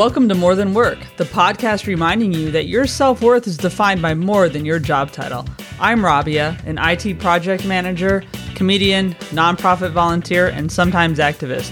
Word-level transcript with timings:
Welcome 0.00 0.30
to 0.30 0.34
More 0.34 0.54
Than 0.54 0.72
Work, 0.72 0.98
the 1.18 1.24
podcast 1.24 1.86
reminding 1.86 2.32
you 2.32 2.50
that 2.52 2.68
your 2.68 2.86
self 2.86 3.20
worth 3.20 3.46
is 3.46 3.58
defined 3.58 4.00
by 4.00 4.14
more 4.14 4.48
than 4.48 4.64
your 4.64 4.78
job 4.78 5.12
title. 5.12 5.44
I'm 5.78 6.02
Rabia, 6.02 6.56
an 6.64 6.78
IT 6.78 7.20
project 7.20 7.66
manager, 7.66 8.24
comedian, 8.54 9.12
nonprofit 9.34 9.90
volunteer, 9.90 10.46
and 10.48 10.72
sometimes 10.72 11.18
activist. 11.18 11.70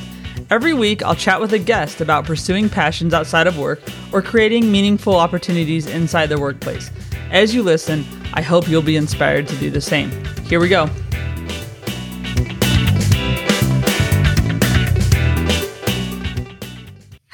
Every 0.50 0.74
week, 0.74 1.02
I'll 1.02 1.14
chat 1.14 1.40
with 1.40 1.54
a 1.54 1.58
guest 1.58 2.02
about 2.02 2.26
pursuing 2.26 2.68
passions 2.68 3.14
outside 3.14 3.46
of 3.46 3.56
work 3.56 3.80
or 4.12 4.20
creating 4.20 4.70
meaningful 4.70 5.16
opportunities 5.16 5.86
inside 5.86 6.26
the 6.26 6.38
workplace. 6.38 6.90
As 7.30 7.54
you 7.54 7.62
listen, 7.62 8.04
I 8.34 8.42
hope 8.42 8.68
you'll 8.68 8.82
be 8.82 8.96
inspired 8.96 9.48
to 9.48 9.56
do 9.56 9.70
the 9.70 9.80
same. 9.80 10.10
Here 10.44 10.60
we 10.60 10.68
go. 10.68 10.90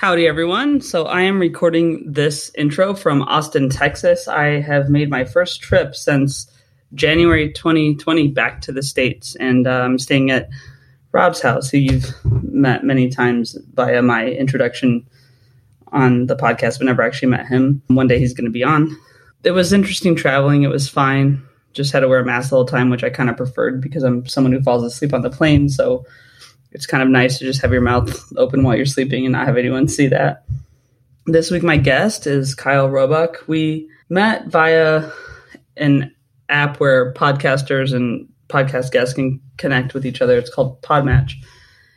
Howdy, 0.04 0.26
everyone. 0.26 0.82
So, 0.82 1.06
I 1.06 1.22
am 1.22 1.38
recording 1.38 2.12
this 2.12 2.50
intro 2.56 2.92
from 2.92 3.22
Austin, 3.22 3.70
Texas. 3.70 4.28
I 4.28 4.60
have 4.60 4.90
made 4.90 5.08
my 5.08 5.24
first 5.24 5.62
trip 5.62 5.94
since 5.94 6.46
January 6.92 7.50
2020 7.50 8.28
back 8.28 8.60
to 8.60 8.72
the 8.72 8.82
States, 8.82 9.34
and 9.36 9.66
uh, 9.66 9.70
I'm 9.70 9.98
staying 9.98 10.30
at 10.30 10.50
Rob's 11.12 11.40
house, 11.40 11.70
who 11.70 11.78
you've 11.78 12.14
met 12.22 12.84
many 12.84 13.08
times 13.08 13.56
via 13.72 14.02
my 14.02 14.26
introduction 14.26 15.06
on 15.90 16.26
the 16.26 16.36
podcast, 16.36 16.80
but 16.80 16.84
never 16.84 17.00
actually 17.00 17.30
met 17.30 17.46
him. 17.46 17.80
One 17.86 18.06
day 18.06 18.18
he's 18.18 18.34
going 18.34 18.44
to 18.44 18.50
be 18.50 18.62
on. 18.62 18.94
It 19.42 19.52
was 19.52 19.72
interesting 19.72 20.14
traveling. 20.16 20.64
It 20.64 20.70
was 20.70 20.86
fine. 20.86 21.42
Just 21.72 21.94
had 21.94 22.00
to 22.00 22.08
wear 22.08 22.20
a 22.20 22.26
mask 22.26 22.50
the 22.50 22.56
whole 22.56 22.66
time, 22.66 22.90
which 22.90 23.04
I 23.04 23.08
kind 23.08 23.30
of 23.30 23.38
preferred 23.38 23.80
because 23.80 24.02
I'm 24.02 24.26
someone 24.26 24.52
who 24.52 24.60
falls 24.60 24.84
asleep 24.84 25.14
on 25.14 25.22
the 25.22 25.30
plane. 25.30 25.70
So 25.70 26.04
it's 26.74 26.86
kind 26.86 27.02
of 27.02 27.08
nice 27.08 27.38
to 27.38 27.44
just 27.44 27.62
have 27.62 27.72
your 27.72 27.80
mouth 27.80 28.32
open 28.36 28.62
while 28.62 28.76
you're 28.76 28.84
sleeping 28.84 29.24
and 29.24 29.32
not 29.32 29.46
have 29.46 29.56
anyone 29.56 29.88
see 29.88 30.08
that. 30.08 30.44
This 31.26 31.50
week, 31.50 31.62
my 31.62 31.78
guest 31.78 32.26
is 32.26 32.54
Kyle 32.54 32.90
Roebuck. 32.90 33.44
We 33.46 33.88
met 34.10 34.48
via 34.48 35.10
an 35.76 36.14
app 36.48 36.80
where 36.80 37.14
podcasters 37.14 37.94
and 37.94 38.28
podcast 38.48 38.90
guests 38.90 39.14
can 39.14 39.40
connect 39.56 39.94
with 39.94 40.04
each 40.04 40.20
other. 40.20 40.36
It's 40.36 40.52
called 40.52 40.82
Podmatch. 40.82 41.32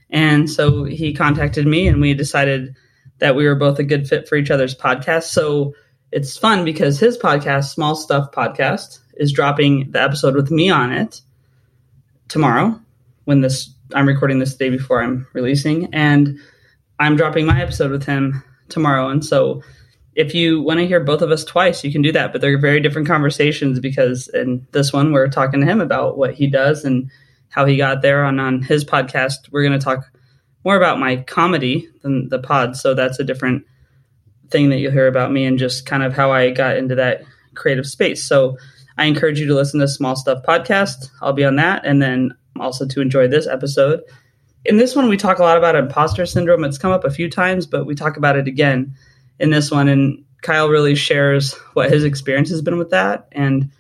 And 0.10 0.50
so 0.50 0.86
he 0.86 1.14
contacted 1.14 1.68
me, 1.68 1.88
and 1.88 2.00
we 2.00 2.14
decided 2.14 2.76
that 3.20 3.36
we 3.36 3.46
were 3.46 3.56
both 3.56 3.80
a 3.80 3.84
good 3.84 4.08
fit 4.08 4.30
for 4.30 4.36
each 4.36 4.52
other's 4.52 4.76
podcast. 4.76 5.24
So 5.24 5.74
it's 6.12 6.38
fun 6.38 6.64
because 6.64 7.00
his 7.00 7.18
podcast, 7.18 7.74
Small 7.74 7.96
Stuff 7.96 8.32
Podcast, 8.32 9.00
is 9.16 9.34
dropping 9.34 9.92
the 9.92 10.02
episode 10.02 10.36
with 10.36 10.52
me 10.52 10.70
on 10.70 10.94
it 10.94 11.20
tomorrow 12.30 12.80
when 13.26 13.42
this 13.42 13.74
I'm 13.94 14.08
recording 14.08 14.40
this 14.40 14.54
the 14.54 14.66
day 14.66 14.70
before 14.70 15.02
I'm 15.02 15.28
releasing, 15.34 15.94
and 15.94 16.40
I'm 17.00 17.16
dropping 17.16 17.46
my 17.46 17.62
episode 17.62 17.92
with 17.92 18.06
him 18.06 18.44
tomorrow. 18.70 19.10
And 19.10 19.24
so, 19.24 19.64
if 20.16 20.34
you 20.34 20.62
want 20.62 20.80
to 20.80 20.88
hear 20.88 21.00
both 21.00 21.22
of 21.22 21.32
us 21.32 21.46
twice, 21.46 21.84
you 21.84 21.92
can 21.92 22.02
do 22.02 22.12
that. 22.12 22.32
But 22.32 22.42
they're 22.42 22.60
very 22.60 22.80
different 22.80 23.08
conversations 23.08 23.80
because 23.80 24.28
in 24.30 24.68
this 24.72 24.92
one, 24.92 25.14
we're 25.14 25.28
talking 25.28 25.60
to 25.60 25.66
him 25.66 25.80
about 25.80 26.18
what 26.18 26.34
he 26.34 26.48
does 26.48 26.86
and 26.86 27.12
how 27.50 27.66
he 27.66 27.78
got 27.78 28.02
there. 28.02 28.26
On 28.26 28.40
on 28.40 28.62
his 28.64 28.84
podcast, 28.84 29.52
we're 29.52 29.64
going 29.64 29.80
to 29.80 29.84
talk 29.84 30.12
more 30.66 30.76
about 30.76 31.00
my 31.00 31.18
comedy 31.18 31.88
than 32.02 32.30
the 32.30 32.40
pod. 32.40 32.76
So 32.76 32.94
that's 32.94 33.20
a 33.20 33.24
different 33.24 33.64
thing 34.50 34.70
that 34.70 34.80
you'll 34.80 34.92
hear 34.92 35.08
about 35.08 35.32
me 35.32 35.46
and 35.46 35.60
just 35.60 35.86
kind 35.86 36.04
of 36.04 36.14
how 36.14 36.32
I 36.32 36.50
got 36.50 36.78
into 36.78 36.96
that 36.96 37.24
creative 37.56 37.86
space. 37.86 38.24
So 38.24 38.58
I 38.98 39.06
encourage 39.06 39.40
you 39.40 39.48
to 39.48 39.56
listen 39.56 39.80
to 39.80 39.88
Small 39.88 40.16
Stuff 40.16 40.44
podcast. 40.48 41.10
I'll 41.22 41.34
be 41.34 41.46
on 41.46 41.58
that, 41.58 41.86
and 41.86 42.02
then 42.02 42.34
also 42.62 42.86
to 42.88 43.02
enjoy 43.02 43.28
this 43.28 43.48
episode. 43.48 44.02
In 44.66 44.78
this 44.78 44.96
one, 44.96 45.10
we 45.10 45.18
talk 45.18 45.40
a 45.40 45.44
lot 45.44 45.58
about 45.58 45.76
imposter 45.76 46.26
syndrome. 46.26 46.64
It's 46.64 46.78
come 46.78 46.92
up 46.92 47.06
a 47.06 47.12
few 47.12 47.30
times, 47.30 47.66
but 47.66 47.86
we 47.86 47.96
talk 47.96 48.18
about 48.18 48.38
it 48.38 48.48
again 48.48 48.96
in 49.40 49.50
this 49.50 49.72
one. 49.72 49.88
And 49.88 50.26
Kyle 50.42 50.70
really 50.70 50.96
shares 50.96 51.54
what 51.74 51.92
his 51.92 52.04
experience 52.04 52.50
has 52.50 52.62
been 52.62 52.78
with 52.78 52.92
that, 52.92 53.28
and 53.32 53.72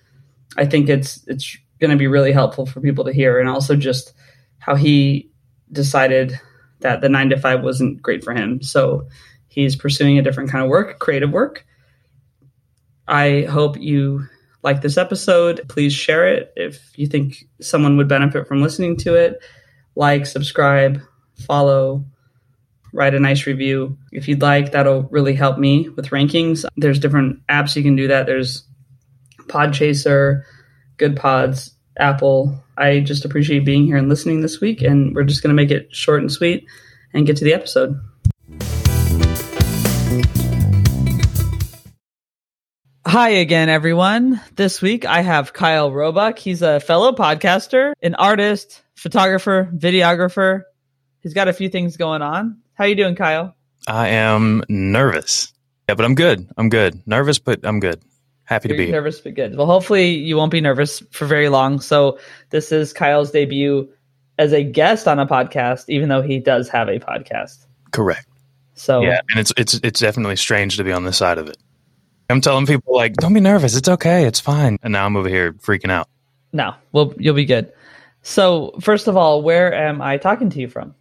I 0.58 0.66
think 0.66 0.90
it's 0.90 1.24
it's 1.28 1.58
going 1.80 1.92
to 1.92 1.98
be 1.98 2.08
really 2.08 2.32
helpful 2.32 2.66
for 2.66 2.82
people 2.82 3.06
to 3.06 3.14
hear, 3.14 3.40
and 3.40 3.48
also 3.48 3.76
just 3.76 4.14
how 4.58 4.76
he 4.76 5.30
decided 5.72 6.40
that 6.80 7.02
the 7.02 7.10
nine 7.10 7.30
to 7.30 7.38
five 7.38 7.64
wasn't 7.64 8.02
great 8.02 8.24
for 8.24 8.34
him. 8.34 8.62
So 8.64 9.08
he's 9.48 9.76
pursuing 9.76 10.18
a 10.18 10.22
different 10.22 10.50
kind 10.50 10.64
of 10.64 10.70
work, 10.70 11.00
creative 11.00 11.32
work. 11.32 11.66
I 13.08 13.42
hope 13.44 13.78
you 13.78 14.28
like 14.68 14.82
this 14.82 14.98
episode. 14.98 15.62
Please 15.70 15.94
share 15.94 16.28
it 16.28 16.52
if 16.58 16.92
you 16.98 17.08
think 17.08 17.46
someone 17.62 17.96
would 17.96 18.10
benefit 18.10 18.48
from 18.48 18.62
listening 18.62 18.98
to 18.98 19.16
it. 19.16 19.42
Like, 19.96 20.26
subscribe, 20.26 21.02
follow, 21.46 22.06
write 22.92 23.16
a 23.16 23.20
nice 23.20 23.48
review. 23.48 23.98
If 24.12 24.28
you'd 24.28 24.42
like, 24.42 24.74
that'll 24.74 25.04
really 25.04 25.34
help 25.34 25.58
me 25.58 25.88
with 25.88 26.10
rankings. 26.10 26.66
There's 26.76 27.00
different 27.00 27.48
apps 27.48 27.78
you 27.78 27.84
can 27.84 27.96
do 27.96 28.10
that. 28.10 28.26
There's 28.26 28.68
Podchaser, 29.44 30.44
Good 30.98 31.16
Pods, 31.16 31.74
Apple. 31.98 32.62
I 32.78 33.00
just 33.00 33.24
appreciate 33.24 33.66
being 33.66 33.86
here 33.86 33.96
and 33.96 34.10
listening 34.10 34.42
this 34.42 34.60
week, 34.60 34.82
and 34.82 35.16
we're 35.16 35.24
just 35.24 35.42
going 35.42 35.56
to 35.56 35.62
make 35.62 35.72
it 35.72 35.96
short 35.96 36.20
and 36.20 36.32
sweet 36.32 36.68
and 37.14 37.26
get 37.26 37.38
to 37.38 37.46
the 37.46 37.54
episode. 37.54 37.98
Hi 43.18 43.30
again, 43.30 43.68
everyone. 43.68 44.40
This 44.54 44.80
week 44.80 45.04
I 45.04 45.22
have 45.22 45.52
Kyle 45.52 45.92
Roebuck. 45.92 46.38
He's 46.38 46.62
a 46.62 46.80
fellow 46.80 47.14
podcaster, 47.14 47.94
an 48.00 48.14
artist, 48.14 48.84
photographer, 48.94 49.72
videographer. 49.76 50.62
He's 51.22 51.34
got 51.34 51.48
a 51.48 51.54
few 51.54 51.68
things 51.68 51.98
going 51.98 52.22
on. 52.22 52.60
How 52.76 52.86
you 52.86 52.94
doing, 52.94 53.16
Kyle? 53.16 53.56
I 53.88 54.10
am 54.10 54.64
nervous. 54.70 55.52
Yeah, 55.90 55.96
but 55.96 56.06
I'm 56.06 56.14
good. 56.14 56.48
I'm 56.58 56.70
good. 56.70 57.02
Nervous, 57.08 57.40
but 57.40 57.62
I'm 57.64 57.80
good. 57.80 58.04
Happy 58.44 58.70
You're 58.70 58.78
to 58.78 58.82
be 58.82 58.86
here. 58.86 59.02
nervous, 59.02 59.20
but 59.20 59.34
good. 59.34 59.58
Well, 59.58 59.66
hopefully 59.66 60.10
you 60.10 60.38
won't 60.38 60.52
be 60.52 60.62
nervous 60.62 61.02
for 61.10 61.26
very 61.26 61.50
long. 61.50 61.80
So 61.80 62.20
this 62.52 62.72
is 62.72 62.94
Kyle's 62.94 63.32
debut 63.32 63.90
as 64.38 64.54
a 64.54 64.64
guest 64.64 65.08
on 65.08 65.18
a 65.18 65.26
podcast, 65.26 65.86
even 65.88 66.08
though 66.08 66.22
he 66.22 66.38
does 66.38 66.70
have 66.70 66.88
a 66.88 67.00
podcast. 67.00 67.66
Correct. 67.90 68.28
So 68.76 69.02
Yeah, 69.02 69.22
and 69.32 69.40
it's 69.40 69.52
it's 69.58 69.74
it's 69.74 70.00
definitely 70.00 70.36
strange 70.36 70.78
to 70.78 70.84
be 70.84 70.92
on 70.92 71.04
this 71.04 71.18
side 71.18 71.40
of 71.40 71.50
it. 71.50 71.58
I'm 72.30 72.42
telling 72.42 72.66
people 72.66 72.94
like, 72.94 73.14
don't 73.14 73.34
be 73.34 73.40
nervous. 73.40 73.76
It's 73.76 73.88
okay. 73.88 74.26
It's 74.26 74.40
fine. 74.40 74.78
And 74.84 74.92
now 74.94 75.06
I'm 75.06 75.16
over 75.16 75.30
here 75.30 75.54
freaking 75.54 75.92
out. 75.92 76.10
no, 76.54 76.74
well, 76.92 77.14
you'll 77.18 77.36
be 77.36 77.46
good. 77.46 77.72
So 78.24 78.74
first 78.82 79.08
of 79.08 79.16
all, 79.16 79.42
where 79.42 79.74
am 79.74 80.02
I 80.02 80.18
talking 80.18 80.50
to 80.50 80.60
you 80.60 80.68
from? 80.68 80.94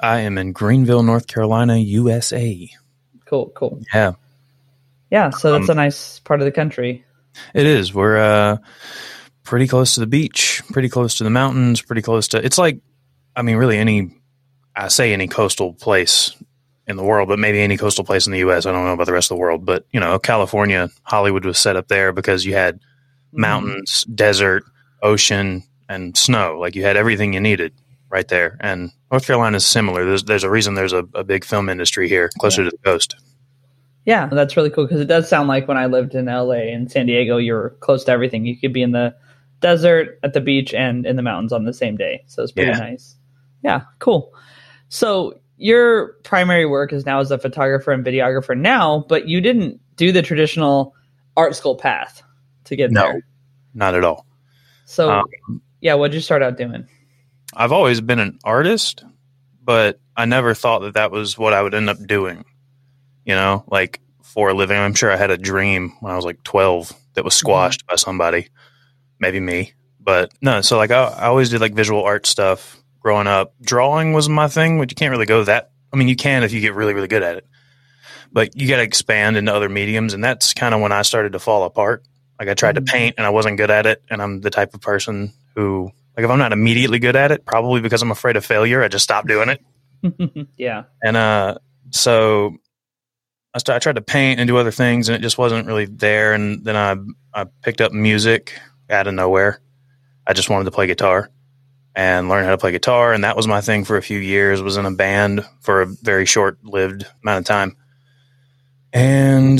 I 0.00 0.20
am 0.20 0.38
in 0.38 0.52
Greenville, 0.52 1.02
North 1.02 1.26
Carolina, 1.26 1.76
USA. 1.76 2.68
Cool, 3.26 3.52
cool. 3.54 3.80
Yeah, 3.92 4.12
Yeah, 5.10 5.30
so 5.30 5.52
that's 5.52 5.68
Um, 5.68 5.78
a 5.78 5.82
nice 5.82 6.20
part 6.20 6.40
of 6.40 6.44
the 6.46 6.52
country. 6.52 7.04
it 7.54 7.66
is. 7.66 7.92
We're 7.94 8.16
uh 8.18 8.56
pretty 9.44 9.66
close 9.68 9.94
to 9.94 10.00
the 10.00 10.06
beach, 10.06 10.62
pretty 10.72 10.88
close 10.88 11.16
to 11.16 11.24
the 11.24 11.30
mountains, 11.30 11.82
pretty 11.82 12.02
close 12.02 12.28
to. 12.28 12.44
It's 12.44 12.58
like, 12.58 12.78
I 13.36 13.42
mean, 13.42 13.56
really 13.56 13.76
any. 13.78 14.16
I 14.74 14.88
say 14.88 15.12
any 15.12 15.28
coastal 15.28 15.74
place 15.74 16.34
in 16.86 16.96
the 16.96 17.04
world, 17.04 17.28
but 17.28 17.38
maybe 17.38 17.60
any 17.60 17.76
coastal 17.76 18.04
place 18.04 18.26
in 18.26 18.32
the 18.32 18.40
U.S. 18.40 18.66
I 18.66 18.72
don't 18.72 18.84
know 18.84 18.92
about 18.92 19.06
the 19.06 19.12
rest 19.12 19.30
of 19.30 19.36
the 19.36 19.40
world, 19.40 19.64
but 19.64 19.86
you 19.92 20.00
know, 20.00 20.18
California, 20.18 20.88
Hollywood 21.04 21.44
was 21.44 21.58
set 21.58 21.76
up 21.76 21.88
there 21.88 22.12
because 22.12 22.44
you 22.44 22.54
had 22.54 22.76
mm-hmm. 22.76 23.40
mountains, 23.40 24.04
desert, 24.14 24.64
ocean, 25.02 25.62
and 25.88 26.16
snow. 26.16 26.58
Like 26.58 26.74
you 26.74 26.82
had 26.82 26.96
everything 26.96 27.32
you 27.32 27.40
needed 27.40 27.72
right 28.08 28.26
there. 28.28 28.56
And 28.60 28.90
North 29.10 29.26
Carolina 29.26 29.56
is 29.56 29.66
similar. 29.66 30.04
There's 30.04 30.24
there's 30.24 30.44
a 30.44 30.50
reason 30.50 30.74
there's 30.74 30.92
a, 30.92 31.04
a 31.14 31.24
big 31.24 31.44
film 31.44 31.68
industry 31.68 32.08
here, 32.08 32.30
closer 32.38 32.64
to 32.64 32.70
the 32.70 32.78
coast. 32.78 33.16
Yeah, 34.04 34.26
that's 34.26 34.56
really 34.56 34.70
cool 34.70 34.84
because 34.84 35.00
it 35.00 35.06
does 35.06 35.28
sound 35.28 35.48
like 35.48 35.68
when 35.68 35.76
I 35.76 35.86
lived 35.86 36.14
in 36.14 36.26
LA 36.26 36.72
and 36.72 36.90
San 36.90 37.06
Diego, 37.06 37.36
you're 37.36 37.70
close 37.80 38.04
to 38.04 38.12
everything. 38.12 38.44
You 38.44 38.58
could 38.58 38.72
be 38.72 38.82
in 38.82 38.90
the 38.90 39.14
desert, 39.60 40.18
at 40.24 40.32
the 40.32 40.40
beach, 40.40 40.74
and 40.74 41.06
in 41.06 41.14
the 41.14 41.22
mountains 41.22 41.52
on 41.52 41.64
the 41.64 41.72
same 41.72 41.96
day. 41.96 42.24
So 42.26 42.42
it's 42.42 42.50
pretty 42.50 42.70
Yeah. 42.72 42.78
nice. 42.78 43.16
Yeah, 43.62 43.82
cool. 44.00 44.34
So 44.88 45.40
your 45.62 46.14
primary 46.24 46.66
work 46.66 46.92
is 46.92 47.06
now 47.06 47.20
as 47.20 47.30
a 47.30 47.38
photographer 47.38 47.92
and 47.92 48.04
videographer 48.04 48.58
now, 48.58 49.04
but 49.08 49.28
you 49.28 49.40
didn't 49.40 49.80
do 49.96 50.10
the 50.10 50.22
traditional 50.22 50.94
art 51.36 51.54
school 51.54 51.76
path 51.76 52.22
to 52.64 52.76
get 52.76 52.92
there. 52.92 53.04
No. 53.04 53.12
there. 53.12 53.26
Not 53.74 53.94
at 53.94 54.04
all. 54.04 54.26
So 54.84 55.10
Um, 55.10 55.62
yeah, 55.80 55.94
what'd 55.94 56.14
you 56.14 56.20
start 56.20 56.42
out 56.42 56.56
doing? 56.56 56.86
I've 57.54 57.72
always 57.72 58.00
been 58.00 58.18
an 58.18 58.38
artist, 58.44 59.04
but 59.62 60.00
I 60.16 60.24
never 60.24 60.52
thought 60.52 60.80
that 60.80 60.94
that 60.94 61.10
was 61.10 61.38
what 61.38 61.52
I 61.52 61.62
would 61.62 61.74
end 61.74 61.88
up 61.88 61.98
doing. 62.06 62.44
You 63.24 63.34
know, 63.34 63.64
like 63.68 64.00
for 64.22 64.48
a 64.48 64.54
living. 64.54 64.78
I'm 64.78 64.94
sure 64.94 65.12
I 65.12 65.16
had 65.16 65.30
a 65.30 65.38
dream 65.38 65.92
when 66.00 66.12
I 66.12 66.16
was 66.16 66.24
like 66.24 66.42
12 66.42 66.92
that 67.14 67.24
was 67.24 67.34
squashed 67.34 67.86
by 67.86 67.96
somebody, 67.96 68.48
maybe 69.20 69.38
me. 69.38 69.74
But 70.00 70.32
no, 70.40 70.60
so 70.62 70.76
like 70.76 70.90
I, 70.90 71.04
I 71.04 71.26
always 71.26 71.50
did 71.50 71.60
like 71.60 71.74
visual 71.74 72.02
art 72.02 72.26
stuff 72.26 72.81
growing 73.02 73.26
up. 73.26 73.54
Drawing 73.60 74.12
was 74.12 74.28
my 74.28 74.48
thing, 74.48 74.78
but 74.78 74.90
you 74.90 74.94
can't 74.94 75.10
really 75.10 75.26
go 75.26 75.44
that. 75.44 75.70
I 75.92 75.96
mean, 75.96 76.08
you 76.08 76.16
can 76.16 76.42
if 76.42 76.52
you 76.52 76.60
get 76.60 76.74
really, 76.74 76.94
really 76.94 77.08
good 77.08 77.22
at 77.22 77.36
it, 77.36 77.46
but 78.32 78.56
you 78.56 78.68
got 78.68 78.76
to 78.76 78.82
expand 78.82 79.36
into 79.36 79.52
other 79.52 79.68
mediums. 79.68 80.14
And 80.14 80.24
that's 80.24 80.54
kind 80.54 80.74
of 80.74 80.80
when 80.80 80.92
I 80.92 81.02
started 81.02 81.32
to 81.32 81.38
fall 81.38 81.64
apart. 81.64 82.04
Like 82.38 82.48
I 82.48 82.54
tried 82.54 82.76
to 82.76 82.82
paint 82.82 83.16
and 83.18 83.26
I 83.26 83.30
wasn't 83.30 83.58
good 83.58 83.70
at 83.70 83.86
it. 83.86 84.02
And 84.08 84.22
I'm 84.22 84.40
the 84.40 84.50
type 84.50 84.74
of 84.74 84.80
person 84.80 85.32
who 85.54 85.90
like 86.16 86.24
if 86.24 86.30
I'm 86.30 86.38
not 86.38 86.52
immediately 86.52 86.98
good 86.98 87.16
at 87.16 87.30
it, 87.30 87.44
probably 87.44 87.80
because 87.80 88.02
I'm 88.02 88.10
afraid 88.10 88.36
of 88.36 88.44
failure, 88.44 88.82
I 88.82 88.88
just 88.88 89.04
stop 89.04 89.28
doing 89.28 89.48
it. 89.48 90.48
yeah. 90.56 90.84
And 91.02 91.16
uh 91.16 91.58
so 91.90 92.56
I, 93.54 93.58
started, 93.58 93.76
I 93.76 93.78
tried 93.80 93.96
to 93.96 94.02
paint 94.02 94.40
and 94.40 94.48
do 94.48 94.56
other 94.56 94.70
things, 94.70 95.10
and 95.10 95.16
it 95.16 95.20
just 95.20 95.36
wasn't 95.36 95.66
really 95.66 95.84
there. 95.84 96.32
And 96.32 96.64
then 96.64 96.74
I 96.74 96.96
I 97.38 97.44
picked 97.62 97.80
up 97.80 97.92
music 97.92 98.58
out 98.88 99.06
of 99.06 99.14
nowhere. 99.14 99.60
I 100.26 100.32
just 100.32 100.48
wanted 100.48 100.64
to 100.64 100.70
play 100.70 100.86
guitar 100.86 101.30
and 101.94 102.28
learn 102.28 102.44
how 102.44 102.50
to 102.50 102.58
play 102.58 102.72
guitar, 102.72 103.12
and 103.12 103.24
that 103.24 103.36
was 103.36 103.46
my 103.46 103.60
thing 103.60 103.84
for 103.84 103.96
a 103.96 104.02
few 104.02 104.18
years. 104.18 104.62
Was 104.62 104.76
in 104.76 104.86
a 104.86 104.90
band 104.90 105.44
for 105.60 105.82
a 105.82 105.86
very 105.86 106.26
short 106.26 106.58
lived 106.64 107.06
amount 107.22 107.40
of 107.40 107.44
time, 107.44 107.76
and 108.92 109.58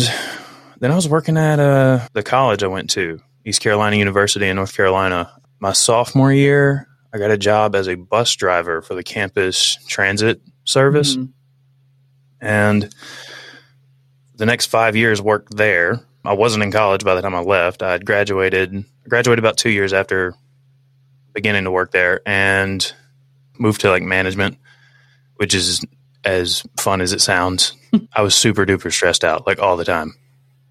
then 0.78 0.90
I 0.90 0.96
was 0.96 1.08
working 1.08 1.36
at 1.36 1.60
uh, 1.60 2.06
the 2.12 2.22
college 2.22 2.62
I 2.62 2.68
went 2.68 2.90
to, 2.90 3.20
East 3.44 3.60
Carolina 3.60 3.96
University 3.96 4.48
in 4.48 4.56
North 4.56 4.74
Carolina. 4.74 5.30
My 5.60 5.72
sophomore 5.72 6.32
year, 6.32 6.88
I 7.14 7.18
got 7.18 7.30
a 7.30 7.38
job 7.38 7.76
as 7.76 7.88
a 7.88 7.94
bus 7.94 8.34
driver 8.34 8.82
for 8.82 8.94
the 8.94 9.02
campus 9.04 9.78
transit 9.86 10.40
service. 10.64 11.16
Mm-hmm. 11.16 11.30
And 12.40 12.94
the 14.34 14.46
next 14.46 14.66
five 14.66 14.96
years 14.96 15.22
worked 15.22 15.56
there. 15.56 16.00
I 16.24 16.32
wasn't 16.32 16.64
in 16.64 16.72
college 16.72 17.04
by 17.04 17.14
the 17.14 17.22
time 17.22 17.34
I 17.34 17.40
left. 17.40 17.82
I 17.82 17.98
graduated 17.98 18.84
graduated 19.08 19.38
about 19.38 19.56
two 19.56 19.70
years 19.70 19.92
after 19.92 20.34
beginning 21.32 21.64
to 21.64 21.70
work 21.70 21.92
there 21.92 22.20
and 22.26 22.92
moved 23.58 23.80
to 23.82 23.90
like 23.90 24.02
management, 24.02 24.58
which 25.36 25.54
is 25.54 25.84
as 26.24 26.62
fun 26.78 27.00
as 27.00 27.12
it 27.12 27.20
sounds. 27.20 27.72
I 28.12 28.22
was 28.22 28.34
super 28.34 28.64
duper 28.64 28.92
stressed 28.92 29.24
out 29.24 29.46
like 29.46 29.58
all 29.58 29.76
the 29.76 29.84
time. 29.84 30.14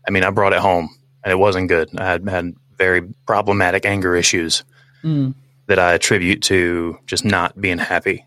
I 0.07 0.11
mean, 0.11 0.23
I 0.23 0.29
brought 0.29 0.53
it 0.53 0.59
home 0.59 0.95
and 1.23 1.31
it 1.31 1.37
wasn't 1.37 1.67
good. 1.67 1.89
I 1.97 2.05
had 2.05 2.27
had 2.27 2.55
very 2.77 3.01
problematic 3.27 3.85
anger 3.85 4.15
issues 4.15 4.63
mm. 5.03 5.33
that 5.67 5.79
I 5.79 5.93
attribute 5.93 6.41
to 6.43 6.97
just 7.05 7.23
not 7.23 7.59
being 7.59 7.77
happy. 7.77 8.25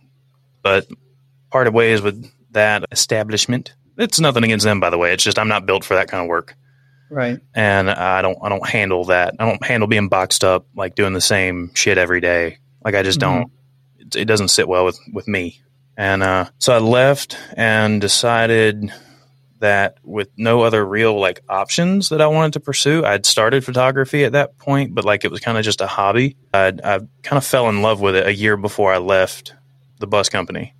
But 0.63 0.87
part 1.51 1.67
of 1.67 1.75
ways 1.75 2.01
with 2.01 2.31
that 2.53 2.85
establishment, 2.93 3.75
it's 3.99 4.21
nothing 4.21 4.45
against 4.45 4.65
them, 4.65 4.81
by 4.81 4.91
the 4.91 4.99
way. 4.99 5.13
It's 5.13 5.25
just 5.25 5.39
I'm 5.39 5.49
not 5.49 5.67
built 5.67 5.85
for 5.85 5.95
that 5.95 6.09
kind 6.09 6.23
of 6.23 6.29
work. 6.29 6.57
Right. 7.11 7.41
And 7.55 7.91
I 7.91 8.23
don't 8.23 8.39
I 8.43 8.49
don't 8.49 8.67
handle 8.67 9.05
that. 9.05 9.35
I 9.39 9.47
don't 9.47 9.65
handle 9.65 9.87
being 9.87 10.09
boxed 10.09 10.45
up 10.45 10.67
like 10.75 10.95
doing 10.95 11.13
the 11.13 11.21
same 11.21 11.73
shit 11.75 11.99
every 11.99 12.21
day. 12.21 12.59
Like 12.85 12.95
I 12.95 13.03
just 13.03 13.21
mm-hmm. 13.21 13.41
don't 13.41 13.53
it, 13.99 14.17
it, 14.17 14.25
doesn't 14.25 14.49
sit 14.49 14.69
well 14.69 14.85
with 14.85 14.99
with 15.13 15.29
me. 15.29 15.61
And 15.97 16.23
uh, 16.23 16.47
so 16.59 16.75
I 16.75 16.79
left 16.79 17.37
and 17.57 18.01
decided 18.01 18.93
that 19.61 19.99
with 20.03 20.29
no 20.37 20.63
other 20.63 20.85
real 20.85 21.19
like 21.19 21.41
options 21.49 22.09
that 22.09 22.21
I 22.21 22.27
wanted 22.27 22.55
to 22.55 22.61
pursue, 22.61 23.05
I'd 23.05 23.25
started 23.25 23.65
photography 23.65 24.25
at 24.25 24.33
that 24.33 24.59
point, 24.59 24.95
but 24.95 25.05
like 25.05 25.25
it 25.25 25.31
was 25.31 25.41
kind 25.41 25.57
of 25.57 25.65
just 25.65 25.81
a 25.81 25.87
hobby. 25.87 26.37
I'd, 26.53 26.81
I 26.81 26.99
kind 27.23 27.39
of 27.39 27.45
fell 27.45 27.69
in 27.69 27.81
love 27.81 28.01
with 28.01 28.17
it 28.17 28.27
a 28.27 28.35
year 28.35 28.57
before 28.57 28.93
I 28.93 28.99
left 28.99 29.55
the 30.01 30.07
bus 30.07 30.29
company. 30.29 30.75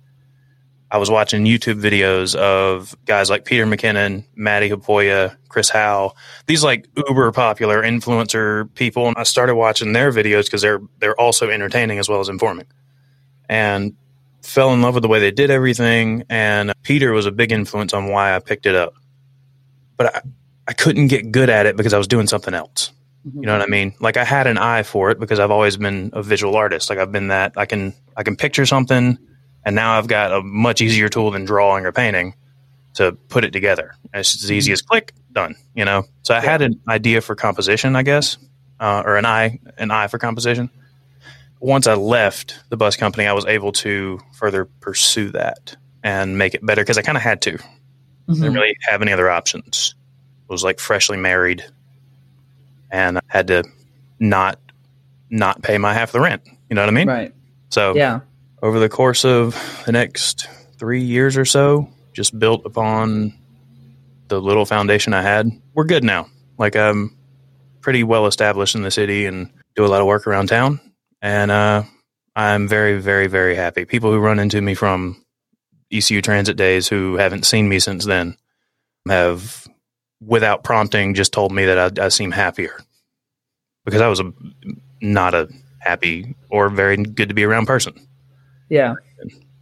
I 0.95 0.97
was 0.97 1.11
watching 1.11 1.43
YouTube 1.43 1.81
videos 1.81 2.35
of 2.35 2.95
guys 3.03 3.29
like 3.29 3.43
Peter 3.43 3.65
McKinnon, 3.65 4.23
Matti 4.33 4.69
Haapoja, 4.69 5.35
Chris 5.49 5.69
Hau, 5.69 6.13
these 6.45 6.63
like 6.63 6.87
uber 6.95 7.33
popular 7.33 7.83
influencer 7.83 8.73
people, 8.75 9.09
and 9.09 9.17
I 9.17 9.23
started 9.23 9.55
watching 9.55 9.91
their 9.91 10.13
videos 10.13 10.45
because 10.45 10.61
they're 10.61 10.79
they're 10.99 11.19
also 11.19 11.49
entertaining 11.49 11.99
as 11.99 12.07
well 12.07 12.21
as 12.21 12.29
informing, 12.29 12.67
and 13.49 13.93
fell 14.41 14.73
in 14.73 14.81
love 14.81 14.93
with 14.93 15.01
the 15.01 15.09
way 15.09 15.19
they 15.19 15.31
did 15.31 15.51
everything. 15.51 16.23
And 16.29 16.71
Peter 16.81 17.11
was 17.11 17.25
a 17.25 17.31
big 17.33 17.51
influence 17.51 17.91
on 17.93 18.07
why 18.07 18.33
I 18.33 18.39
picked 18.39 18.65
it 18.65 18.75
up, 18.75 18.93
but 19.97 20.15
I, 20.15 20.21
I 20.69 20.71
couldn't 20.71 21.07
get 21.07 21.29
good 21.29 21.49
at 21.49 21.65
it 21.65 21.75
because 21.75 21.91
I 21.91 21.97
was 21.97 22.07
doing 22.07 22.27
something 22.27 22.53
else. 22.53 22.93
Mm-hmm. 23.27 23.41
You 23.41 23.47
know 23.47 23.51
what 23.57 23.67
I 23.67 23.69
mean? 23.69 23.95
Like 23.99 24.15
I 24.15 24.23
had 24.23 24.47
an 24.47 24.57
eye 24.57 24.83
for 24.83 25.11
it 25.11 25.19
because 25.19 25.41
I've 25.41 25.51
always 25.51 25.75
been 25.75 26.11
a 26.13 26.23
visual 26.23 26.55
artist. 26.55 26.89
Like 26.89 26.99
I've 26.99 27.11
been 27.11 27.27
that 27.27 27.51
I 27.57 27.65
can 27.65 27.93
I 28.15 28.23
can 28.23 28.37
picture 28.37 28.65
something 28.65 29.17
and 29.65 29.75
now 29.75 29.97
I've 29.97 30.07
got 30.07 30.31
a 30.31 30.41
much 30.41 30.81
easier 30.81 31.09
tool 31.09 31.31
than 31.31 31.43
drawing 31.43 31.85
or 31.85 31.91
painting 31.91 32.35
to 32.93 33.13
put 33.13 33.43
it 33.43 33.51
together. 33.51 33.95
It's 34.13 34.43
as 34.43 34.51
easy 34.51 34.71
as 34.71 34.81
click, 34.81 35.13
done. 35.31 35.55
You 35.73 35.83
know. 35.83 36.05
So 36.23 36.33
I 36.33 36.39
had 36.39 36.61
an 36.61 36.79
idea 36.87 37.21
for 37.21 37.35
composition, 37.35 37.95
I 37.95 38.03
guess, 38.03 38.37
uh, 38.79 39.03
or 39.05 39.17
an 39.17 39.25
eye, 39.25 39.59
an 39.77 39.91
eye 39.91 40.07
for 40.07 40.19
composition. 40.19 40.69
Once 41.59 41.87
I 41.87 41.95
left 41.95 42.59
the 42.69 42.77
bus 42.77 42.95
company, 42.95 43.25
I 43.25 43.33
was 43.33 43.45
able 43.45 43.71
to 43.73 44.19
further 44.33 44.65
pursue 44.65 45.31
that 45.31 45.75
and 46.03 46.37
make 46.37 46.53
it 46.53 46.63
better 46.63 46.81
because 46.81 46.97
I 46.97 47.01
kind 47.01 47.17
of 47.17 47.23
had 47.23 47.41
to. 47.43 47.53
Mm-hmm. 47.53 48.33
Didn't 48.33 48.53
really 48.53 48.77
have 48.87 49.01
any 49.01 49.11
other 49.11 49.29
options. 49.29 49.95
I 50.47 50.53
was 50.53 50.63
like 50.63 50.79
freshly 50.79 51.17
married, 51.17 51.65
and 52.91 53.17
I 53.17 53.21
had 53.27 53.47
to 53.47 53.63
not 54.19 54.59
not 55.29 55.63
pay 55.63 55.77
my 55.77 55.93
half 55.93 56.11
the 56.11 56.19
rent. 56.19 56.43
You 56.69 56.75
know 56.75 56.81
what 56.81 56.89
I 56.89 56.93
mean? 56.93 57.07
Right. 57.07 57.33
So 57.69 57.95
yeah, 57.95 58.21
over 58.65 58.79
the 58.79 58.89
course 58.89 59.23
of 59.23 59.55
the 59.85 59.91
next 59.91 60.47
three 60.79 61.03
years 61.03 61.37
or 61.37 61.45
so, 61.45 61.87
just 62.13 62.37
built 62.39 62.65
upon 62.65 63.31
the 64.27 64.41
little 64.41 64.65
foundation 64.65 65.13
I 65.13 65.21
had. 65.21 65.51
We're 65.75 65.83
good 65.83 66.03
now. 66.03 66.27
Like 66.57 66.75
I'm 66.75 67.15
pretty 67.81 68.01
well 68.01 68.25
established 68.25 68.73
in 68.73 68.81
the 68.81 68.89
city 68.89 69.27
and 69.27 69.51
do 69.75 69.85
a 69.85 69.87
lot 69.87 70.01
of 70.01 70.07
work 70.07 70.25
around 70.25 70.47
town. 70.47 70.79
And 71.21 71.51
uh, 71.51 71.83
I'm 72.35 72.67
very, 72.67 72.99
very, 72.99 73.27
very 73.27 73.53
happy. 73.53 73.85
People 73.85 74.11
who 74.11 74.17
run 74.17 74.39
into 74.39 74.59
me 74.61 74.73
from 74.73 75.23
ECU 75.91 76.23
transit 76.23 76.57
days 76.57 76.87
who 76.87 77.17
haven't 77.17 77.45
seen 77.45 77.69
me 77.69 77.77
since 77.77 78.03
then 78.03 78.35
have, 79.07 79.67
without 80.19 80.63
prompting, 80.63 81.13
just 81.13 81.31
told 81.31 81.51
me 81.51 81.65
that 81.65 81.99
I, 81.99 82.05
I 82.05 82.09
seem 82.09 82.31
happier 82.31 82.75
because 83.85 84.01
I 84.01 84.07
was 84.07 84.21
a, 84.21 84.33
not 85.03 85.35
a 85.35 85.49
happy 85.81 86.35
or 86.49 86.69
very 86.69 86.97
good 86.97 87.29
to 87.29 87.35
be 87.35 87.43
around 87.43 87.67
person. 87.67 87.93
Yeah. 88.69 88.95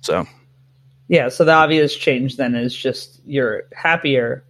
So. 0.01 0.25
Yeah. 1.07 1.29
So 1.29 1.43
the 1.45 1.51
obvious 1.51 1.95
change 1.95 2.37
then 2.37 2.55
is 2.55 2.75
just 2.75 3.21
you're 3.25 3.63
happier, 3.73 4.45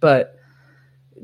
but 0.00 0.38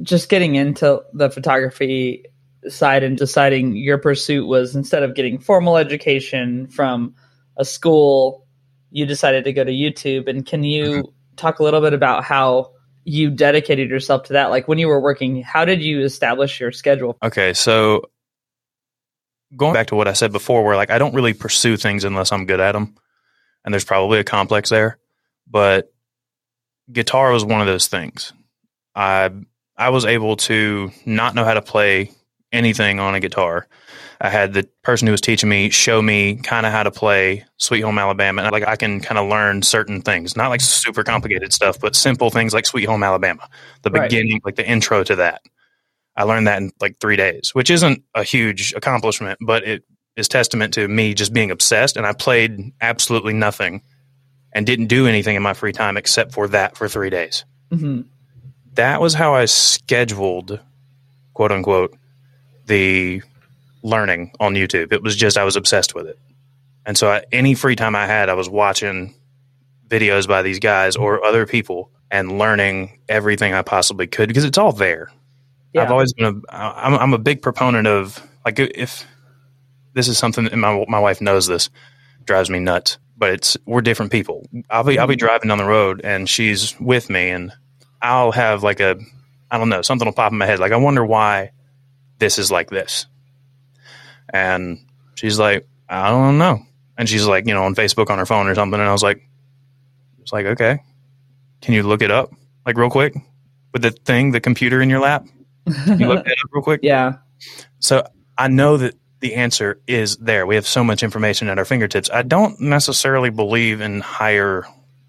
just 0.03 0.29
getting 0.29 0.55
into 0.55 1.03
the 1.13 1.31
photography 1.31 2.25
side 2.69 3.03
and 3.03 3.17
deciding 3.17 3.77
your 3.77 3.99
pursuit 3.99 4.47
was 4.47 4.75
instead 4.75 5.03
of 5.03 5.15
getting 5.15 5.39
formal 5.39 5.77
education 5.77 6.67
from 6.69 7.15
a 7.57 7.65
school, 7.65 8.47
you 8.91 9.07
decided 9.07 9.45
to 9.45 9.53
go 9.53 9.65
to 9.65 9.73
YouTube. 9.73 10.29
And 10.29 10.45
can 10.45 10.65
you 10.65 10.85
mm-hmm. 10.85 11.11
talk 11.37 11.59
a 11.59 11.63
little 11.63 11.81
bit 11.81 11.93
about 11.93 12.25
how 12.25 12.73
you 13.05 13.31
dedicated 13.31 13.91
yourself 13.91 14.25
to 14.25 14.35
that? 14.35 14.51
Like 14.51 14.69
when 14.69 14.79
you 14.79 14.89
were 14.89 15.01
working, 15.01 15.43
how 15.43 15.65
did 15.65 15.83
you 15.83 16.03
establish 16.03 16.61
your 16.61 16.73
schedule? 16.73 17.17
Okay. 17.23 17.53
So 17.55 18.03
going 19.56 19.75
back 19.75 19.89
to 19.89 19.95
what 19.95 20.09
I 20.09 20.12
said 20.12 20.33
before, 20.33 20.64
where 20.64 20.76
like 20.76 20.90
I 20.90 20.99
don't 20.99 21.14
really 21.14 21.33
pursue 21.33 21.76
things 21.76 22.05
unless 22.05 22.33
I'm 22.33 22.47
good 22.47 22.61
at 22.61 22.73
them, 22.73 22.95
and 23.64 23.73
there's 23.73 23.85
probably 23.85 24.19
a 24.19 24.25
complex 24.25 24.69
there. 24.71 24.99
But 25.47 25.93
guitar 26.93 27.33
was 27.33 27.45
one 27.45 27.61
of 27.61 27.67
those 27.67 27.87
things. 27.87 28.33
I 28.95 29.31
I 29.76 29.90
was 29.90 30.05
able 30.05 30.37
to 30.37 30.90
not 31.07 31.35
know 31.35 31.45
how 31.45 31.55
to 31.55 31.62
play 31.62 32.11
anything 32.52 32.99
on 32.99 33.14
a 33.14 33.21
guitar. 33.21 33.67
I 34.21 34.31
had 34.31 34.52
the 34.52 34.69
person 34.83 35.07
who 35.07 35.12
was 35.12 35.21
teaching 35.21 35.49
me 35.49 35.71
show 35.71 36.02
me 36.02 36.37
kind 36.37 36.67
of 36.67 36.73
how 36.73 36.83
to 36.83 36.90
play 36.90 37.45
Sweet 37.57 37.83
Home 37.83 37.99
Alabama, 37.99 38.43
and 38.43 38.52
like 38.52 38.67
I 38.67 38.75
can 38.75 39.00
kind 39.00 39.19
of 39.19 39.28
learn 39.28 39.62
certain 39.62 40.02
things, 40.02 40.37
not 40.37 40.49
like 40.49 40.61
super 40.61 41.05
complicated 41.05 41.52
stuff, 41.52 41.78
but 41.78 41.95
simple 41.95 42.31
things 42.31 42.52
like 42.52 42.67
Sweet 42.67 42.87
Home 42.87 43.05
Alabama, 43.05 43.49
the 43.83 43.90
right. 43.90 44.11
beginning, 44.11 44.40
like 44.45 44.57
the 44.57 44.69
intro 44.69 45.05
to 45.05 45.17
that. 45.17 45.43
I 46.19 46.25
learned 46.25 46.49
that 46.49 46.61
in 46.61 46.73
like 46.81 46.99
three 46.99 47.15
days, 47.15 47.51
which 47.55 47.71
isn't 47.71 48.03
a 48.13 48.25
huge 48.25 48.75
accomplishment, 48.75 49.39
but 49.41 49.63
it 49.63 49.85
is 50.17 50.27
testament 50.27 50.75
to 50.75 50.89
me 50.89 51.15
just 51.15 51.33
being 51.33 51.53
obsessed. 51.53 51.97
And 51.97 52.05
I 52.05 52.13
played 52.13 52.73
absolutely 52.81 53.35
nothing 53.35 53.83
and 54.53 54.67
didn't 54.67 54.89
do 54.89 55.07
anything 55.07 55.37
in 55.37 55.43
my 55.43 55.55
free 55.55 55.73
time 55.73 55.97
except 55.97 56.33
for 56.33 56.49
that 56.49 56.77
for 56.77 56.89
three 56.89 57.09
days. 57.09 57.45
Mm-hmm. 57.71 58.01
That 58.75 59.01
was 59.01 59.15
how 59.15 59.37
I 59.37 59.45
scheduled, 59.45 60.59
quote 61.35 61.53
unquote, 61.53 61.97
the 62.67 63.23
learning 63.85 64.33
on 64.41 64.55
YouTube. 64.55 64.93
It 64.93 65.05
was 65.05 65.15
just 65.15 65.39
I 65.39 65.45
was 65.45 65.55
obsessed 65.55 65.95
with 65.95 66.09
it. 66.09 66.19
And 66.85 66.99
so 66.99 67.13
I, 67.13 67.23
any 67.31 67.55
free 67.55 67.77
time 67.77 67.95
I 67.95 68.07
had, 68.07 68.29
I 68.29 68.35
was 68.35 68.51
watching 68.51 69.15
videos 69.87 70.27
by 70.27 70.43
these 70.43 70.59
guys 70.59 70.97
or 70.97 71.25
other 71.25 71.47
people 71.47 71.93
and 72.11 72.41
learning 72.41 72.99
everything 73.09 73.55
I 73.55 73.63
possibly 73.63 74.09
could 74.09 74.27
because 74.27 74.45
it's 74.45 74.59
all 74.59 74.73
there. 74.73 75.13
Yeah. 75.73 75.83
I've 75.83 75.91
always 75.91 76.13
been 76.13 76.43
a 76.49 76.55
I'm, 76.55 76.95
I'm 76.95 77.15
a 77.15 77.19
big 77.19 77.43
proponent 77.43 77.87
of 77.87 78.23
like 78.45 78.59
if 78.59 79.07
this 79.95 80.09
is 80.09 80.19
something 80.19 80.45
that 80.45 80.57
my 80.57 80.85
my 80.89 81.01
wife 81.01 81.21
knows 81.21 81.47
this 81.47 81.71
drives 82.25 82.51
me 82.51 82.59
nuts, 82.59 82.99
but 83.17 83.31
it's 83.31 83.57
we're 83.67 83.81
different 83.81 84.13
people. 84.13 84.47
I'll 84.71 84.85
be 84.85 84.99
I'll 84.99 85.07
be 85.07 85.15
mm-hmm. 85.15 85.27
driving 85.27 85.49
down 85.49 85.59
the 85.59 85.65
road 85.65 86.01
and 86.05 86.29
she's 86.29 86.79
with 86.81 87.11
me 87.11 87.31
and 87.31 87.53
I'll 88.01 88.33
have 88.33 88.63
like 88.63 88.81
a 88.81 88.99
I 89.51 89.59
don't 89.59 89.69
know 89.69 89.83
something 89.83 90.07
will 90.07 90.13
pop 90.13 90.33
in 90.33 90.39
my 90.39 90.47
head 90.47 90.59
like 90.59 90.73
I 90.73 90.77
wonder 90.77 91.05
why 91.05 91.53
this 92.19 92.39
is 92.39 92.51
like 92.51 92.71
this, 92.71 93.07
and 94.33 94.79
she's 95.15 95.39
like 95.39 95.67
I 95.89 96.11
don't 96.11 96.39
know, 96.39 96.61
and 96.97 97.09
she's 97.09 97.27
like 97.27 97.47
you 97.47 97.55
know 97.55 97.65
on 97.65 97.75
Facebook 97.75 98.11
on 98.11 98.19
her 98.19 98.27
phone 98.27 98.47
or 98.47 98.55
something, 98.55 98.79
and 98.79 98.89
I 98.89 98.93
was 98.93 99.03
like 99.03 99.23
it's 100.21 100.33
like 100.33 100.47
okay, 100.47 100.81
can 101.61 101.75
you 101.75 101.83
look 101.83 102.03
it 102.03 102.11
up 102.11 102.31
like 102.67 102.77
real 102.77 102.91
quick 102.91 103.15
with 103.73 103.83
the 103.83 103.91
thing 103.91 104.33
the 104.33 104.41
computer 104.41 104.81
in 104.81 104.91
your 104.91 105.01
lap 105.01 105.27
you 105.87 106.07
look 106.07 106.25
that 106.25 106.33
up 106.33 106.51
real 106.53 106.63
quick? 106.63 106.81
Yeah. 106.83 107.15
So 107.79 108.07
I 108.37 108.49
know 108.49 108.77
that 108.77 108.95
the 109.21 109.35
answer 109.35 109.81
is 109.87 110.17
there. 110.19 110.47
We 110.47 110.55
have 110.55 110.67
so 110.67 110.85
much 110.85 111.03
information 111.03 111.49
at 111.49 111.59
our 111.59 111.65
fingertips. 111.65 112.09
I 112.11 112.23
don't 112.23 112.61
necessarily 112.61 113.31
believe 113.31 113.81
in 113.81 114.01
higher. 114.01 114.65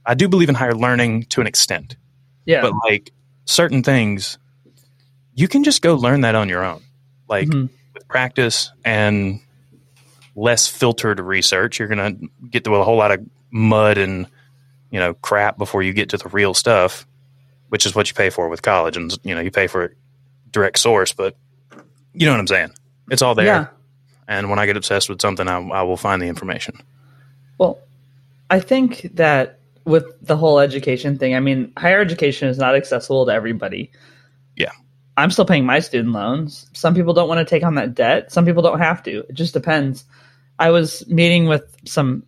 I 0.06 0.16
do 0.16 0.28
believe 0.28 0.50
in 0.50 0.56
higher 0.56 0.76
learning 0.76 1.24
to 1.26 1.42
an 1.42 1.48
extent. 1.48 1.96
Yeah. 2.46 2.62
But 2.62 2.74
like 2.86 3.12
certain 3.46 3.84
things, 3.84 4.38
you 5.36 5.48
can 5.48 5.64
just 5.64 5.82
go 5.82 5.96
learn 5.96 6.22
that 6.22 6.36
on 6.36 6.50
your 6.50 6.64
own. 6.64 6.82
Like 7.28 7.48
Mhm. 7.48 7.70
with 7.94 8.08
practice 8.08 8.72
and 8.84 9.40
less 10.36 10.68
filtered 10.68 11.20
research, 11.20 11.78
you're 11.80 11.88
gonna 11.88 12.14
get 12.50 12.64
through 12.64 12.76
a 12.78 12.84
whole 12.84 12.98
lot 12.98 13.12
of 13.12 13.20
mud 13.52 13.98
and 13.98 14.26
you 14.92 15.00
know 15.00 15.14
crap 15.16 15.58
before 15.58 15.84
you 15.84 15.94
get 15.94 16.10
to 16.10 16.18
the 16.18 16.30
real 16.30 16.54
stuff, 16.56 17.06
which 17.70 17.86
is 17.86 17.94
what 17.94 18.10
you 18.10 18.16
pay 18.16 18.30
for 18.32 18.50
with 18.50 18.62
college. 18.64 18.98
And 18.98 19.16
you 19.24 19.36
know 19.36 19.42
you 19.42 19.52
pay 19.52 19.68
for 19.68 19.86
a 19.86 19.90
direct 20.52 20.80
source, 20.80 21.14
but 21.14 21.36
you 22.14 22.26
know 22.26 22.34
what 22.34 22.40
I'm 22.40 22.48
saying. 22.48 22.72
It's 23.10 23.22
all 23.22 23.36
there. 23.36 23.46
Yeah. 23.46 23.68
And 24.28 24.50
when 24.50 24.60
I 24.60 24.66
get 24.66 24.78
obsessed 24.78 25.10
with 25.10 25.22
something, 25.22 25.48
I, 25.48 25.58
I 25.58 25.82
will 25.84 25.98
find 25.98 26.22
the 26.22 26.28
information. 26.28 26.80
Well, 27.58 27.80
I 28.50 28.60
think 28.60 29.10
that 29.16 29.60
with 29.86 30.06
the 30.22 30.38
whole 30.38 30.60
education 30.60 31.18
thing, 31.18 31.36
I 31.36 31.40
mean, 31.40 31.74
higher 31.78 32.00
education 32.00 32.48
is 32.48 32.58
not 32.58 32.76
accessible 32.76 33.26
to 33.26 33.34
everybody. 33.34 33.92
Yeah. 34.56 34.72
I'm 35.18 35.32
still 35.32 35.46
paying 35.46 35.66
my 35.66 35.80
student 35.80 36.14
loans. 36.14 36.68
Some 36.74 36.94
people 36.94 37.14
don't 37.14 37.28
want 37.28 37.40
to 37.40 37.50
take 37.50 37.64
on 37.64 37.76
that 37.76 37.96
debt. 37.96 38.32
Some 38.32 38.46
people 38.46 38.62
don't 38.62 38.80
have 38.80 39.04
to. 39.04 39.20
It 39.28 39.34
just 39.34 39.54
depends. 39.54 40.06
I 40.60 40.70
was 40.70 41.08
meeting 41.08 41.48
with 41.48 41.76
some 41.86 42.24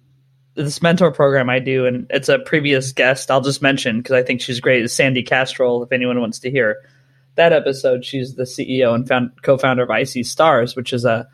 this 0.55 0.81
mentor 0.81 1.11
program 1.11 1.49
I 1.49 1.59
do, 1.59 1.85
and 1.85 2.07
it's 2.09 2.29
a 2.29 2.39
previous 2.39 2.91
guest. 2.91 3.31
I'll 3.31 3.41
just 3.41 3.61
mention 3.61 3.99
because 3.99 4.13
I 4.13 4.23
think 4.23 4.41
she's 4.41 4.59
great. 4.59 4.83
Is 4.83 4.93
Sandee 4.93 5.25
Kastrul? 5.25 5.85
If 5.85 5.91
anyone 5.91 6.19
wants 6.19 6.39
to 6.39 6.51
hear 6.51 6.77
that 7.35 7.53
episode, 7.53 8.05
she's 8.05 8.35
the 8.35 8.43
CEO 8.43 8.93
and 8.93 9.07
found, 9.07 9.31
co-founder 9.41 9.83
of 9.83 9.89
i.c.stars, 9.89 10.75
which 10.75 10.93
is 10.93 11.05
a 11.05 11.27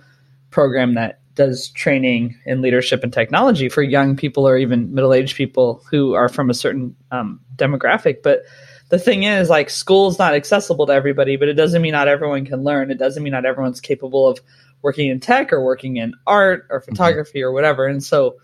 program 0.51 0.93
that 0.95 1.19
does 1.35 1.69
training 1.69 2.35
in 2.45 2.61
leadership 2.61 3.03
and 3.03 3.13
technology 3.13 3.69
for 3.69 3.83
young 3.83 4.15
people 4.15 4.47
or 4.47 4.57
even 4.57 4.93
middle-aged 4.93 5.35
people 5.35 5.83
who 5.89 6.13
are 6.13 6.29
from 6.29 6.49
a 6.49 6.53
certain 6.53 6.95
um, 7.11 7.39
demographic. 7.55 8.23
But 8.23 8.43
the 8.89 8.99
thing 8.99 9.23
is, 9.23 9.49
like, 9.49 9.69
school's 9.69 10.17
not 10.17 10.33
accessible 10.33 10.87
to 10.87 10.93
everybody, 10.93 11.35
but 11.35 11.47
it 11.47 11.53
doesn't 11.53 11.81
mean 11.81 11.91
not 11.91 12.07
everyone 12.07 12.45
can 12.45 12.63
learn. 12.63 12.91
It 12.91 12.97
doesn't 12.97 13.21
mean 13.21 13.33
not 13.33 13.45
everyone's 13.45 13.81
capable 13.81 14.27
of 14.27 14.39
working 14.81 15.09
in 15.09 15.19
tech 15.19 15.51
or 15.51 15.63
working 15.63 15.97
in 15.97 16.13
art 16.25 16.67
or 16.69 16.81
photography 16.81 17.41
or 17.43 17.51
whatever. 17.51 17.85
And 17.85 18.03
so, 18.03 18.37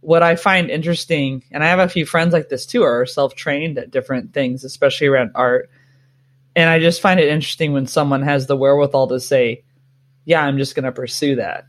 what 0.00 0.22
I 0.22 0.36
find 0.36 0.70
interesting, 0.70 1.42
and 1.50 1.64
I 1.64 1.66
have 1.66 1.80
a 1.80 1.88
few 1.88 2.06
friends 2.06 2.32
like 2.32 2.48
this 2.48 2.64
too, 2.64 2.84
are 2.84 3.04
self-trained 3.04 3.78
at 3.78 3.90
different 3.90 4.32
things, 4.32 4.62
especially 4.62 5.08
around 5.08 5.32
art. 5.34 5.68
And 6.58 6.68
I 6.68 6.80
just 6.80 7.00
find 7.00 7.20
it 7.20 7.28
interesting 7.28 7.72
when 7.72 7.86
someone 7.86 8.22
has 8.22 8.48
the 8.48 8.56
wherewithal 8.56 9.06
to 9.10 9.20
say, 9.20 9.62
"Yeah, 10.24 10.42
I'm 10.42 10.58
just 10.58 10.74
going 10.74 10.86
to 10.86 10.90
pursue 10.90 11.36
that." 11.36 11.68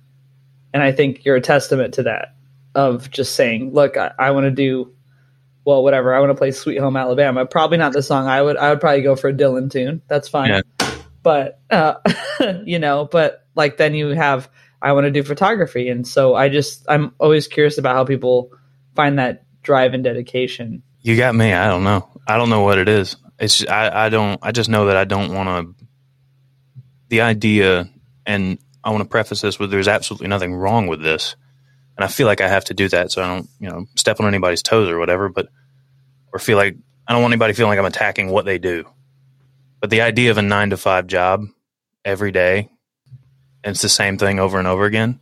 And 0.74 0.82
I 0.82 0.92
think 0.92 1.26
you're 1.26 1.36
a 1.36 1.42
testament 1.42 1.94
to 1.94 2.04
that 2.04 2.34
of 2.74 3.12
just 3.12 3.36
saying, 3.36 3.72
"Look, 3.72 3.98
I, 3.98 4.14
I 4.18 4.32
want 4.32 4.46
to 4.46 4.52
do." 4.52 4.92
Well, 5.64 5.84
whatever. 5.84 6.12
I 6.16 6.20
want 6.20 6.32
to 6.32 6.36
play 6.36 6.50
"Sweet 6.50 6.80
Home 6.80 6.98
Alabama." 6.98 7.46
Probably 7.46 7.78
not 7.78 7.94
the 7.94 8.02
song. 8.02 8.28
I 8.28 8.42
would. 8.42 8.58
I 8.58 8.72
would 8.72 8.82
probably 8.82 9.04
go 9.04 9.16
for 9.16 9.28
a 9.28 9.34
Dylan 9.34 9.70
tune. 9.70 10.02
That's 10.08 10.28
fine. 10.28 10.50
Yeah. 10.50 10.92
But 11.22 11.60
uh, 11.70 11.94
you 12.66 12.80
know, 12.80 13.08
but 13.12 13.46
like 13.54 13.78
then 13.78 13.94
you 13.94 14.08
have 14.08 14.50
I 14.82 14.94
want 14.94 15.06
to 15.06 15.12
do 15.12 15.22
photography, 15.22 15.90
and 15.90 16.08
so 16.08 16.34
I 16.34 16.50
just 16.50 16.84
I'm 16.90 17.14
always 17.20 17.48
curious 17.48 17.78
about 17.78 17.94
how 17.94 18.06
people 18.06 18.54
find 18.96 19.20
that 19.20 19.46
drive 19.62 19.94
and 19.94 20.04
dedication. 20.04 20.82
You 21.02 21.16
got 21.16 21.36
me. 21.36 21.54
I 21.54 21.68
don't 21.68 21.84
know. 21.84 22.10
I 22.28 22.38
don't 22.38 22.50
know 22.50 22.62
what 22.62 22.80
it 22.80 22.90
is. 22.90 23.18
It's 23.40 23.66
I, 23.68 24.06
I 24.06 24.10
don't 24.10 24.40
I 24.42 24.52
just 24.52 24.70
know 24.70 24.88
that 24.88 24.98
I 24.98 25.06
don't 25.06 25.34
want 25.34 25.48
to 25.78 25.86
the 27.10 27.22
idea 27.22 27.90
and 28.26 28.60
I 28.84 28.92
want 28.92 29.02
to 29.04 29.10
preface 29.10 29.42
this 29.42 29.60
with 29.60 29.72
there's 29.72 29.88
absolutely 29.88 30.28
nothing 30.28 30.54
wrong 30.56 30.88
with 30.88 31.02
this. 31.02 31.36
And 31.98 32.04
I 32.04 32.08
feel 32.08 32.28
like 32.28 32.42
I 32.42 32.48
have 32.48 32.66
to 32.66 32.74
do 32.74 32.88
that 32.90 33.12
so 33.12 33.22
I 33.22 33.28
don't, 33.28 33.50
you 33.60 33.70
know, 33.70 33.86
step 33.96 34.20
on 34.20 34.28
anybody's 34.28 34.62
toes 34.62 34.90
or 34.90 35.00
whatever, 35.00 35.28
but 35.30 35.48
or 36.32 36.40
feel 36.40 36.58
like 36.58 36.76
I 37.08 37.14
don't 37.14 37.22
want 37.22 37.34
anybody 37.34 37.54
feeling 37.54 37.70
like 37.72 37.80
I'm 37.80 37.86
attacking 37.86 38.30
what 38.30 38.46
they 38.46 38.58
do. 38.58 38.86
But 39.82 39.90
the 39.90 40.02
idea 40.02 40.32
of 40.32 40.38
a 40.38 40.42
9 40.42 40.70
to 40.72 40.78
5 40.78 41.08
job 41.08 41.46
every 42.06 42.32
day 42.32 42.70
and 43.64 43.72
it's 43.72 43.82
the 43.82 43.90
same 43.90 44.18
thing 44.18 44.40
over 44.40 44.60
and 44.60 44.68
over 44.68 44.86
again 44.86 45.20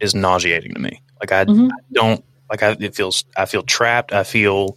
is 0.00 0.14
nauseating 0.14 0.74
to 0.74 0.80
me. 0.80 1.02
Like 1.20 1.32
I, 1.32 1.44
Mhm. 1.44 1.70
I 1.70 1.76
don't 1.92 2.24
like 2.50 2.62
I 2.62 2.76
it 2.78 2.94
feels 2.94 3.24
I 3.36 3.46
feel 3.46 3.62
trapped. 3.62 4.12
I 4.12 4.24
feel 4.24 4.76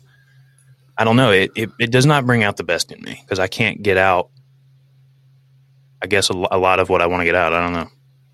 I 0.98 1.04
don't 1.04 1.16
know. 1.16 1.32
It 1.32 1.52
it, 1.56 1.70
it 1.80 1.92
does 1.92 2.06
not 2.06 2.26
bring 2.26 2.44
out 2.44 2.58
the 2.58 2.64
best 2.64 2.92
in 2.92 3.02
me 3.02 3.20
because 3.22 3.40
I 3.40 3.48
can't 3.48 3.82
get 3.82 3.98
out. 3.98 4.30
I 6.02 6.08
guess 6.08 6.30
a, 6.30 6.34
a 6.34 6.58
lot 6.58 6.80
of 6.80 6.90
what 6.90 7.02
I 7.02 7.08
want 7.08 7.22
to 7.22 7.26
get 7.26 7.36
out. 7.36 7.54
I 7.54 7.62
don't 7.62 7.74
know, 7.74 7.90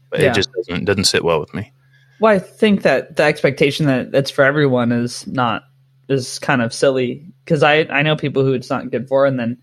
but 0.09 0.19
Yeah. 0.19 0.31
it 0.31 0.35
just 0.35 0.51
doesn't 0.53 0.85
doesn't 0.85 1.05
sit 1.05 1.23
well 1.23 1.39
with 1.39 1.53
me. 1.53 1.71
Well, 2.19 2.33
I 2.35 2.39
think 2.39 2.83
that 2.83 3.15
the 3.15 3.23
expectation 3.23 3.87
that 3.87 4.11
that's 4.11 4.29
for 4.31 4.43
everyone 4.43 4.91
is 4.91 5.25
not 5.27 5.63
is 6.09 6.39
kind 6.39 6.61
of 6.61 6.73
silly 6.73 7.25
because 7.45 7.63
I 7.63 7.79
I 7.89 8.01
know 8.03 8.15
people 8.15 8.43
who 8.43 8.53
it's 8.53 8.69
not 8.69 8.91
good 8.91 9.07
for, 9.07 9.25
and 9.25 9.39
then 9.39 9.57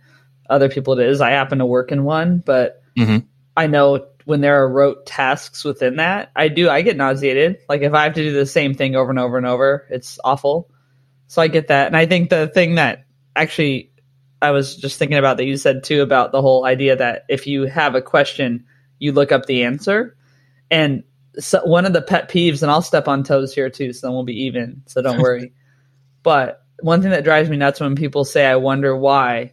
other 0.51 0.69
people 0.69 0.99
it 0.99 1.07
is. 1.07 1.21
I 1.21 1.31
happen 1.31 1.59
to 1.59 1.67
work 1.67 1.93
in 1.93 2.05
one, 2.05 2.39
but 2.45 2.83
Mhm. 2.99 3.27
I 3.57 3.67
know 3.67 4.07
when 4.25 4.41
there 4.41 4.63
are 4.63 4.71
rote 4.71 5.07
tasks 5.07 5.65
within 5.65 5.97
that, 5.97 6.31
I 6.35 6.49
do 6.49 6.69
I 6.69 6.83
get 6.83 6.97
nauseated. 6.97 7.59
Like 7.69 7.83
if 7.83 7.93
I 7.95 8.05
have 8.05 8.15
to 8.15 8.23
do 8.23 8.33
the 8.33 8.47
same 8.47 8.75
thing 8.75 8.97
over 8.97 9.11
and 9.11 9.19
over 9.19 9.37
and 9.37 9.47
over, 9.47 9.87
it's 9.91 10.19
awful. 10.25 10.71
So 11.29 11.43
I 11.43 11.49
get 11.49 11.69
that, 11.69 11.87
and 11.87 11.97
I 11.97 12.07
think 12.07 12.31
the 12.31 12.49
thing 12.49 12.75
that 12.77 13.05
actually 13.37 13.93
I 14.41 14.51
was 14.51 14.77
just 14.77 14.99
thinking 14.99 15.19
about 15.19 15.37
that 15.37 15.45
you 15.45 15.57
said 15.57 15.85
too 15.85 16.03
about 16.03 16.33
the 16.33 16.43
whole 16.43 16.65
idea 16.65 16.97
that 16.97 17.25
if 17.29 17.47
you 17.47 17.65
have 17.65 17.95
a 17.95 18.03
question, 18.03 18.65
you 18.99 19.13
look 19.13 19.31
up 19.31 19.47
the 19.47 19.65
answer, 19.65 20.17
and 20.71 21.05
so 21.39 21.65
one 21.65 21.87
of 21.87 21.93
the 21.93 22.03
pet 22.03 22.31
peeves, 22.31 22.63
and 22.63 22.71
I'll 22.71 22.83
step 22.83 23.09
on 23.09 23.23
toes 23.23 23.55
here 23.55 23.71
too, 23.71 23.93
so 23.93 24.07
then 24.07 24.15
we'll 24.15 24.25
be 24.25 24.45
even. 24.45 24.83
So 24.87 25.03
don't 25.03 25.21
worry. 25.21 25.53
but 26.23 26.65
one 26.81 27.03
thing 27.03 27.11
that 27.11 27.25
drives 27.25 27.51
me 27.51 27.57
nuts 27.57 27.81
when 27.81 27.95
people 27.95 28.25
say, 28.25 28.47
"I 28.47 28.57
wonder 28.57 28.97
why," 28.97 29.53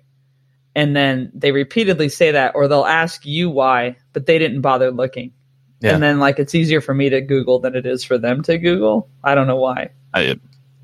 and 0.75 0.95
then 0.95 1.31
they 1.33 1.51
repeatedly 1.51 2.09
say 2.09 2.31
that, 2.31 2.55
or 2.55 2.67
they'll 2.67 2.85
ask 2.85 3.25
you 3.25 3.49
why, 3.49 3.97
but 4.13 4.25
they 4.25 4.39
didn't 4.39 4.61
bother 4.61 4.91
looking. 4.91 5.33
Yeah. 5.81 5.93
And 5.93 6.01
then 6.01 6.19
like 6.19 6.39
it's 6.39 6.55
easier 6.55 6.81
for 6.81 6.93
me 6.93 7.09
to 7.09 7.21
Google 7.21 7.59
than 7.59 7.75
it 7.75 7.85
is 7.85 8.03
for 8.03 8.17
them 8.17 8.43
to 8.43 8.57
Google. 8.57 9.09
I 9.23 9.35
don't 9.35 9.47
know 9.47 9.57
why. 9.57 9.91
I 10.13 10.39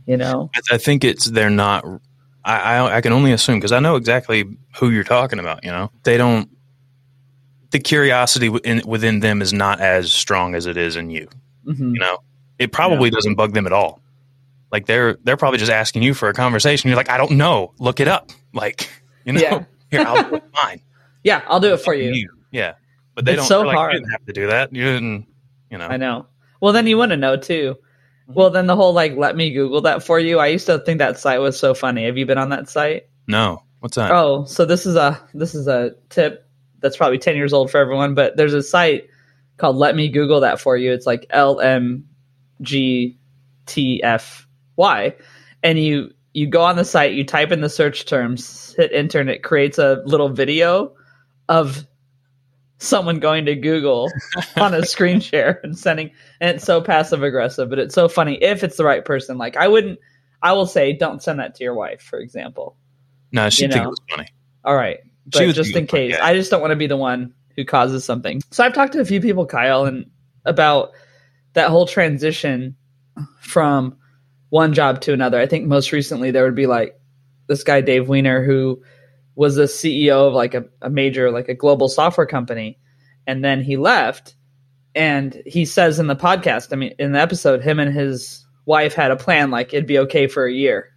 You 0.06 0.18
know? 0.18 0.50
I 0.72 0.78
think 0.78 1.04
it's 1.04 1.26
they're 1.26 1.50
not. 1.50 1.86
I 2.44 2.58
I, 2.78 2.96
I 2.98 3.02
can 3.02 3.14
only 3.14 3.32
assume 3.32 3.60
because 3.60 3.72
I 3.72 3.80
know 3.80 3.96
exactly 3.96 4.46
who 4.78 4.90
you're 4.90 5.04
talking 5.04 5.40
about. 5.40 5.64
You 5.64 5.72
know, 5.72 5.92
they 6.04 6.18
don't. 6.18 6.50
The 7.72 7.80
curiosity 7.80 8.50
within, 8.50 8.82
within 8.86 9.22
them 9.22 9.42
is 9.42 9.54
not 9.54 9.80
as 9.80 10.12
strong 10.12 10.56
as 10.56 10.66
it 10.66 10.76
is 10.76 10.96
in 10.98 11.10
you. 11.10 11.28
hmm 11.66 11.94
you 11.94 12.00
know 12.02 12.18
it 12.60 12.72
probably 12.72 13.10
doesn't 13.10 13.36
bug 13.36 13.54
them 13.54 13.66
at 13.66 13.72
all 13.74 14.02
like 14.72 14.86
they're 14.88 15.18
they're 15.24 15.38
probably 15.38 15.58
just 15.58 15.72
asking 15.72 16.04
you 16.04 16.14
for 16.14 16.28
a 16.30 16.34
conversation 16.34 16.90
you're 16.90 16.98
like 16.98 17.10
i 17.10 17.18
don't 17.18 17.32
know 17.32 17.74
look 17.80 18.00
it 18.00 18.08
up 18.08 18.30
like 18.54 18.88
you 19.26 19.34
know 19.34 19.40
Yeah. 19.42 19.64
here 19.92 20.02
i'll 20.06 20.30
do 20.30 20.36
it 20.36 20.44
fine 20.54 20.82
Yeah, 21.24 21.42
I'll 21.48 21.60
do 21.62 21.74
it 21.74 21.78
for 21.82 21.94
you. 21.96 22.30
yeah 22.52 22.74
but 23.16 23.26
they 23.26 23.34
It's 23.34 23.42
don't 23.42 23.48
so 23.48 23.62
like, 23.62 23.78
hard. 23.78 23.94
you 23.94 24.00
didn't 24.00 24.12
have 24.12 24.26
to 24.26 24.34
do 24.34 24.48
that 24.48 24.76
you 24.76 24.84
didn't 24.84 25.28
you 25.72 25.78
know 25.78 25.88
I 25.88 25.96
know. 25.98 26.26
Well, 26.60 26.74
then 26.74 26.86
you 26.88 26.98
want 26.98 27.12
to 27.12 27.18
know 27.18 27.38
too. 27.38 27.78
Mm-hmm. 28.32 28.40
Well, 28.40 28.50
then 28.50 28.68
the 28.68 28.76
whole 28.76 28.94
like, 28.94 29.16
let 29.16 29.36
me 29.36 29.52
Google 29.52 29.82
that 29.82 30.04
for 30.04 30.20
you. 30.20 30.40
I 30.40 30.48
used 30.48 30.66
to 30.66 30.80
think 30.80 31.00
that 31.00 31.20
site 31.20 31.40
was 31.40 31.60
so 31.60 31.74
funny. 31.74 32.06
Have 32.06 32.18
you 32.18 32.26
been 32.26 32.38
on 32.38 32.50
that 32.50 32.70
site? 32.70 33.08
no 33.28 33.64
what's 33.80 33.96
that 33.96 34.12
Oh, 34.12 34.46
so 34.46 34.66
this 34.66 34.86
is 34.86 34.96
a 34.96 35.22
this 35.34 35.56
is 35.56 35.68
a 35.68 35.96
tip 36.10 36.48
that's 36.80 36.98
probably 36.98 37.18
ten 37.18 37.36
years 37.36 37.54
old 37.54 37.72
for 37.72 37.78
everyone, 37.78 38.16
but 38.16 38.36
there's 38.38 38.54
a 38.54 38.64
site 38.64 39.10
called 39.58 39.76
Let 39.76 39.96
Me 39.96 40.10
Google 40.10 40.42
That 40.42 40.60
For 40.60 40.76
You. 40.76 40.92
It's 40.92 41.06
like 41.06 41.28
L 41.30 41.60
M 41.60 42.08
G 42.62 43.20
T 43.66 44.02
F 44.04 44.48
Y, 44.76 45.16
and 45.64 45.80
you 45.80 46.12
you 46.34 46.48
go 46.48 46.62
on 46.62 46.76
the 46.76 46.86
site, 46.86 47.14
you 47.14 47.26
type 47.26 47.52
in 47.52 47.62
the 47.62 47.70
search 47.70 48.06
terms, 48.06 48.74
hit 48.78 48.92
enter, 48.94 49.20
and 49.20 49.30
it 49.30 49.44
creates 49.44 49.78
a 49.78 50.02
little 50.06 50.30
video 50.30 50.96
of 51.50 51.86
someone 52.82 53.20
going 53.20 53.46
to 53.46 53.56
Google 53.56 54.12
on 54.58 54.74
a 54.74 54.86
screen 54.86 55.20
share 55.20 55.60
and 55.64 55.78
sending, 55.78 56.12
and 56.40 56.56
it's 56.56 56.66
so 56.66 56.82
passive 56.82 57.24
aggressive, 57.24 57.70
but 57.70 57.80
it's 57.80 57.96
so 57.96 58.10
funny 58.10 58.42
if 58.42 58.64
it's 58.64 58.76
the 58.76 58.84
right 58.84 59.06
person. 59.06 59.38
Like 59.38 59.56
I 59.56 59.68
wouldn't, 59.68 60.00
I 60.42 60.54
will 60.54 60.66
say, 60.66 60.94
don't 60.94 61.22
send 61.22 61.40
that 61.40 61.56
to 61.56 61.64
your 61.64 61.76
wife, 61.76 62.02
for 62.02 62.20
example. 62.20 62.76
no 63.32 63.50
she 63.50 63.64
you 63.64 63.70
think 63.70 63.84
know. 63.84 63.88
it 63.88 63.92
was 63.92 64.02
funny 64.10 64.28
All 64.66 64.76
right. 64.76 65.00
But 65.28 65.54
just 65.54 65.76
in 65.76 65.88
case, 65.88 66.14
yeah. 66.14 66.26
I 66.26 66.34
just 66.34 66.50
don't 66.50 66.62
want 66.62 66.72
to 66.72 66.76
be 66.76 66.88
the 66.88 66.98
one 66.98 67.36
who 67.56 67.64
causes 67.64 68.04
something. 68.04 68.42
So 68.50 68.64
I've 68.64 68.74
talked 68.74 68.94
to 68.94 69.00
a 69.00 69.06
few 69.06 69.22
people, 69.22 69.46
Kyle, 69.46 69.86
and 69.86 70.10
about 70.46 70.92
that 71.54 71.70
whole 71.70 71.86
transition 71.86 72.76
from 73.40 73.98
one 74.50 74.74
job 74.74 75.02
to 75.02 75.14
another. 75.14 75.40
I 75.40 75.46
think 75.46 75.68
most 75.68 75.92
recently 75.92 76.32
there 76.32 76.44
would 76.44 76.56
be 76.56 76.66
like 76.66 77.00
this 77.48 77.64
guy 77.64 77.82
Dave 77.82 78.10
Weiner 78.10 78.44
who 78.44 78.82
was 79.42 79.56
the 79.56 79.64
CEO 79.64 80.28
of 80.28 80.34
like 80.36 80.54
a, 80.54 80.64
a 80.84 80.90
major 80.92 81.32
like 81.32 81.50
a 81.50 81.56
global 81.56 81.90
software 81.90 82.28
company. 82.28 82.78
And 83.26 83.44
then 83.44 83.64
he 83.64 83.76
left 83.76 84.36
and 84.94 85.42
he 85.48 85.66
says 85.66 85.98
in 85.98 86.06
the 86.06 86.16
podcast, 86.16 86.72
I 86.72 86.76
mean 86.76 86.94
in 87.00 87.14
the 87.14 87.20
episode 87.20 87.64
him 87.64 87.80
and 87.80 87.92
his 87.92 88.46
wife 88.68 88.94
had 88.94 89.10
a 89.10 89.16
plan 89.16 89.50
like 89.50 89.74
it'd 89.74 89.88
be 89.88 89.98
okay 89.98 90.28
for 90.28 90.46
a 90.46 90.54
year 90.54 90.90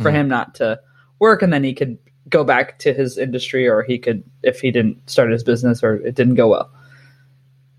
for 0.00 0.10
Mhm. 0.10 0.14
him 0.14 0.28
not 0.28 0.56
to 0.56 0.80
work 1.20 1.42
and 1.42 1.52
then 1.52 1.62
he 1.62 1.74
could 1.74 1.96
go 2.28 2.42
back 2.42 2.76
to 2.80 2.92
his 2.92 3.16
industry 3.16 3.68
or 3.68 3.84
he 3.84 3.98
could 3.98 4.24
if 4.42 4.60
he 4.60 4.72
didn't 4.72 5.08
start 5.08 5.30
his 5.30 5.44
business 5.44 5.80
or 5.84 5.94
it 6.04 6.16
didn't 6.16 6.34
go 6.34 6.48
well. 6.48 6.68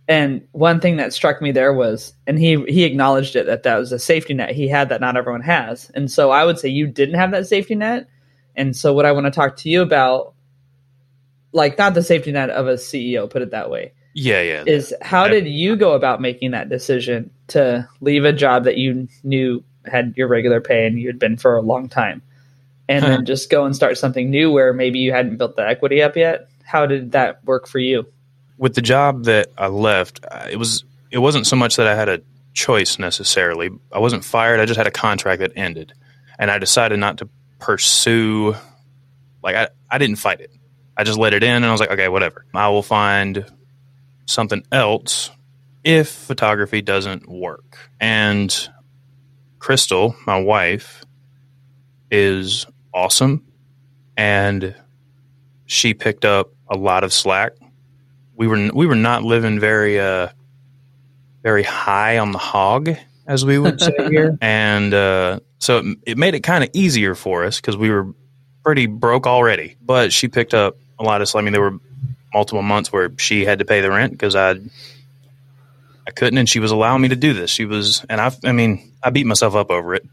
And 0.08 0.42
one 0.54 0.80
thing 0.80 0.96
that 0.98 1.12
struck 1.12 1.42
me 1.42 1.52
there 1.52 1.74
was 1.74 2.14
and 2.28 2.40
he 2.40 2.64
he 2.70 2.86
acknowledged 2.86 3.36
it 3.36 3.46
that 3.48 3.64
that 3.64 3.76
was 3.78 3.92
a 3.92 4.00
safety 4.00 4.34
net. 4.34 4.52
He 4.52 4.70
had 4.70 4.88
that 4.88 5.02
not 5.02 5.18
everyone 5.18 5.42
has. 5.42 5.92
And 5.96 6.10
so 6.10 6.32
i 6.32 6.46
would 6.46 6.60
say 6.60 6.70
you 6.70 6.88
didn't 6.88 7.16
have 7.20 7.32
that 7.32 7.46
safety 7.46 7.76
net 7.76 8.08
And 8.58 8.76
so, 8.76 8.92
what 8.94 9.06
I 9.06 9.12
want 9.14 9.26
to 9.28 9.32
talk 9.32 9.56
to 9.58 9.70
you 9.70 9.82
about, 9.82 10.34
like, 11.54 11.78
not 11.78 11.94
the 11.94 12.04
safety 12.04 12.32
net 12.32 12.50
of 12.50 12.68
a 12.68 12.74
CEO, 12.74 13.30
put 13.30 13.42
it 13.42 13.52
that 13.52 13.70
way, 13.70 13.94
Yeah, 14.14 14.42
yeah. 14.42 14.64
is 14.66 14.94
how 15.02 15.26
Yeah. 15.26 15.32
did 15.32 15.48
you 15.48 15.76
go 15.76 15.94
about 15.94 16.20
making 16.22 16.52
that 16.52 16.68
decision 16.70 17.30
to 17.50 17.88
leave 18.02 18.26
a 18.26 18.34
job 18.34 18.66
that 18.66 18.78
you 18.78 19.08
knew 19.24 19.64
had 19.86 20.14
your 20.18 20.28
regular 20.28 20.60
pay 20.60 20.86
and 20.86 21.00
you 21.00 21.08
had 21.08 21.18
been 21.20 21.38
for 21.38 21.56
a 21.56 21.62
long 21.62 21.88
time 21.88 22.22
and 22.90 23.06
Huh. 23.06 23.10
then 23.12 23.26
just 23.26 23.50
go 23.50 23.64
and 23.64 23.74
start 23.74 23.98
something 23.98 24.30
new 24.30 24.52
where 24.52 24.74
maybe 24.74 25.00
you 25.00 25.14
hadn't 25.14 25.38
built 25.38 25.56
the 25.56 25.66
equity 25.66 26.02
up 26.04 26.18
yet 26.18 26.50
how 26.66 26.86
did 26.86 27.14
that 27.14 27.42
work 27.46 27.68
for 27.68 27.80
you 27.80 28.06
with 28.58 28.76
the 28.76 28.82
job 28.82 29.24
that 29.26 29.48
I 29.58 29.68
left, 29.68 30.20
uh, 30.30 30.48
it 30.52 30.58
was 30.58 30.84
it 31.12 31.20
wasn't 31.20 31.48
so 31.48 31.56
much 31.56 31.76
that 31.78 31.88
I 31.88 31.96
had 31.96 32.10
a 32.10 32.20
choice 32.54 32.98
necessarily. 33.00 33.70
I 33.94 34.00
wasn't 34.00 34.26
fired. 34.26 34.60
I 34.60 34.66
just 34.66 34.78
had 34.78 34.88
a 34.88 34.92
contract 34.92 35.40
that 35.42 35.52
ended, 35.56 35.94
and 36.40 36.50
I 36.52 36.58
decided 36.58 36.98
not 37.00 37.20
to 37.20 37.30
pursue. 37.60 38.56
Like 39.44 39.56
I, 39.56 39.68
I 39.90 39.98
didn't 39.98 40.18
fight 40.18 40.42
it. 40.42 40.52
I 40.96 41.04
just 41.04 41.20
let 41.20 41.34
it 41.34 41.44
in, 41.44 41.56
and 41.56 41.66
I 41.66 41.72
was 41.72 41.80
like, 41.80 41.92
okay, 41.92 42.08
whatever. 42.08 42.46
I 42.54 42.70
will 42.70 42.84
find 42.84 43.46
something 44.26 44.64
else 44.72 45.30
if 45.84 46.10
photography 46.10 46.82
doesn't 46.82 47.30
work. 47.30 47.78
And 48.00 48.70
Crystal, 49.60 50.16
my 50.26 50.40
wife, 50.40 51.04
is 52.10 52.66
awesome, 52.94 53.46
and 54.16 54.76
she 55.66 55.94
picked 55.94 56.26
up 56.26 56.52
a 56.70 56.76
lot 56.76 57.04
of 57.04 57.14
slack 57.14 57.54
we 58.38 58.48
were 58.48 58.70
we 58.74 58.86
were 58.86 58.96
not 58.96 59.24
living 59.24 59.60
very 59.60 60.00
uh 60.00 60.30
very 61.44 61.64
high 61.64 62.20
on 62.20 62.32
the 62.32 62.38
hog 62.38 62.90
as 63.26 63.44
we 63.44 63.60
would 63.60 63.82
say 63.82 63.92
here 64.10 64.38
and 64.40 64.94
uh 64.94 65.40
so 65.60 65.80
it, 65.80 65.98
it 66.06 66.18
made 66.18 66.36
it 66.36 66.42
kind 66.42 66.64
of 66.64 66.70
easier 66.74 67.16
for 67.16 67.46
us 67.46 67.60
because 67.60 67.78
we 67.78 67.90
were 67.90 68.08
pretty 68.64 68.86
broke 68.86 69.28
already 69.28 69.76
but 69.82 70.12
she 70.12 70.28
picked 70.28 70.54
up 70.54 70.78
a 71.00 71.04
lot 71.04 71.22
of 71.22 71.36
i 71.36 71.42
mean 71.42 71.54
there 71.54 71.62
were 71.62 71.78
multiple 72.34 72.62
months 72.62 72.92
where 72.92 73.12
she 73.18 73.46
had 73.46 73.60
to 73.60 73.66
pay 73.66 73.82
the 73.82 73.90
rent 73.90 74.12
because 74.12 74.36
i 74.36 74.52
i 74.52 76.12
couldn't 76.16 76.38
and 76.38 76.50
she 76.50 76.60
was 76.60 76.72
allowing 76.72 77.02
me 77.02 77.08
to 77.08 77.16
do 77.16 77.34
this 77.34 77.50
she 77.50 77.66
was 77.66 78.06
and 78.10 78.20
i 78.20 78.32
i 78.44 78.52
mean 78.52 78.92
i 79.04 79.10
beat 79.10 79.26
myself 79.26 79.56
up 79.56 79.72
over 79.72 79.96
it 79.96 80.06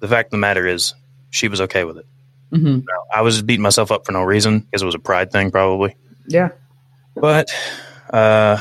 the 0.00 0.08
fact 0.08 0.28
of 0.28 0.30
the 0.32 0.38
matter 0.38 0.66
is 0.66 0.94
she 1.30 1.48
was 1.48 1.60
okay 1.60 1.84
with 1.84 1.96
it 1.96 2.06
mm-hmm. 2.52 2.80
i 3.12 3.22
was 3.22 3.40
beating 3.42 3.62
myself 3.62 3.90
up 3.90 4.04
for 4.04 4.12
no 4.12 4.22
reason 4.22 4.60
because 4.60 4.82
it 4.82 4.86
was 4.86 4.94
a 4.94 5.00
pride 5.00 5.32
thing 5.32 5.50
probably 5.50 5.96
yeah 6.28 6.50
but 7.14 7.50
uh, 8.10 8.60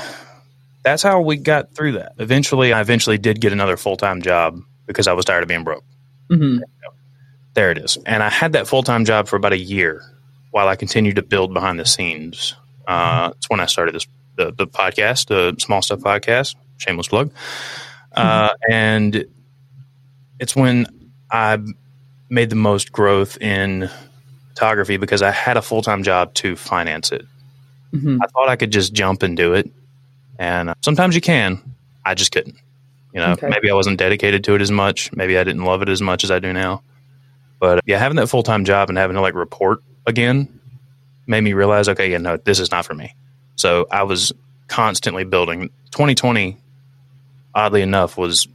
that's 0.84 1.04
how 1.04 1.22
we 1.22 1.38
got 1.38 1.74
through 1.74 1.94
that. 1.94 2.14
Eventually, 2.18 2.74
I 2.74 2.82
eventually 2.82 3.18
did 3.18 3.42
get 3.42 3.54
another 3.54 3.78
full 3.78 3.98
time 3.98 4.22
job 4.22 4.62
because 4.86 5.08
I 5.08 5.14
was 5.14 5.26
tired 5.26 5.44
of 5.44 5.50
being 5.50 5.64
broke. 5.64 5.84
Mm-hmm. 6.32 6.64
There 7.54 7.70
it 7.70 7.78
is. 7.78 7.98
And 8.06 8.24
I 8.24 8.30
had 8.30 8.54
that 8.54 8.68
full 8.68 8.84
time 8.84 9.06
job 9.06 9.28
for 9.28 9.36
about 9.36 9.54
a 9.54 9.58
year 9.58 10.02
while 10.52 10.68
I 10.68 10.76
continued 10.76 11.18
to 11.18 11.22
build 11.22 11.54
behind 11.54 11.80
the 11.80 11.86
scenes. 11.86 12.56
Uh, 12.88 13.30
that's 13.30 13.50
when 13.50 13.60
I 13.60 13.66
started 13.66 13.94
this 13.94 14.08
the, 14.38 14.52
the 14.54 14.68
podcast, 14.68 15.28
the 15.28 15.56
Small 15.60 15.82
Stuff 15.82 16.00
Podcast. 16.00 16.56
Shameless 16.78 17.10
plug. 17.10 17.32
Uh, 18.14 18.50
and 18.70 19.26
it's 20.40 20.56
when 20.56 20.88
I 21.30 21.60
made 22.30 22.50
the 22.50 22.56
most 22.56 22.92
growth 22.92 23.38
in 23.42 23.90
photography 24.50 24.98
because 24.98 25.22
I 25.22 25.32
had 25.32 25.58
a 25.58 25.62
full 25.62 25.82
time 25.82 26.04
job 26.04 26.34
to 26.36 26.56
finance 26.56 27.12
it. 27.12 27.26
Mm-hmm. 27.94 28.20
I 28.22 28.28
thought 28.28 28.50
I 28.50 28.56
could 28.56 28.72
just 28.72 28.94
jump 28.94 29.24
and 29.24 29.36
do 29.36 29.54
it. 29.54 29.70
And 30.40 30.70
uh, 30.70 30.74
sometimes 30.82 31.16
you 31.16 31.22
can. 31.22 31.62
I 32.06 32.16
just 32.16 32.32
couldn't. 32.32 32.56
You 33.14 33.20
know, 33.22 33.32
Okay. 33.34 33.48
maybe 33.50 33.70
I 33.70 33.74
wasn't 33.74 33.98
dedicated 34.00 34.44
to 34.46 34.56
it 34.56 34.62
as 34.62 34.72
much. 34.72 35.12
Maybe 35.14 35.38
I 35.38 35.44
didn't 35.44 35.66
love 35.66 35.82
it 35.82 35.90
as 35.90 36.02
much 36.02 36.24
as 36.24 36.32
I 36.32 36.40
do 36.40 36.54
now. 36.54 36.82
But 37.60 37.82
yeah, 37.86 37.98
having 38.00 38.16
that 38.18 38.28
full 38.28 38.44
time 38.44 38.66
job 38.66 38.90
and 38.90 38.98
having 38.98 39.16
to 39.16 39.22
like 39.22 39.36
report 39.36 39.84
again 40.08 40.60
made 41.28 41.42
me 41.42 41.54
realize, 41.54 41.88
okay, 41.90 42.12
yeah, 42.12 42.18
no, 42.18 42.38
this 42.38 42.60
is 42.60 42.72
not 42.72 42.86
for 42.86 42.94
me. 42.94 43.14
So 43.56 43.86
I 43.92 44.04
was 44.04 44.34
constantly 44.68 45.24
building. 45.24 45.70
2020, 45.92 46.58
oddly 47.54 47.82
enough, 47.82 48.18
was 48.18 48.48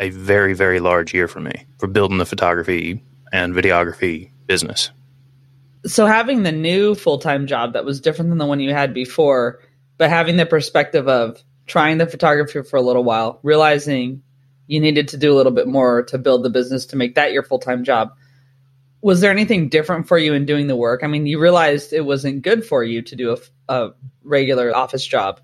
a 0.00 0.10
very, 0.10 0.54
very 0.54 0.80
large 0.80 1.12
year 1.12 1.28
for 1.28 1.40
me 1.40 1.66
for 1.78 1.86
building 1.88 2.18
the 2.18 2.24
photography 2.26 3.02
and 3.32 3.52
videography 3.54 4.30
business. 4.46 4.90
so 5.84 6.06
having 6.06 6.42
the 6.44 6.52
new 6.52 6.94
full-time 6.94 7.46
job 7.46 7.72
that 7.74 7.84
was 7.84 8.00
different 8.00 8.30
than 8.30 8.38
the 8.38 8.46
one 8.46 8.58
you 8.60 8.72
had 8.72 8.94
before 8.94 9.60
but 9.98 10.08
having 10.08 10.36
the 10.36 10.46
perspective 10.46 11.06
of 11.08 11.42
trying 11.68 11.98
the 11.98 12.06
photography 12.06 12.62
for 12.62 12.76
a 12.76 12.82
little 12.82 13.04
while 13.04 13.38
realizing 13.42 14.22
you 14.66 14.80
needed 14.80 15.08
to 15.08 15.16
do 15.16 15.32
a 15.32 15.36
little 15.36 15.52
bit 15.52 15.66
more 15.66 16.02
to 16.02 16.18
build 16.18 16.42
the 16.42 16.50
business 16.50 16.86
to 16.86 16.96
make 16.96 17.14
that 17.14 17.32
your 17.32 17.42
full-time 17.42 17.84
job 17.84 18.12
was 19.00 19.20
there 19.20 19.30
anything 19.30 19.68
different 19.68 20.08
for 20.08 20.18
you 20.18 20.34
in 20.34 20.46
doing 20.46 20.66
the 20.66 20.76
work 20.76 21.04
i 21.04 21.06
mean 21.06 21.26
you 21.26 21.38
realized 21.38 21.92
it 21.92 22.04
wasn't 22.04 22.42
good 22.42 22.64
for 22.64 22.82
you 22.82 23.02
to 23.02 23.16
do 23.16 23.32
a, 23.32 23.38
a 23.72 23.90
regular 24.24 24.74
office 24.74 25.06
job 25.06 25.40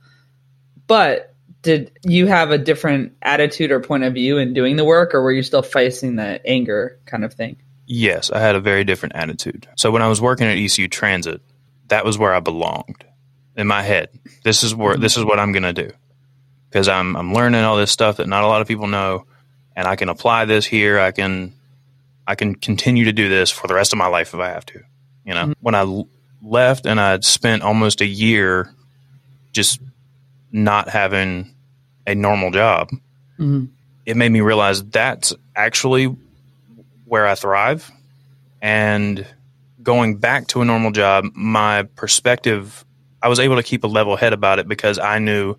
but 0.87 1.35
did 1.63 1.93
you 2.03 2.27
have 2.27 2.51
a 2.51 2.59
different 2.59 3.17
attitude 3.23 3.71
or 3.71 3.81
point 3.81 4.05
of 4.05 4.13
view 4.13 4.39
in 4.39 4.53
doing 4.53 4.77
the 4.77 4.85
work 4.85 5.15
or 5.15 5.23
were 5.23 5.33
you 5.33 5.43
still 5.43 5.63
facing 5.63 6.17
the 6.17 6.45
anger 6.47 6.99
kind 7.07 7.25
of 7.25 7.33
thing 7.33 7.57
Yes, 7.87 8.31
I 8.31 8.39
had 8.39 8.57
a 8.57 8.61
very 8.61 8.85
different 8.85 9.15
attitude. 9.15 9.69
So 9.77 9.91
when 9.91 10.03
I 10.03 10.09
was 10.09 10.21
working 10.21 10.47
at 10.47 10.57
ECU 10.57 10.89
Transit, 10.89 11.43
that 11.89 12.05
was 12.05 12.19
where 12.19 12.33
I 12.33 12.41
belonged 12.41 13.05
in 13.57 13.67
my 13.67 13.83
head. 13.83 14.09
This 14.43 14.63
is 14.63 14.75
where 14.75 14.97
this 14.97 15.17
is 15.17 15.25
what 15.25 15.39
I'm 15.39 15.53
going 15.53 15.63
to 15.65 15.73
do 15.73 15.91
because 16.75 16.89
I'm 16.89 17.15
I'm 17.15 17.33
learning 17.33 17.63
all 17.63 17.77
this 17.77 17.93
stuff 17.93 18.17
that 18.17 18.27
not 18.27 18.43
a 18.43 18.49
lot 18.49 18.61
of 18.61 18.67
people 18.67 18.89
know, 18.89 19.27
and 19.77 19.87
I 19.87 19.95
can 19.95 20.09
apply 20.09 20.45
this 20.47 20.67
here. 20.67 20.99
I 20.99 21.13
can 21.13 21.53
I 22.27 22.35
can 22.35 22.57
continue 22.57 23.05
to 23.05 23.13
do 23.13 23.29
this 23.29 23.49
for 23.49 23.69
the 23.69 23.75
rest 23.75 23.93
of 23.93 23.99
my 23.99 24.09
life 24.09 24.35
if 24.35 24.41
I 24.41 24.49
have 24.49 24.67
to. 24.67 24.81
You 25.25 25.35
know, 25.35 25.55
when 25.61 25.77
I 25.77 26.05
left 26.43 26.85
and 26.85 27.01
I'd 27.01 27.25
spent 27.25 27.63
almost 27.63 28.01
a 28.01 28.07
year 28.07 28.75
just 29.53 29.81
not 30.51 30.89
having 30.89 31.55
a 32.09 32.17
normal 32.17 32.51
job, 32.51 32.91
mm-hmm. 33.39 33.67
it 34.05 34.17
made 34.17 34.31
me 34.31 34.41
realize 34.41 34.83
that's 34.83 35.33
actually 35.55 36.07
where 37.05 37.25
I 37.25 37.37
thrive. 37.37 37.89
And 38.61 39.25
going 39.81 40.17
back 40.17 40.49
to 40.49 40.61
a 40.61 40.65
normal 40.65 40.91
job, 40.91 41.27
my 41.35 41.85
perspective, 41.85 42.85
I 43.23 43.29
was 43.29 43.39
able 43.39 43.57
to 43.57 43.63
keep 43.63 43.85
a 43.85 43.89
level 43.89 44.17
head 44.17 44.33
about 44.33 44.59
it 44.59 44.67
because 44.67 44.99
I 44.99 45.21
knew 45.21 45.57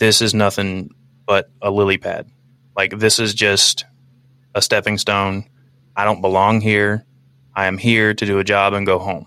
this 0.00 0.20
is 0.20 0.34
nothing 0.34 0.92
but 1.26 1.48
a 1.62 1.70
lily 1.70 1.98
pad. 1.98 2.26
Like, 2.76 2.98
this 2.98 3.20
is 3.20 3.32
just 3.34 3.84
a 4.54 4.60
stepping 4.62 4.98
stone. 4.98 5.44
I 5.96 6.04
don't 6.04 6.20
belong 6.20 6.60
here. 6.60 7.04
I 7.54 7.66
am 7.66 7.78
here 7.78 8.12
to 8.14 8.26
do 8.26 8.38
a 8.40 8.44
job 8.44 8.72
and 8.72 8.84
go 8.86 8.98
home. 8.98 9.26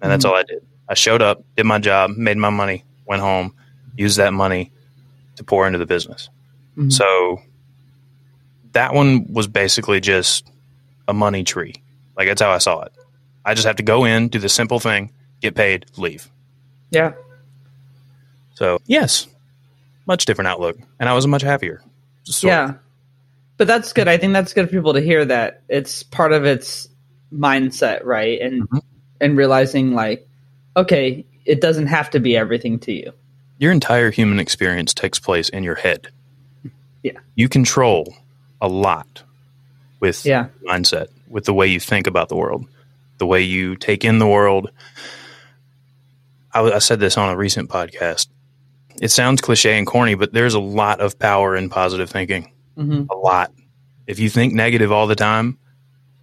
And 0.00 0.12
that's 0.12 0.24
Mhm. 0.24 0.28
all 0.28 0.36
I 0.36 0.42
did. 0.44 0.64
I 0.88 0.94
showed 0.94 1.22
up, 1.22 1.42
did 1.56 1.64
my 1.66 1.78
job, 1.78 2.10
made 2.16 2.36
my 2.36 2.50
money, 2.50 2.84
went 3.06 3.22
home, 3.22 3.54
used 3.96 4.18
that 4.18 4.32
money 4.32 4.70
to 5.36 5.42
pour 5.44 5.66
into 5.66 5.78
the 5.78 5.86
business. 5.86 6.28
Mhm. 6.76 6.92
So 6.92 7.40
that 8.72 8.92
one 8.94 9.26
was 9.32 9.46
basically 9.46 10.00
just 10.00 10.46
a 11.08 11.14
money 11.14 11.42
tree. 11.44 11.74
Like 12.16 12.28
that's 12.28 12.42
how 12.42 12.50
I 12.50 12.58
saw 12.58 12.82
it. 12.82 12.92
I 13.44 13.54
just 13.54 13.66
have 13.66 13.76
to 13.76 13.82
go 13.82 14.04
in, 14.04 14.28
do 14.28 14.38
the 14.38 14.48
simple 14.48 14.78
thing, 14.80 15.10
get 15.40 15.54
paid, 15.54 15.86
leave. 15.96 16.28
yeah 16.90 17.12
So 18.54 18.78
yes, 18.86 19.26
much 20.06 20.24
different 20.26 20.48
outlook, 20.48 20.78
and 21.00 21.08
I 21.08 21.14
was 21.14 21.26
much 21.26 21.42
happier. 21.42 21.82
Of. 22.28 22.42
yeah 22.42 22.74
but 23.58 23.66
that's 23.66 23.92
good 23.92 24.08
i 24.08 24.16
think 24.16 24.32
that's 24.32 24.54
good 24.54 24.66
for 24.66 24.72
people 24.72 24.94
to 24.94 25.00
hear 25.02 25.26
that 25.26 25.60
it's 25.68 26.02
part 26.02 26.32
of 26.32 26.46
its 26.46 26.88
mindset 27.32 28.02
right 28.02 28.40
and 28.40 28.66
Mhm. 28.70 28.80
and 29.20 29.36
realizing 29.36 29.92
like 29.92 30.26
okay 30.74 31.24
it 31.44 31.60
doesn't 31.60 31.88
have 31.88 32.08
to 32.10 32.20
be 32.20 32.34
everything 32.34 32.78
to 32.80 32.92
you 32.92 33.12
Your 33.58 33.72
entire 33.72 34.10
human 34.10 34.40
experience 34.40 34.94
takes 34.94 35.18
place 35.20 35.50
in 35.50 35.62
your 35.64 35.74
head. 35.76 36.08
Yeah. 37.02 37.18
You 37.36 37.48
control 37.50 38.14
a 38.62 38.68
lot 38.68 39.22
with 40.00 40.24
yeah 40.24 40.46
mindset, 40.66 41.08
with 41.28 41.44
the 41.44 41.52
way 41.54 41.66
you 41.66 41.78
think 41.78 42.06
about 42.06 42.30
the 42.30 42.36
world, 42.36 42.66
the 43.18 43.26
way 43.26 43.42
you 43.42 43.76
take 43.76 44.02
in 44.04 44.18
the 44.18 44.26
world. 44.26 44.70
I 46.54 46.78
said 46.78 47.00
this 47.00 47.18
on 47.18 47.28
a 47.30 47.36
recent 47.36 47.68
podcast. 47.68 48.28
It 49.00 49.10
sounds 49.10 49.40
cliche 49.40 49.76
and 49.76 49.86
corny, 49.86 50.14
but 50.14 50.32
there's 50.32 50.54
a 50.54 50.60
lot 50.60 51.00
of 51.00 51.18
power 51.18 51.56
in 51.56 51.68
positive 51.68 52.10
thinking. 52.10 52.52
hmm 52.76 53.04
A 53.10 53.14
lot. 53.14 53.52
If 54.06 54.18
you 54.18 54.28
think 54.28 54.52
negative 54.52 54.92
all 54.92 55.06
the 55.06 55.16
time, 55.16 55.58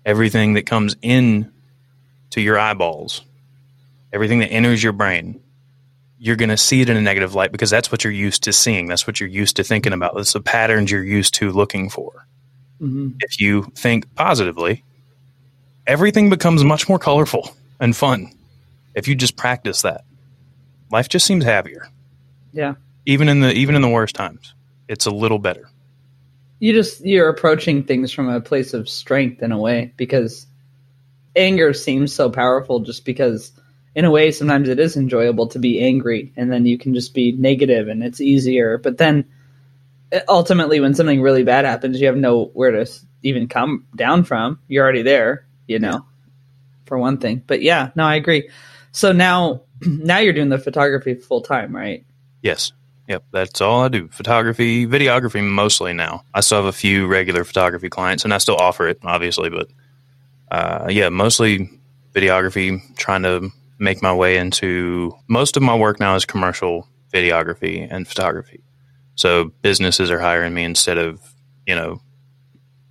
everything 0.05 0.53
that 0.53 0.65
comes 0.65 0.95
in 1.01 1.51
to 2.31 2.41
your 2.41 2.57
eyeballs, 2.57 3.21
everything 4.13 4.39
that 4.39 4.51
enters 4.51 4.83
your 4.83 4.93
brain, 4.93 5.41
you're 6.19 6.35
going 6.35 6.49
to 6.49 6.57
see 6.57 6.81
it 6.81 6.89
in 6.89 6.97
a 6.97 7.01
negative 7.01 7.33
light 7.33 7.51
because 7.51 7.69
that's 7.71 7.91
what 7.91 8.03
you're 8.03 8.13
used 8.13 8.43
to 8.43 8.53
seeing. 8.53 8.87
That's 8.87 9.07
what 9.07 9.19
you're 9.19 9.29
used 9.29 9.55
to 9.55 9.63
thinking 9.63 9.93
about. 9.93 10.15
That's 10.15 10.33
the 10.33 10.41
patterns 10.41 10.91
you're 10.91 11.03
used 11.03 11.33
to 11.35 11.51
looking 11.51 11.89
for 11.89 12.25
hmm 12.79 13.09
if 13.19 13.39
you 13.39 13.63
think 13.75 14.13
positively, 14.15 14.83
everything 15.85 16.29
becomes 16.29 16.63
much 16.63 16.89
more 16.89 16.97
colorful 16.97 17.55
and 17.79 17.95
fun 17.95 18.31
if 18.95 19.07
you 19.07 19.15
just 19.15 19.35
practice 19.35 19.83
that. 19.83 20.03
Life 20.91 21.07
just 21.07 21.25
seems 21.25 21.43
happier. 21.45 21.87
Yeah. 22.53 22.75
Even 23.05 23.29
in 23.29 23.39
the 23.41 23.51
even 23.53 23.75
in 23.75 23.81
the 23.81 23.89
worst 23.89 24.15
times. 24.15 24.53
It's 24.87 25.05
a 25.05 25.11
little 25.11 25.39
better. 25.39 25.69
you 26.59 26.73
just 26.73 27.03
you're 27.05 27.29
approaching 27.29 27.83
things 27.83 28.11
from 28.11 28.29
a 28.29 28.41
place 28.41 28.73
of 28.73 28.87
strength 28.89 29.41
in 29.41 29.51
a 29.51 29.57
way 29.57 29.93
because 29.97 30.45
anger 31.35 31.73
seems 31.73 32.13
so 32.13 32.29
powerful 32.29 32.81
just 32.81 33.05
because 33.05 33.51
in 33.95 34.05
a 34.05 34.11
way 34.11 34.31
sometimes 34.31 34.69
it 34.69 34.79
is 34.79 34.97
enjoyable 34.97 35.47
to 35.47 35.59
be 35.59 35.81
angry 35.81 36.31
and 36.35 36.51
then 36.51 36.65
you 36.65 36.77
can 36.77 36.93
just 36.93 37.13
be 37.13 37.31
negative 37.31 37.87
and 37.87 38.03
it's 38.03 38.21
easier. 38.21 38.77
But 38.77 38.97
then 38.97 39.25
ultimately 40.27 40.79
when 40.79 40.93
something 40.93 41.21
really 41.21 41.43
bad 41.43 41.65
happens 41.65 41.99
you 41.99 42.07
have 42.07 42.17
nowhere 42.17 42.71
to 42.71 42.91
even 43.23 43.47
come 43.47 43.87
down 43.95 44.23
from. 44.25 44.59
You're 44.67 44.83
already 44.83 45.03
there 45.03 45.45
you 45.67 45.79
know 45.79 46.05
for 46.85 46.97
one 46.97 47.17
thing. 47.17 47.41
But 47.47 47.61
yeah 47.61 47.91
no 47.95 48.03
i 48.03 48.15
agree. 48.15 48.49
So 48.91 49.13
now 49.13 49.61
now 49.81 50.19
you're 50.19 50.33
doing 50.33 50.49
the 50.49 50.59
photography 50.59 51.15
full 51.15 51.41
time 51.41 51.75
right 51.75 52.05
Yes. 52.41 52.71
Yep. 53.07 53.23
That's 53.31 53.61
all 53.61 53.81
I 53.83 53.87
do. 53.89 54.07
Photography, 54.09 54.85
videography 54.87 55.43
mostly 55.43 55.93
now. 55.93 56.23
I 56.33 56.41
still 56.41 56.59
have 56.59 56.65
a 56.65 56.71
few 56.71 57.07
regular 57.07 57.43
photography 57.43 57.89
clients 57.89 58.23
and 58.23 58.33
I 58.33 58.37
still 58.37 58.55
offer 58.55 58.87
it, 58.87 58.99
obviously, 59.03 59.49
but 59.49 59.67
uh, 60.51 60.87
yeah, 60.89 61.09
mostly 61.09 61.69
videography, 62.13 62.81
trying 62.97 63.23
to 63.23 63.49
make 63.79 64.01
my 64.01 64.13
way 64.13 64.37
into 64.37 65.13
most 65.27 65.57
of 65.57 65.63
my 65.63 65.75
work 65.75 65.99
now 65.99 66.15
is 66.15 66.25
commercial 66.25 66.87
videography 67.13 67.87
and 67.89 68.07
photography. 68.07 68.61
So 69.15 69.51
businesses 69.61 70.09
are 70.11 70.19
hiring 70.19 70.53
me 70.53 70.63
instead 70.63 70.97
of, 70.97 71.21
you 71.67 71.75
know, 71.75 72.01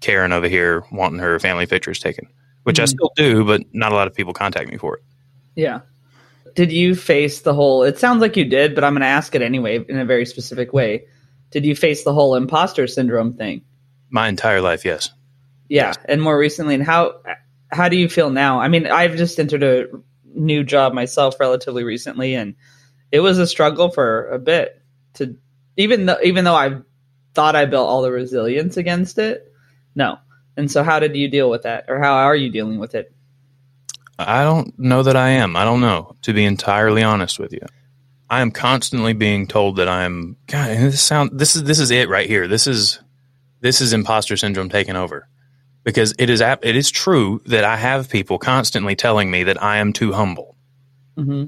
Karen 0.01 0.33
over 0.33 0.49
here 0.49 0.85
wanting 0.93 1.19
her 1.21 1.39
family 1.39 1.67
pictures 1.67 1.99
taken, 1.99 2.27
which 2.65 2.81
I 2.81 2.85
Mhm. 2.85 2.89
still 2.89 3.13
do, 3.17 3.45
but 3.45 3.63
not 3.73 3.93
a 3.93 3.95
lot 3.95 4.07
of 4.07 4.15
people 4.15 4.33
contact 4.33 4.71
me 4.71 4.77
for 4.77 4.97
it. 4.97 5.03
Yeah. 5.55 5.81
Did 6.55 6.73
you 6.73 6.95
face 6.95 7.41
the 7.41 7.55
whole? 7.55 7.83
It 7.83 7.99
sounds 7.99 8.21
like 8.21 8.37
you 8.37 8.45
did, 8.45 8.75
but 8.75 8.85
I'm 8.85 8.93
going 8.93 9.01
to 9.03 9.07
ask 9.07 9.35
it 9.35 9.43
anyway 9.43 9.85
in 9.89 9.99
a 9.99 10.05
very 10.05 10.27
specific 10.27 10.73
way. 10.73 11.07
Did 11.51 11.65
you 11.65 11.75
face 11.75 12.05
the 12.05 12.13
whole 12.13 12.35
imposter 12.35 12.87
syndrome 12.87 13.35
thing? 13.35 13.63
My 14.09 14.29
entire 14.29 14.61
life, 14.61 14.85
yes. 14.85 15.11
Yeah, 15.69 15.89
Yes. 15.89 15.99
and 16.07 16.21
more 16.23 16.37
recently, 16.39 16.75
and 16.75 16.85
how 16.85 17.21
how 17.73 17.89
do 17.89 17.97
you 17.97 18.09
feel 18.09 18.31
now? 18.31 18.61
I 18.61 18.69
mean, 18.69 18.87
I've 18.87 19.17
just 19.17 19.39
entered 19.39 19.63
a 19.63 19.87
new 20.35 20.65
job 20.65 20.93
myself 20.93 21.39
relatively 21.39 21.85
recently, 21.85 22.35
and 22.35 22.55
it 23.13 23.21
was 23.21 23.39
a 23.39 23.47
struggle 23.47 23.91
for 23.91 24.29
a 24.31 24.39
bit 24.39 24.83
to 25.15 25.37
even 25.77 26.07
though 26.07 26.19
even 26.25 26.45
though 26.45 26.55
I 26.57 26.79
thought 27.35 27.55
I 27.57 27.67
built 27.67 27.89
all 27.89 28.03
the 28.03 28.11
resilience 28.11 28.77
against 28.77 29.19
it. 29.19 29.53
No, 29.95 30.19
and 30.57 30.71
so 30.71 30.83
how 30.83 30.99
did 30.99 31.15
you 31.15 31.29
deal 31.29 31.49
with 31.51 31.63
that, 31.63 31.85
or 31.89 32.01
how 32.01 32.15
are 32.15 32.37
you 32.37 32.51
dealing 32.51 32.79
with 32.79 32.95
it? 32.97 33.13
I 34.27 34.45
don't 34.45 34.79
know 34.79 35.03
that 35.03 35.17
I 35.17 35.31
am. 35.31 35.57
I 35.57 35.65
don't 35.65 35.81
know, 35.81 36.17
to 36.23 36.33
be 36.33 36.45
entirely 36.45 37.03
honest 37.03 37.39
with 37.39 37.53
you. 37.53 37.61
I 38.29 38.41
am 38.43 38.51
constantly 38.53 39.13
being 39.13 39.47
told 39.47 39.77
that 39.77 39.89
I'm 39.89 40.37
God, 40.47 40.71
and 40.71 40.87
this 40.87 41.03
sound 41.03 41.31
this 41.33 41.57
is 41.57 41.65
this 41.65 41.81
is 41.81 41.91
it 41.91 42.09
right 42.09 42.29
here. 42.29 42.47
This 42.47 42.67
is 42.67 43.01
this 43.61 43.81
is 43.81 43.93
imposter 43.93 44.37
syndrome 44.37 44.69
taking 44.69 44.97
over. 44.97 45.29
Because 45.83 46.15
it 46.19 46.29
is 46.31 46.41
it 46.41 46.77
is 46.77 46.91
true 46.91 47.41
that 47.47 47.65
I 47.65 47.77
have 47.77 48.09
people 48.09 48.39
constantly 48.39 48.95
telling 48.95 49.31
me 49.31 49.45
that 49.45 49.63
I 49.63 49.79
am 49.79 49.93
too 49.93 50.13
humble. 50.13 50.57
hmm 51.17 51.47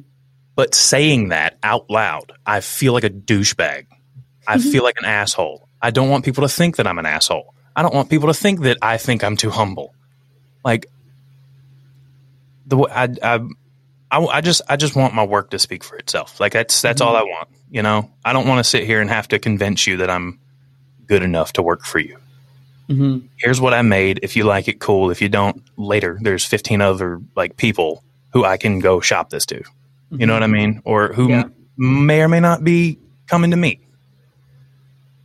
But 0.56 0.74
saying 0.74 1.28
that 1.28 1.58
out 1.62 1.88
loud, 1.90 2.32
I 2.46 2.61
feel 2.61 2.94
like 2.94 3.04
a 3.04 3.11
douchebag. 3.11 3.87
I 4.48 4.58
feel 4.58 4.82
like 4.82 4.96
an 4.98 5.04
asshole. 5.04 5.68
I 5.80 5.90
don't 5.90 6.08
want 6.08 6.24
people 6.24 6.42
to 6.42 6.48
think 6.48 6.76
that 6.76 6.87
I'm 6.87 6.98
an 6.98 7.06
asshole. 7.06 7.54
I 7.76 7.82
don't 7.82 7.94
want 7.94 8.11
people 8.11 8.28
to 8.28 8.35
think 8.35 8.61
that 8.62 8.78
I 8.82 8.96
think 8.96 9.22
I'm 9.22 9.37
too 9.37 9.50
humble. 9.50 9.94
Like 10.64 10.87
the 12.72 12.88
I, 12.90 13.08
I, 13.22 13.40
I, 14.11 14.24
I 14.26 14.40
just 14.40 14.62
I 14.68 14.76
just 14.76 14.96
want 14.96 15.14
my 15.14 15.24
work 15.24 15.50
to 15.50 15.58
speak 15.58 15.85
for 15.85 15.96
itself. 15.96 16.40
Like 16.40 16.52
that's 16.52 16.80
that's 16.82 17.00
all 17.00 17.14
I 17.16 17.22
want. 17.22 17.48
You 17.70 17.82
know, 17.82 18.11
I 18.24 18.32
don't 18.32 18.46
want 18.48 18.58
to 18.58 18.64
sit 18.68 18.85
here 18.85 19.00
and 19.00 19.08
have 19.11 19.28
to 19.28 19.38
convince 19.38 19.87
you 19.87 19.98
that 19.98 20.11
I'm 20.11 20.38
good 21.06 21.22
enough 21.22 21.52
to 21.54 21.62
work 21.62 21.85
for 21.85 21.98
you. 21.98 22.16
hmm 22.88 23.18
Here's 23.37 23.61
what 23.61 23.74
I 23.74 23.82
made. 23.82 24.20
If 24.22 24.37
you 24.37 24.44
like 24.44 24.68
it, 24.68 24.80
cool. 24.80 25.11
If 25.11 25.20
you 25.22 25.28
don't, 25.28 25.62
later 25.76 26.18
there's 26.20 26.44
15 26.44 26.80
other 26.80 27.20
like 27.37 27.56
people 27.56 28.02
who 28.32 28.44
I 28.44 28.56
can 28.56 28.78
go 28.78 29.00
shop 29.00 29.30
this 29.30 29.46
to. 29.46 29.62
You 30.11 30.26
know 30.26 30.35
what 30.35 30.42
I 30.42 30.46
mean? 30.46 30.82
Or 30.85 31.12
who 31.14 31.28
Yeah. 31.30 31.44
m- 31.78 32.06
may 32.06 32.20
or 32.22 32.28
may 32.28 32.40
not 32.40 32.62
be 32.64 32.98
coming 33.26 33.50
to 33.52 33.56
me. 33.56 33.80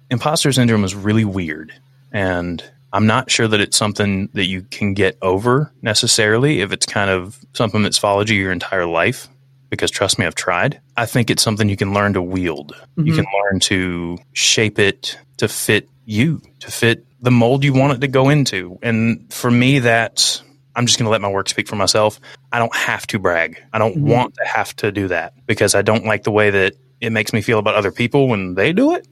Imposter 0.10 0.52
syndrome 0.54 0.84
is 0.86 0.96
really 0.96 1.26
weird. 1.26 1.74
And 2.14 2.64
I'm 2.94 3.06
not 3.06 3.30
sure 3.30 3.48
that 3.48 3.60
it's 3.60 3.78
something 3.78 4.30
that 4.34 4.46
you 4.46 4.62
can 4.64 4.94
get 4.94 5.18
over 5.22 5.72
necessarily 5.82 6.62
if 6.62 6.72
it's 6.72 6.86
kind 6.86 7.10
of 7.10 7.38
something 7.54 7.84
that's 7.84 7.98
followed 7.98 8.30
you 8.30 8.40
your 8.40 8.52
entire 8.52 8.86
life. 8.86 9.28
Because 9.70 9.92
trust 9.92 10.18
me, 10.18 10.26
I've 10.26 10.36
tried. 10.36 10.80
I 10.96 11.06
think 11.06 11.30
it's 11.30 11.44
something 11.44 11.68
you 11.68 11.76
can 11.76 11.94
learn 11.94 12.14
to 12.14 12.22
wield. 12.22 12.74
You 12.96 13.12
Mhm. 13.12 13.16
can 13.18 13.26
learn 13.44 13.60
to 13.62 14.18
shape 14.32 14.80
it 14.80 15.18
to 15.38 15.50
fit 15.50 15.90
you, 16.06 16.42
to 16.62 16.72
fit 16.72 17.06
the 17.22 17.32
mold 17.32 17.66
you 17.66 17.74
want 17.74 17.92
it 17.94 18.00
to 18.02 18.08
go 18.08 18.30
into. 18.30 18.80
And 18.82 19.26
for 19.34 19.52
me, 19.52 19.80
that's 19.80 20.42
I'm 20.76 20.86
just 20.86 21.00
going 21.00 21.06
to 21.08 21.10
let 21.12 21.22
my 21.22 21.28
work 21.30 21.50
speak 21.50 21.68
for 21.68 21.76
myself. 21.76 22.20
I 22.52 22.60
don't 22.60 22.74
have 22.76 23.08
to 23.08 23.18
brag. 23.20 23.60
I 23.74 23.80
don't 23.80 23.98
Mhm. 23.98 24.02
want 24.04 24.36
to 24.36 24.46
have 24.46 24.76
to 24.78 24.92
do 24.92 25.08
that 25.08 25.34
because 25.48 25.74
I 25.74 25.82
don't 25.82 26.06
like 26.06 26.22
the 26.24 26.30
way 26.32 26.52
that 26.52 26.76
it 27.02 27.10
makes 27.12 27.34
me 27.34 27.42
feel 27.42 27.58
about 27.58 27.74
other 27.74 27.92
people 27.92 28.28
when 28.28 28.54
they 28.54 28.74
do 28.74 28.94
it. 28.94 29.08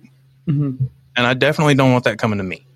hmm 0.47 0.71
And 1.17 1.25
I 1.25 1.33
definitely 1.33 1.73
don't 1.73 1.91
want 1.91 2.03
that 2.03 2.17
coming 2.19 2.37
to 2.37 2.43
me. 2.43 2.67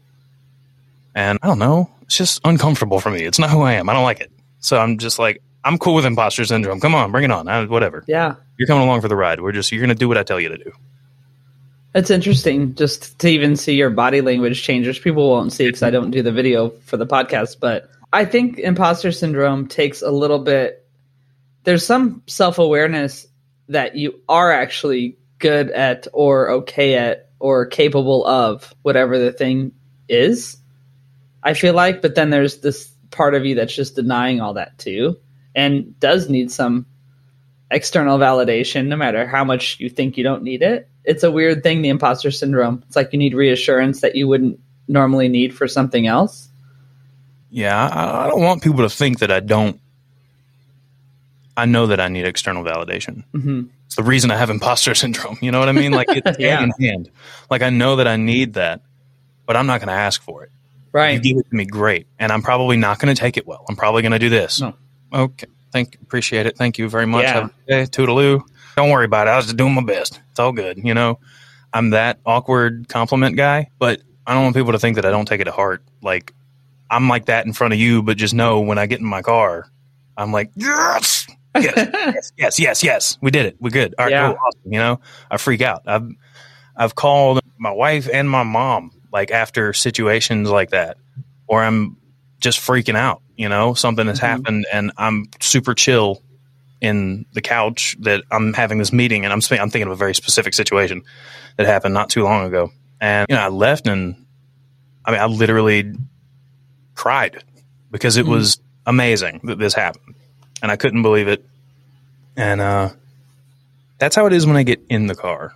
And 1.15 1.39
I 1.41 1.47
don't 1.47 1.59
know. 1.59 1.89
It's 2.03 2.17
just 2.17 2.41
uncomfortable 2.43 2.99
for 2.99 3.11
me. 3.11 3.23
It's 3.23 3.39
not 3.39 3.49
who 3.49 3.61
I 3.61 3.73
am. 3.73 3.89
I 3.89 3.93
don't 3.93 4.03
like 4.03 4.19
it. 4.19 4.31
So 4.59 4.77
I'm 4.77 4.97
just 4.97 5.19
like, 5.19 5.41
I'm 5.63 5.77
cool 5.77 5.95
with 5.95 6.05
imposter 6.05 6.45
syndrome. 6.45 6.79
Come 6.79 6.95
on, 6.95 7.11
bring 7.11 7.23
it 7.23 7.31
on. 7.31 7.47
I, 7.47 7.65
whatever. 7.65 8.03
Yeah, 8.07 8.35
You're 8.57 8.67
coming 8.67 8.83
along 8.83 9.01
for 9.01 9.07
the 9.07 9.15
ride. 9.15 9.41
We're 9.41 9.51
just, 9.51 9.71
you're 9.71 9.81
going 9.81 9.89
to 9.89 9.95
do 9.95 10.07
what 10.07 10.17
I 10.17 10.23
tell 10.23 10.39
you 10.39 10.49
to 10.49 10.57
do. 10.57 10.71
It's 11.95 12.11
interesting 12.11 12.75
just 12.75 13.17
to 13.19 13.29
even 13.29 13.55
see 13.55 13.73
your 13.73 13.89
body 13.89 14.21
language 14.21 14.61
change, 14.61 14.85
which 14.85 15.03
people 15.03 15.29
won't 15.29 15.51
see 15.51 15.65
because 15.65 15.83
I 15.83 15.89
don't 15.89 16.11
do 16.11 16.21
the 16.21 16.31
video 16.31 16.69
for 16.69 16.97
the 16.97 17.07
podcast. 17.07 17.57
But 17.59 17.89
I 18.13 18.25
think 18.25 18.59
imposter 18.59 19.11
syndrome 19.11 19.67
takes 19.67 20.01
a 20.01 20.11
little 20.11 20.39
bit. 20.39 20.87
There's 21.63 21.85
some 21.85 22.21
self 22.27 22.59
awareness 22.59 23.27
that 23.69 23.95
you 23.95 24.21
are 24.29 24.51
actually 24.51 25.17
good 25.39 25.71
at, 25.71 26.07
or 26.13 26.49
okay 26.51 26.95
at, 26.95 27.29
or 27.39 27.65
capable 27.65 28.25
of 28.25 28.73
whatever 28.83 29.17
the 29.17 29.31
thing 29.31 29.71
is. 30.07 30.57
I 31.43 31.53
feel 31.53 31.73
like, 31.73 32.01
but 32.01 32.15
then 32.15 32.29
there's 32.29 32.57
this 32.59 32.89
part 33.11 33.33
of 33.35 33.45
you 33.45 33.55
that's 33.55 33.73
just 33.73 33.95
denying 33.95 34.41
all 34.41 34.53
that 34.55 34.77
too, 34.77 35.17
and 35.55 35.97
does 35.99 36.29
need 36.29 36.51
some 36.51 36.85
external 37.71 38.17
validation, 38.17 38.87
no 38.87 38.95
matter 38.95 39.27
how 39.27 39.43
much 39.43 39.79
you 39.79 39.89
think 39.89 40.17
you 40.17 40.23
don't 40.23 40.43
need 40.43 40.61
it. 40.61 40.87
It's 41.05 41.23
a 41.23 41.31
weird 41.31 41.63
thing, 41.63 41.81
the 41.81 41.89
imposter 41.89 42.31
syndrome. 42.31 42.83
It's 42.87 42.95
like 42.95 43.13
you 43.13 43.19
need 43.19 43.33
reassurance 43.33 44.01
that 44.01 44.15
you 44.15 44.27
wouldn't 44.27 44.59
normally 44.87 45.27
need 45.27 45.55
for 45.55 45.67
something 45.67 46.07
else. 46.07 46.49
Yeah, 47.51 47.75
I, 47.87 48.25
I 48.25 48.27
don't 48.27 48.41
want 48.41 48.61
people 48.63 48.81
to 48.81 48.89
think 48.89 49.19
that 49.19 49.31
I 49.31 49.39
don't. 49.39 49.79
I 51.57 51.65
know 51.65 51.87
that 51.87 51.99
I 51.99 52.07
need 52.07 52.25
external 52.25 52.63
validation. 52.63 53.23
hmm 53.31 53.63
It's 53.85 53.95
the 53.95 54.03
reason 54.03 54.31
I 54.31 54.37
have 54.37 54.49
imposter 54.49 54.95
syndrome. 54.95 55.37
You 55.41 55.51
know 55.51 55.59
what 55.59 55.67
I 55.69 55.73
mean? 55.73 55.91
Like 55.91 56.07
it's 56.09 56.37
Yeah. 56.39 56.57
hand 56.59 56.73
in 56.79 56.85
hand. 56.85 57.11
Like 57.49 57.61
I 57.61 57.69
know 57.69 57.97
that 57.97 58.07
I 58.07 58.15
need 58.15 58.53
that, 58.53 58.81
but 59.45 59.55
I'm 59.57 59.67
not 59.67 59.79
going 59.79 59.87
to 59.89 59.93
ask 59.93 60.21
for 60.21 60.43
it. 60.43 60.51
You 60.93 60.99
Right. 60.99 61.21
give 61.21 61.37
it 61.37 61.47
to 61.49 61.55
me, 61.55 61.65
great, 61.65 62.07
and 62.17 62.31
I'm 62.31 62.41
probably 62.41 62.75
not 62.77 62.99
going 62.99 63.13
to 63.13 63.19
take 63.19 63.37
it 63.37 63.45
well. 63.45 63.63
I'm 63.69 63.75
probably 63.75 64.01
going 64.01 64.11
to 64.13 64.19
do 64.19 64.29
this. 64.29 64.59
No. 64.61 64.73
Okay, 65.13 65.47
thank, 65.71 65.95
appreciate 66.01 66.45
it. 66.45 66.57
Thank 66.57 66.77
you 66.77 66.89
very 66.89 67.05
much. 67.05 67.23
Yeah. 67.23 67.33
Have 67.33 67.45
a 67.45 67.71
day. 67.71 67.83
Toodaloo. 67.85 68.41
Don't 68.75 68.89
worry 68.89 69.05
about 69.05 69.27
it. 69.27 69.31
I 69.31 69.35
was 69.37 69.45
just 69.45 69.57
doing 69.57 69.73
my 69.75 69.83
best. 69.83 70.19
It's 70.31 70.39
all 70.39 70.51
good. 70.51 70.79
You 70.83 70.93
know, 70.93 71.19
I'm 71.73 71.89
that 71.91 72.19
awkward 72.25 72.87
compliment 72.89 73.35
guy, 73.37 73.69
but 73.77 74.01
I 74.25 74.33
don't 74.33 74.43
want 74.43 74.55
people 74.55 74.71
to 74.71 74.79
think 74.79 74.95
that 74.95 75.05
I 75.05 75.11
don't 75.11 75.25
take 75.27 75.41
it 75.41 75.45
to 75.45 75.51
heart. 75.51 75.83
Like 76.01 76.33
I'm 76.89 77.07
like 77.09 77.25
that 77.25 77.45
in 77.45 77.53
front 77.53 77.73
of 77.73 77.79
you, 77.79 78.01
but 78.01 78.17
just 78.17 78.33
know 78.33 78.59
when 78.61 78.77
I 78.77 78.85
get 78.85 78.99
in 78.99 79.05
my 79.05 79.21
car, 79.21 79.67
I'm 80.17 80.31
like 80.31 80.49
yes, 80.55 81.27
yes, 81.55 81.73
yes, 81.75 82.31
yes, 82.37 82.59
yes, 82.59 82.83
yes. 82.83 83.17
We 83.21 83.31
did 83.31 83.45
it. 83.47 83.57
We're 83.59 83.69
good. 83.69 83.93
All 83.99 84.05
right, 84.05 84.11
Yeah. 84.11 84.27
cool, 84.29 84.37
awesome. 84.47 84.73
You 84.73 84.79
know, 84.79 84.99
I 85.29 85.37
freak 85.37 85.61
out. 85.61 85.83
I've 85.85 86.09
I've 86.77 86.95
called 86.95 87.41
my 87.57 87.71
wife 87.71 88.07
and 88.13 88.29
my 88.29 88.43
mom 88.43 88.91
like 89.11 89.31
after 89.31 89.73
situations 89.73 90.49
like 90.49 90.69
that, 90.71 90.97
or 91.47 91.63
I'm 91.63 91.97
just 92.39 92.59
freaking 92.59 92.95
out. 92.95 93.21
You 93.37 93.49
know, 93.49 93.73
something 93.73 94.07
has 94.07 94.19
Mhm. 94.19 94.23
happened, 94.23 94.65
and 94.71 94.91
I'm 94.97 95.27
super 95.39 95.73
chill 95.73 96.21
in 96.81 97.25
the 97.33 97.41
couch 97.41 97.95
that 98.01 98.23
I'm 98.31 98.53
having 98.53 98.77
this 98.77 98.93
meeting, 98.93 99.23
and 99.25 99.33
I'm 99.33 99.41
sp- 99.43 99.59
I'm 99.59 99.69
thinking 99.69 99.87
of 99.87 99.93
a 99.93 99.95
very 99.97 100.15
specific 100.15 100.53
situation 100.53 101.01
that 101.57 101.65
happened 101.65 101.93
not 101.93 102.09
too 102.09 102.23
long 102.23 102.45
ago, 102.45 102.71
and 103.01 103.25
you 103.29 103.35
know, 103.35 103.41
I 103.41 103.47
left, 103.49 103.87
and 103.87 104.15
I 105.05 105.11
mean, 105.11 105.19
I 105.19 105.25
literally 105.25 105.93
cried 106.95 107.43
because 107.91 108.17
it 108.17 108.25
Mhm. 108.25 108.29
was 108.29 108.59
amazing 108.85 109.41
that 109.45 109.57
this 109.59 109.73
happened, 109.73 110.15
and 110.61 110.71
I 110.71 110.75
couldn't 110.75 111.01
believe 111.01 111.27
it, 111.27 111.43
and 112.37 112.61
uh, 112.61 112.89
that's 113.97 114.15
how 114.15 114.25
it 114.25 114.33
is 114.33 114.45
when 114.45 114.55
I 114.55 114.63
get 114.63 114.79
in 114.89 115.07
the 115.07 115.15
car, 115.15 115.53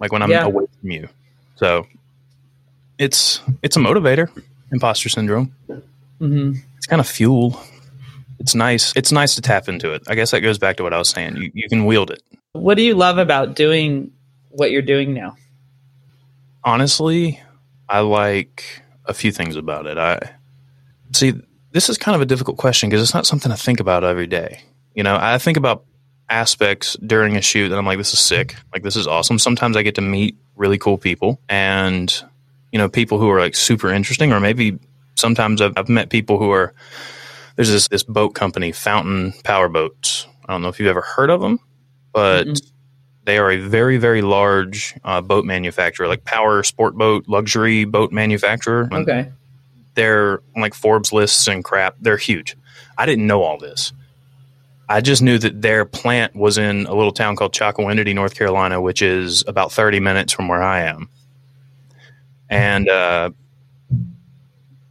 like 0.00 0.12
when 0.12 0.22
I'm 0.22 0.30
Yeah. 0.30 0.44
away 0.44 0.64
from 0.80 0.90
you. 0.90 1.08
So 1.56 1.86
it's 3.02 3.40
it's 3.62 3.76
a 3.76 3.80
motivator, 3.80 4.28
imposter 4.70 5.08
syndrome. 5.08 5.54
hmm 6.18 6.52
It's 6.76 6.86
kind 6.86 7.00
of 7.00 7.08
fuel. 7.08 7.60
It's 8.38 8.54
nice. 8.54 8.92
It's 8.96 9.12
nice 9.12 9.34
to 9.36 9.40
tap 9.40 9.68
into 9.68 9.92
it. 9.92 10.02
I 10.08 10.14
guess 10.14 10.30
that 10.30 10.40
goes 10.40 10.58
back 10.58 10.76
to 10.76 10.82
what 10.82 10.92
I 10.92 10.98
was 10.98 11.08
saying. 11.08 11.36
You 11.36 11.50
you 11.54 11.68
can 11.68 11.84
wield 11.84 12.10
it. 12.10 12.22
What 12.52 12.76
do 12.76 12.82
you 12.82 12.94
love 12.94 13.18
about 13.18 13.54
doing 13.54 14.12
what 14.50 14.70
you're 14.70 14.82
doing 14.82 15.14
now? 15.14 15.36
Honestly, 16.64 17.40
I 17.88 18.00
like 18.00 18.82
a 19.06 19.14
few 19.14 19.32
things 19.32 19.56
about 19.56 19.86
it. 19.86 19.98
I 19.98 20.18
see 21.12 21.34
this 21.72 21.88
is 21.88 21.98
kind 21.98 22.14
of 22.14 22.20
a 22.20 22.26
difficult 22.26 22.56
question 22.56 22.88
because 22.88 23.02
it's 23.02 23.14
not 23.14 23.26
something 23.26 23.50
I 23.50 23.56
think 23.56 23.80
about 23.80 24.04
every 24.04 24.26
day. 24.26 24.62
You 24.94 25.02
know, 25.02 25.16
I 25.20 25.38
think 25.38 25.56
about 25.56 25.84
aspects 26.28 26.96
during 27.04 27.36
a 27.36 27.42
shoot 27.42 27.68
that 27.70 27.78
I'm 27.78 27.86
like, 27.86 27.98
this 27.98 28.12
is 28.12 28.20
sick. 28.20 28.56
Like, 28.72 28.82
this 28.82 28.96
is 28.96 29.06
awesome. 29.06 29.38
Sometimes 29.38 29.76
I 29.76 29.82
get 29.82 29.94
to 29.96 30.00
meet 30.02 30.36
really 30.56 30.78
cool 30.78 30.98
people 30.98 31.40
and, 31.48 32.22
you 32.72 32.78
know, 32.78 32.88
people 32.88 33.18
who 33.18 33.30
are 33.30 33.38
like 33.38 33.54
super 33.54 33.92
interesting, 33.92 34.32
or 34.32 34.40
maybe 34.40 34.78
sometimes 35.14 35.60
I've, 35.60 35.74
I've 35.76 35.88
met 35.88 36.10
people 36.10 36.38
who 36.38 36.50
are, 36.50 36.74
there's 37.56 37.70
this, 37.70 37.88
this 37.88 38.02
boat 38.02 38.30
company, 38.30 38.72
Fountain 38.72 39.34
Power 39.44 39.68
Boats. 39.68 40.26
I 40.46 40.52
don't 40.52 40.62
know 40.62 40.68
if 40.68 40.80
you've 40.80 40.88
ever 40.88 41.02
heard 41.02 41.30
of 41.30 41.40
them, 41.40 41.60
but 42.12 42.46
mm-hmm. 42.46 42.66
they 43.24 43.38
are 43.38 43.50
a 43.50 43.58
very, 43.58 43.98
very 43.98 44.22
large 44.22 44.94
uh, 45.04 45.20
boat 45.20 45.44
manufacturer, 45.44 46.08
like 46.08 46.24
power 46.24 46.62
sport 46.62 46.96
boat, 46.96 47.28
luxury 47.28 47.84
boat 47.84 48.10
manufacturer. 48.10 48.88
Okay. 48.90 49.30
They're 49.94 50.40
like 50.56 50.72
Forbes 50.72 51.12
lists 51.12 51.46
and 51.46 51.62
crap. 51.62 51.96
They're 52.00 52.16
huge. 52.16 52.56
I 52.96 53.04
didn't 53.04 53.26
know 53.26 53.42
all 53.42 53.58
this. 53.58 53.92
I 54.88 55.00
just 55.00 55.22
knew 55.22 55.38
that 55.38 55.62
their 55.62 55.84
plant 55.84 56.34
was 56.34 56.58
in 56.58 56.86
a 56.86 56.94
little 56.94 57.12
town 57.12 57.36
called 57.36 57.54
Chocowinity, 57.54 58.14
North 58.14 58.34
Carolina, 58.34 58.80
which 58.80 59.00
is 59.00 59.44
about 59.46 59.72
30 59.72 60.00
minutes 60.00 60.32
from 60.32 60.48
where 60.48 60.62
I 60.62 60.82
am. 60.82 61.08
And 62.52 62.88
uh, 62.88 63.30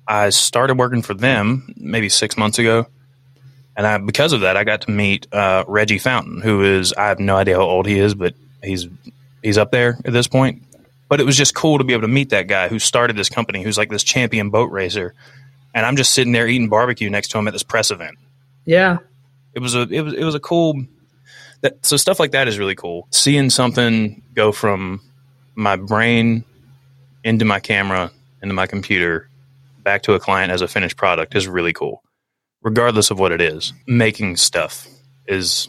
I 0.08 0.30
started 0.30 0.78
working 0.78 1.02
for 1.02 1.14
them 1.14 1.74
maybe 1.78 2.10
six 2.10 2.38
months 2.38 2.60
ago. 2.60 2.88
And 3.78 3.88
I, 3.88 3.98
because 3.98 4.34
of 4.34 4.42
that, 4.42 4.58
I 4.58 4.64
got 4.64 4.82
to 4.82 4.92
meet 4.92 5.32
uh, 5.34 5.64
Reggie 5.68 5.98
Fountain, 5.98 6.42
who 6.42 6.64
is, 6.64 6.94
I 6.94 7.08
have 7.08 7.20
no 7.20 7.38
idea 7.38 7.56
how 7.56 7.62
old 7.62 7.86
he 7.86 7.98
is, 7.98 8.14
but 8.14 8.34
he's 8.62 8.88
he's 9.42 9.58
up 9.58 9.72
there 9.72 9.98
at 10.04 10.12
this 10.12 10.28
point. 10.28 10.64
But 11.08 11.20
it 11.20 11.26
was 11.26 11.38
just 11.38 11.56
cool 11.56 11.78
to 11.78 11.84
be 11.84 11.94
able 11.94 12.02
to 12.02 12.08
meet 12.08 12.30
that 12.30 12.48
guy 12.48 12.68
who 12.68 12.80
started 12.80 13.16
this 13.16 13.30
company, 13.30 13.64
who's 13.64 13.78
like 13.78 13.90
this 13.90 14.04
champion 14.04 14.50
boat 14.50 14.72
racer. 14.72 15.14
And 15.74 15.86
I'm 15.86 15.96
just 15.96 16.12
sitting 16.12 16.34
there 16.34 16.48
eating 16.48 16.68
barbecue 16.70 17.10
next 17.10 17.30
to 17.30 17.38
him 17.38 17.48
at 17.48 17.54
this 17.54 17.64
press 17.64 17.92
event. 17.92 18.18
Yeah 18.66 18.98
it 19.54 19.60
was 19.60 19.76
a 19.76 19.82
it 19.82 20.02
was 20.02 20.14
it 20.14 20.24
was 20.24 20.36
a 20.36 20.40
cool 20.40 20.86
that 21.62 21.86
so 21.86 21.98
stuff 21.98 22.20
like 22.20 22.32
that 22.32 22.48
is 22.48 22.58
really 22.58 22.76
cool. 22.76 23.08
Seeing 23.12 23.50
something 23.50 24.22
go 24.34 24.52
from 24.52 25.02
my 25.56 25.76
brain 25.76 26.44
into 27.24 27.46
my 27.46 27.60
camera 27.60 28.12
into 28.42 28.56
my 28.56 28.68
computer 28.68 29.30
back 29.84 30.04
to 30.04 30.14
a 30.14 30.20
client 30.20 30.52
as 30.52 30.62
a 30.62 30.68
finished 30.68 30.98
product 30.98 31.36
is 31.36 31.48
really 31.48 31.74
cool. 31.74 32.04
Regardless 32.62 33.10
of 33.10 33.20
what 33.20 33.32
it 33.32 33.42
is, 33.42 33.74
making 33.88 34.36
stuff 34.36 34.88
is 35.28 35.68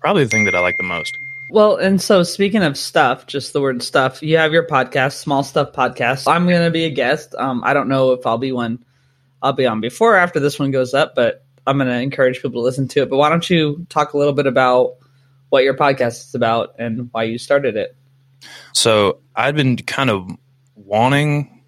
probably 0.00 0.24
the 0.24 0.30
thing 0.30 0.44
that 0.44 0.54
I 0.54 0.60
like 0.60 0.76
the 0.78 0.82
most. 0.82 1.12
Well, 1.50 1.76
and 1.76 2.00
so 2.00 2.22
speaking 2.22 2.62
of 2.62 2.76
stuff, 2.76 3.26
just 3.26 3.52
the 3.52 3.60
word 3.60 3.82
stuff, 3.82 4.22
you 4.22 4.38
have 4.38 4.52
your 4.52 4.66
podcast, 4.66 5.14
Small 5.14 5.42
Stuff 5.42 5.72
Podcast. 5.72 6.26
I'm 6.26 6.46
going 6.48 6.64
to 6.64 6.70
be 6.70 6.84
a 6.84 6.90
guest. 6.90 7.34
Um, 7.34 7.62
I 7.64 7.74
don't 7.74 7.88
know 7.88 8.12
if 8.12 8.26
I'll 8.26 8.38
be 8.38 8.52
one. 8.52 8.82
I'll 9.42 9.52
be 9.52 9.66
on 9.66 9.82
before 9.82 10.14
or 10.14 10.18
after 10.18 10.40
this 10.40 10.58
one 10.58 10.70
goes 10.70 10.94
up, 10.94 11.14
but 11.14 11.44
I'm 11.66 11.76
going 11.76 11.88
to 11.88 12.00
encourage 12.00 12.36
people 12.36 12.62
to 12.62 12.64
listen 12.64 12.88
to 12.88 13.02
it. 13.02 13.10
But 13.10 13.18
why 13.18 13.28
don't 13.28 13.48
you 13.48 13.86
talk 13.90 14.14
a 14.14 14.18
little 14.18 14.32
bit 14.32 14.46
about 14.46 14.94
what 15.50 15.64
your 15.64 15.74
podcast 15.74 16.28
is 16.28 16.34
about 16.34 16.76
and 16.78 17.10
why 17.12 17.24
you 17.24 17.36
started 17.36 17.76
it? 17.76 17.94
So 18.72 19.18
I'd 19.34 19.54
been 19.54 19.76
kind 19.76 20.10
of 20.10 20.28
wanting 20.74 21.62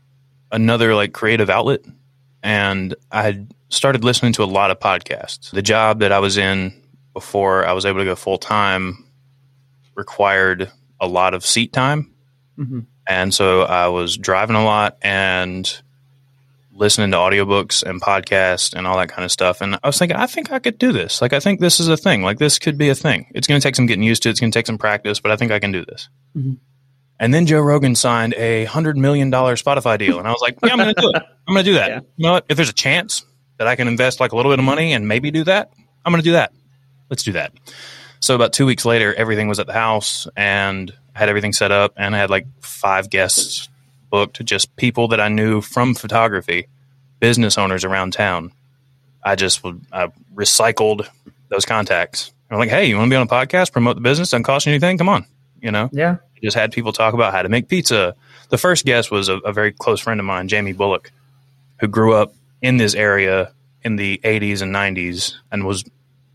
another 0.52 0.94
like 0.94 1.12
creative 1.12 1.50
outlet, 1.50 1.80
and 2.42 2.94
I 3.10 3.22
had 3.22 3.54
started 3.68 4.04
listening 4.04 4.32
to 4.34 4.42
a 4.42 4.46
lot 4.46 4.70
of 4.70 4.78
podcasts. 4.78 5.50
The 5.50 5.62
job 5.62 6.00
that 6.00 6.12
I 6.12 6.18
was 6.18 6.36
in 6.36 6.72
before 7.12 7.66
I 7.66 7.72
was 7.72 7.86
able 7.86 8.00
to 8.00 8.04
go 8.04 8.14
full 8.14 8.38
time 8.38 9.04
required 9.94 10.70
a 11.00 11.06
lot 11.06 11.34
of 11.34 11.44
seat 11.44 11.72
time. 11.72 12.12
Mm-hmm. 12.58 12.80
And 13.08 13.32
so 13.32 13.62
I 13.62 13.88
was 13.88 14.16
driving 14.16 14.56
a 14.56 14.64
lot 14.64 14.98
and 15.02 15.80
listening 16.76 17.10
to 17.10 17.16
audiobooks 17.16 17.82
and 17.82 18.00
podcasts 18.00 18.74
and 18.74 18.86
all 18.86 18.96
that 18.98 19.08
kind 19.08 19.24
of 19.24 19.32
stuff. 19.32 19.60
And 19.60 19.78
I 19.82 19.86
was 19.86 19.98
thinking, 19.98 20.16
I 20.16 20.26
think 20.26 20.52
I 20.52 20.58
could 20.58 20.78
do 20.78 20.92
this. 20.92 21.22
Like, 21.22 21.32
I 21.32 21.40
think 21.40 21.60
this 21.60 21.80
is 21.80 21.88
a 21.88 21.96
thing. 21.96 22.22
Like, 22.22 22.38
this 22.38 22.58
could 22.58 22.78
be 22.78 22.88
a 22.90 22.94
thing. 22.94 23.30
It's 23.34 23.46
going 23.46 23.60
to 23.60 23.66
take 23.66 23.74
some 23.74 23.86
getting 23.86 24.02
used 24.04 24.22
to. 24.24 24.28
It's 24.28 24.40
going 24.40 24.50
to 24.50 24.58
take 24.58 24.66
some 24.66 24.78
practice, 24.78 25.20
but 25.20 25.30
I 25.30 25.36
think 25.36 25.52
I 25.52 25.58
can 25.58 25.72
do 25.72 25.84
this. 25.84 26.08
Mm-hmm. 26.36 26.54
And 27.18 27.32
then 27.32 27.46
Joe 27.46 27.60
Rogan 27.60 27.94
signed 27.94 28.34
a 28.34 28.66
hundred 28.66 28.98
million 28.98 29.30
dollar 29.30 29.56
Spotify 29.56 29.98
deal, 29.98 30.18
and 30.18 30.28
I 30.28 30.30
was 30.30 30.40
like, 30.42 30.58
"Yeah, 30.62 30.72
I'm 30.72 30.78
going 30.78 30.94
to 30.94 31.00
do 31.00 31.10
it. 31.14 31.22
I'm 31.48 31.54
going 31.54 31.64
to 31.64 31.70
do 31.70 31.74
that. 31.78 31.88
Yeah. 31.88 32.00
You 32.16 32.26
know 32.26 32.32
what? 32.32 32.44
If 32.50 32.56
there's 32.56 32.68
a 32.68 32.74
chance 32.74 33.24
that 33.56 33.66
I 33.66 33.74
can 33.74 33.88
invest 33.88 34.20
like 34.20 34.32
a 34.32 34.36
little 34.36 34.52
bit 34.52 34.58
of 34.58 34.66
money 34.66 34.92
and 34.92 35.08
maybe 35.08 35.30
do 35.30 35.44
that, 35.44 35.72
I'm 36.04 36.12
going 36.12 36.22
to 36.22 36.28
do 36.28 36.32
that. 36.32 36.52
Let's 37.08 37.22
do 37.22 37.32
that." 37.32 37.52
So 38.20 38.34
about 38.34 38.52
two 38.52 38.66
weeks 38.66 38.84
later, 38.84 39.14
everything 39.14 39.48
was 39.48 39.58
at 39.58 39.66
the 39.66 39.72
house, 39.72 40.28
and 40.36 40.92
I 41.14 41.18
had 41.18 41.30
everything 41.30 41.54
set 41.54 41.72
up, 41.72 41.94
and 41.96 42.14
I 42.14 42.18
had 42.18 42.28
like 42.28 42.46
five 42.60 43.08
guests 43.08 43.70
booked, 44.10 44.44
just 44.44 44.74
people 44.76 45.08
that 45.08 45.20
I 45.20 45.28
knew 45.28 45.60
from 45.60 45.94
photography, 45.94 46.68
business 47.20 47.58
owners 47.58 47.84
around 47.84 48.12
town. 48.12 48.52
I 49.24 49.34
just 49.34 49.64
I 49.92 50.08
recycled 50.34 51.08
those 51.48 51.64
contacts. 51.64 52.32
I'm 52.50 52.58
like, 52.58 52.68
hey, 52.68 52.86
you 52.86 52.96
want 52.96 53.08
to 53.08 53.10
be 53.10 53.16
on 53.16 53.26
a 53.26 53.30
podcast, 53.30 53.72
promote 53.72 53.96
the 53.96 54.02
business, 54.02 54.30
doesn't 54.30 54.44
cost 54.44 54.66
you 54.66 54.72
anything? 54.72 54.98
Come 54.98 55.08
on, 55.08 55.26
you 55.60 55.70
know. 55.70 55.88
Yeah. 55.92 56.16
I 56.36 56.40
just 56.42 56.56
had 56.56 56.72
people 56.72 56.92
talk 56.92 57.14
about 57.14 57.32
how 57.32 57.42
to 57.42 57.48
make 57.48 57.68
pizza. 57.68 58.14
The 58.50 58.58
first 58.58 58.84
guest 58.84 59.10
was 59.10 59.28
a, 59.28 59.38
a 59.38 59.52
very 59.52 59.72
close 59.72 60.00
friend 60.00 60.20
of 60.20 60.26
mine, 60.26 60.48
Jamie 60.48 60.72
Bullock, 60.72 61.10
who 61.80 61.88
grew 61.88 62.14
up 62.14 62.34
in 62.62 62.76
this 62.76 62.94
area 62.94 63.52
in 63.82 63.96
the 63.96 64.20
80s 64.22 64.62
and 64.62 64.74
90s 64.74 65.34
and 65.50 65.64
was 65.64 65.84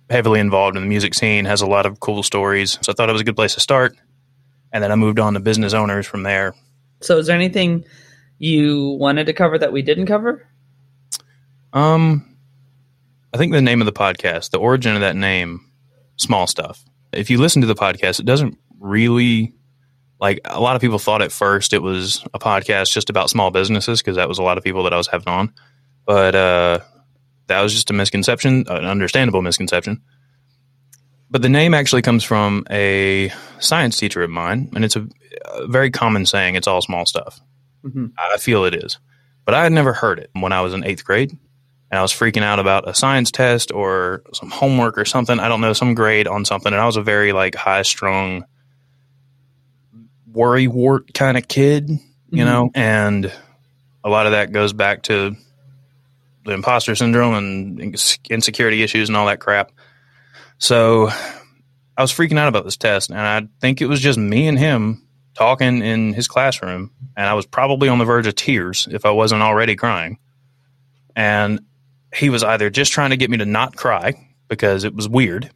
heavily 0.09 0.39
involved 0.39 0.75
in 0.75 0.83
the 0.83 0.89
music 0.89 1.13
scene, 1.13 1.45
has 1.45 1.61
a 1.61 1.67
lot 1.67 1.85
of 1.85 1.99
cool 1.99 2.23
stories. 2.23 2.77
So 2.81 2.91
I 2.91 2.93
thought 2.93 3.09
it 3.09 3.13
was 3.13 3.21
a 3.21 3.25
good 3.25 3.35
place 3.35 3.53
to 3.53 3.59
start. 3.59 3.95
And 4.73 4.83
then 4.83 4.91
I 4.91 4.95
moved 4.95 5.19
on 5.19 5.33
to 5.33 5.39
business 5.39 5.73
owners 5.73 6.05
from 6.05 6.23
there. 6.23 6.53
So, 7.01 7.17
is 7.17 7.27
there 7.27 7.35
anything 7.35 7.85
you 8.37 8.97
wanted 8.99 9.25
to 9.25 9.33
cover 9.33 9.57
that 9.57 9.71
we 9.71 9.81
didn't 9.81 10.07
cover? 10.07 10.47
Um, 11.73 12.37
I 13.33 13.37
think 13.37 13.53
the 13.53 13.61
name 13.61 13.81
of 13.81 13.85
the 13.85 13.93
podcast, 13.93 14.51
the 14.51 14.59
origin 14.59 14.95
of 14.95 15.01
that 15.01 15.15
name, 15.15 15.71
small 16.17 16.47
stuff. 16.47 16.83
If 17.13 17.29
you 17.29 17.37
listen 17.37 17.61
to 17.61 17.67
the 17.67 17.75
podcast, 17.75 18.19
it 18.19 18.25
doesn't 18.25 18.57
really 18.79 19.53
like 20.19 20.39
a 20.45 20.61
lot 20.61 20.75
of 20.75 20.81
people 20.81 20.99
thought 20.99 21.21
at 21.21 21.31
first 21.31 21.73
it 21.73 21.81
was 21.81 22.23
a 22.33 22.39
podcast 22.39 22.91
just 22.91 23.09
about 23.09 23.29
small 23.29 23.49
businesses 23.51 24.01
because 24.01 24.15
that 24.17 24.29
was 24.29 24.37
a 24.37 24.43
lot 24.43 24.57
of 24.57 24.63
people 24.63 24.83
that 24.83 24.93
I 24.93 24.97
was 24.97 25.07
having 25.07 25.27
on, 25.27 25.53
but 26.05 26.35
uh, 26.35 26.79
that 27.47 27.61
was 27.61 27.73
just 27.73 27.89
a 27.89 27.93
misconception, 27.93 28.65
an 28.67 28.85
understandable 28.85 29.41
misconception. 29.41 30.01
But 31.29 31.41
the 31.41 31.49
name 31.49 31.73
actually 31.73 32.01
comes 32.01 32.23
from 32.23 32.65
a 32.69 33.31
science 33.59 33.97
teacher 33.97 34.21
of 34.21 34.29
mine, 34.29 34.69
and 34.75 34.85
it's 34.85 34.95
a, 34.95 35.07
a 35.45 35.67
very 35.67 35.91
common 35.91 36.25
saying. 36.25 36.55
It's 36.55 36.67
all 36.67 36.81
small 36.81 37.05
stuff. 37.05 37.39
Mm-hmm. 37.83 38.07
I 38.17 38.37
feel 38.37 38.65
it 38.65 38.75
is, 38.75 38.99
but 39.45 39.55
I 39.55 39.63
had 39.63 39.71
never 39.71 39.93
heard 39.93 40.19
it 40.19 40.29
when 40.33 40.51
I 40.51 40.61
was 40.61 40.73
in 40.73 40.83
eighth 40.83 41.03
grade, 41.03 41.31
and 41.31 41.99
I 41.99 42.01
was 42.01 42.13
freaking 42.13 42.43
out 42.43 42.59
about 42.59 42.87
a 42.87 42.93
science 42.93 43.31
test 43.31 43.71
or 43.71 44.23
some 44.33 44.51
homework 44.51 44.97
or 44.97 45.05
something. 45.05 45.39
I 45.39 45.47
don't 45.47 45.61
know, 45.61 45.73
some 45.73 45.95
grade 45.95 46.27
on 46.27 46.45
something, 46.45 46.71
and 46.71 46.81
I 46.81 46.85
was 46.85 46.97
a 46.97 47.01
very 47.01 47.33
like 47.33 47.55
high 47.55 47.81
strung, 47.81 48.45
worry 50.31 50.67
wart 50.67 51.13
kind 51.13 51.37
of 51.37 51.47
kid, 51.47 51.89
you 51.89 51.97
mm-hmm. 51.97 52.45
know, 52.45 52.69
and 52.75 53.31
a 54.03 54.09
lot 54.09 54.25
of 54.27 54.33
that 54.33 54.51
goes 54.51 54.73
back 54.73 55.03
to 55.03 55.35
the 56.45 56.51
imposter 56.53 56.95
syndrome 56.95 57.35
and 57.35 57.95
insecurity 58.29 58.83
issues 58.83 59.09
and 59.09 59.15
all 59.15 59.27
that 59.27 59.39
crap. 59.39 59.71
So 60.57 61.09
I 61.97 62.01
was 62.01 62.11
freaking 62.11 62.37
out 62.37 62.47
about 62.47 62.63
this 62.63 62.77
test, 62.77 63.09
and 63.09 63.19
I 63.19 63.47
think 63.59 63.81
it 63.81 63.87
was 63.87 63.99
just 63.99 64.19
me 64.19 64.47
and 64.47 64.57
him 64.57 65.07
talking 65.33 65.81
in 65.81 66.13
his 66.13 66.27
classroom, 66.27 66.91
and 67.15 67.27
I 67.27 67.33
was 67.33 67.45
probably 67.45 67.89
on 67.89 67.99
the 67.99 68.05
verge 68.05 68.27
of 68.27 68.35
tears 68.35 68.87
if 68.91 69.05
I 69.05 69.11
wasn't 69.11 69.41
already 69.41 69.75
crying. 69.75 70.17
And 71.15 71.61
he 72.13 72.29
was 72.29 72.43
either 72.43 72.69
just 72.69 72.91
trying 72.91 73.11
to 73.11 73.17
get 73.17 73.29
me 73.29 73.37
to 73.37 73.45
not 73.45 73.75
cry 73.75 74.27
because 74.47 74.83
it 74.83 74.93
was 74.93 75.07
weird, 75.07 75.49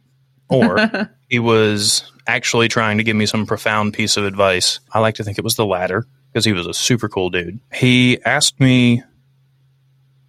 or 0.48 0.78
he 1.28 1.38
was 1.38 2.10
actually 2.26 2.68
trying 2.68 2.98
to 2.98 3.04
give 3.04 3.16
me 3.16 3.26
some 3.26 3.46
profound 3.46 3.94
piece 3.94 4.16
of 4.16 4.24
advice. 4.24 4.80
I 4.92 5.00
like 5.00 5.16
to 5.16 5.24
think 5.24 5.38
it 5.38 5.44
was 5.44 5.56
the 5.56 5.66
latter 5.66 6.06
because 6.32 6.44
he 6.44 6.52
was 6.52 6.66
a 6.66 6.74
super 6.74 7.08
cool 7.08 7.30
dude. 7.30 7.60
He 7.72 8.22
asked 8.24 8.60
me 8.60 9.02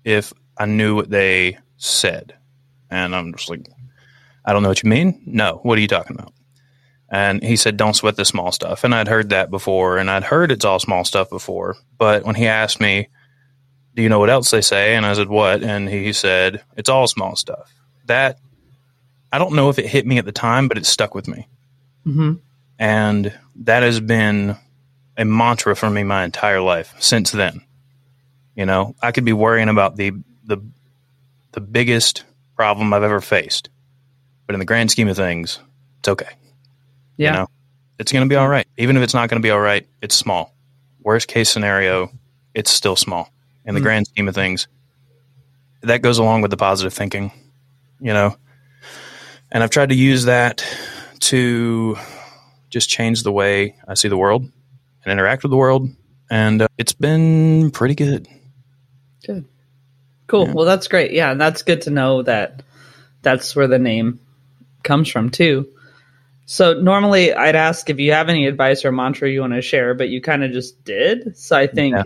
if 0.03 0.31
I 0.57 0.65
knew 0.65 0.95
what 0.95 1.10
they 1.10 1.57
said. 1.77 2.33
And 2.89 3.15
I'm 3.15 3.33
just 3.33 3.49
like, 3.49 3.67
I 4.45 4.53
don't 4.53 4.63
know 4.63 4.69
what 4.69 4.81
you 4.83 4.89
mean. 4.89 5.21
No, 5.25 5.60
what 5.63 5.77
are 5.77 5.81
you 5.81 5.88
talking 5.88 6.17
about? 6.17 6.33
And 7.09 7.43
he 7.43 7.55
said, 7.55 7.77
Don't 7.77 7.95
sweat 7.95 8.15
the 8.15 8.25
small 8.25 8.51
stuff. 8.51 8.83
And 8.83 8.93
I'd 8.93 9.07
heard 9.07 9.29
that 9.29 9.49
before, 9.49 9.97
and 9.97 10.09
I'd 10.09 10.23
heard 10.23 10.51
it's 10.51 10.65
all 10.65 10.79
small 10.79 11.05
stuff 11.05 11.29
before. 11.29 11.77
But 11.97 12.25
when 12.25 12.35
he 12.35 12.47
asked 12.47 12.79
me, 12.79 13.09
Do 13.95 14.01
you 14.01 14.09
know 14.09 14.19
what 14.19 14.29
else 14.29 14.51
they 14.51 14.61
say? 14.61 14.95
And 14.95 15.05
I 15.05 15.13
said, 15.13 15.29
What? 15.29 15.63
And 15.63 15.87
he 15.87 16.13
said, 16.13 16.63
It's 16.75 16.89
all 16.89 17.07
small 17.07 17.35
stuff. 17.35 17.73
That, 18.05 18.39
I 19.31 19.37
don't 19.37 19.55
know 19.55 19.69
if 19.69 19.79
it 19.79 19.85
hit 19.85 20.05
me 20.05 20.17
at 20.17 20.25
the 20.25 20.31
time, 20.31 20.67
but 20.67 20.77
it 20.77 20.85
stuck 20.85 21.15
with 21.15 21.27
me. 21.27 21.47
Mm-hmm. 22.05 22.33
And 22.79 23.39
that 23.63 23.83
has 23.83 23.99
been 23.99 24.57
a 25.17 25.25
mantra 25.25 25.75
for 25.75 25.89
me 25.89 26.03
my 26.03 26.23
entire 26.23 26.61
life 26.61 26.93
since 26.99 27.31
then. 27.31 27.61
You 28.55 28.65
know, 28.65 28.95
I 29.01 29.11
could 29.11 29.25
be 29.25 29.33
worrying 29.33 29.69
about 29.69 29.95
the, 29.95 30.11
the, 30.45 30.57
the 31.51 31.61
biggest 31.61 32.23
problem 32.55 32.93
I've 32.93 33.03
ever 33.03 33.21
faced 33.21 33.69
but 34.47 34.55
in 34.55 34.59
the 34.59 34.65
grand 34.65 34.89
scheme 34.89 35.09
of 35.09 35.17
things, 35.17 35.59
it's 35.99 36.07
okay. 36.07 36.29
Yeah. 37.17 37.32
You 37.32 37.38
know, 37.39 37.47
it's 37.99 38.12
going 38.12 38.27
to 38.27 38.30
be 38.30 38.36
all 38.36 38.47
right. 38.47 38.67
Even 38.77 38.95
if 38.97 39.03
it's 39.03 39.13
not 39.13 39.30
going 39.30 39.41
to 39.41 39.45
be 39.45 39.51
all 39.51 39.60
right, 39.60 39.88
it's 40.01 40.15
small. 40.15 40.56
Worst 41.01 41.27
case 41.27 41.49
scenario, 41.49 42.12
it's 42.53 42.71
still 42.71 42.95
small. 42.95 43.32
In 43.65 43.75
the 43.75 43.82
mm 43.82 43.84
grand 43.84 44.08
scheme 44.08 44.30
of 44.30 44.36
things, 44.36 44.67
that 45.82 46.01
goes 46.01 46.19
along 46.19 46.41
with 46.41 46.51
the 46.51 46.58
positive 46.58 46.93
thinking, 46.93 47.32
you 47.99 48.13
know. 48.13 48.38
And 49.51 49.62
I've 49.62 49.69
tried 49.69 49.89
to 49.89 49.95
use 49.95 50.25
that 50.25 50.65
to 51.19 51.97
just 52.69 52.89
change 52.89 53.23
the 53.23 53.32
way 53.32 53.75
I 53.88 53.95
see 53.95 54.08
the 54.08 54.17
world 54.17 54.43
and 54.43 55.12
interact 55.12 55.43
with 55.43 55.51
the 55.51 55.58
world, 55.58 55.89
and 56.30 56.62
uh, 56.62 56.67
it's 56.77 56.93
been 56.93 57.71
pretty 57.71 57.95
good. 57.95 58.27
Good. 59.25 59.45
Cool. 60.27 60.47
Yeah. 60.47 60.53
Well, 60.53 60.65
that's 60.65 60.88
great. 60.88 61.12
Yeah, 61.12 61.32
and 61.32 61.39
that's 61.39 61.63
good 61.63 61.82
to 61.84 61.89
know 61.89 62.21
that 62.23 62.63
that's 63.21 63.56
where 63.56 63.67
the 63.67 63.80
name 63.80 64.19
comes 64.84 65.10
from 65.10 65.30
too. 65.30 65.67
So 66.49 66.73
normally 66.73 67.33
I'd 67.33 67.57
ask 67.57 67.89
if 67.89 67.99
you 67.99 68.13
have 68.13 68.29
any 68.29 68.47
advice 68.47 68.86
or 68.86 68.91
mantra 68.93 69.29
you 69.29 69.41
want 69.41 69.51
to 69.51 69.62
share, 69.62 69.93
but 69.93 70.07
you 70.07 70.21
kind 70.21 70.45
of 70.45 70.53
just 70.53 70.81
did. 70.86 71.38
So 71.38 71.57
I 71.57 71.67
think 71.67 71.93
yeah. 71.93 72.03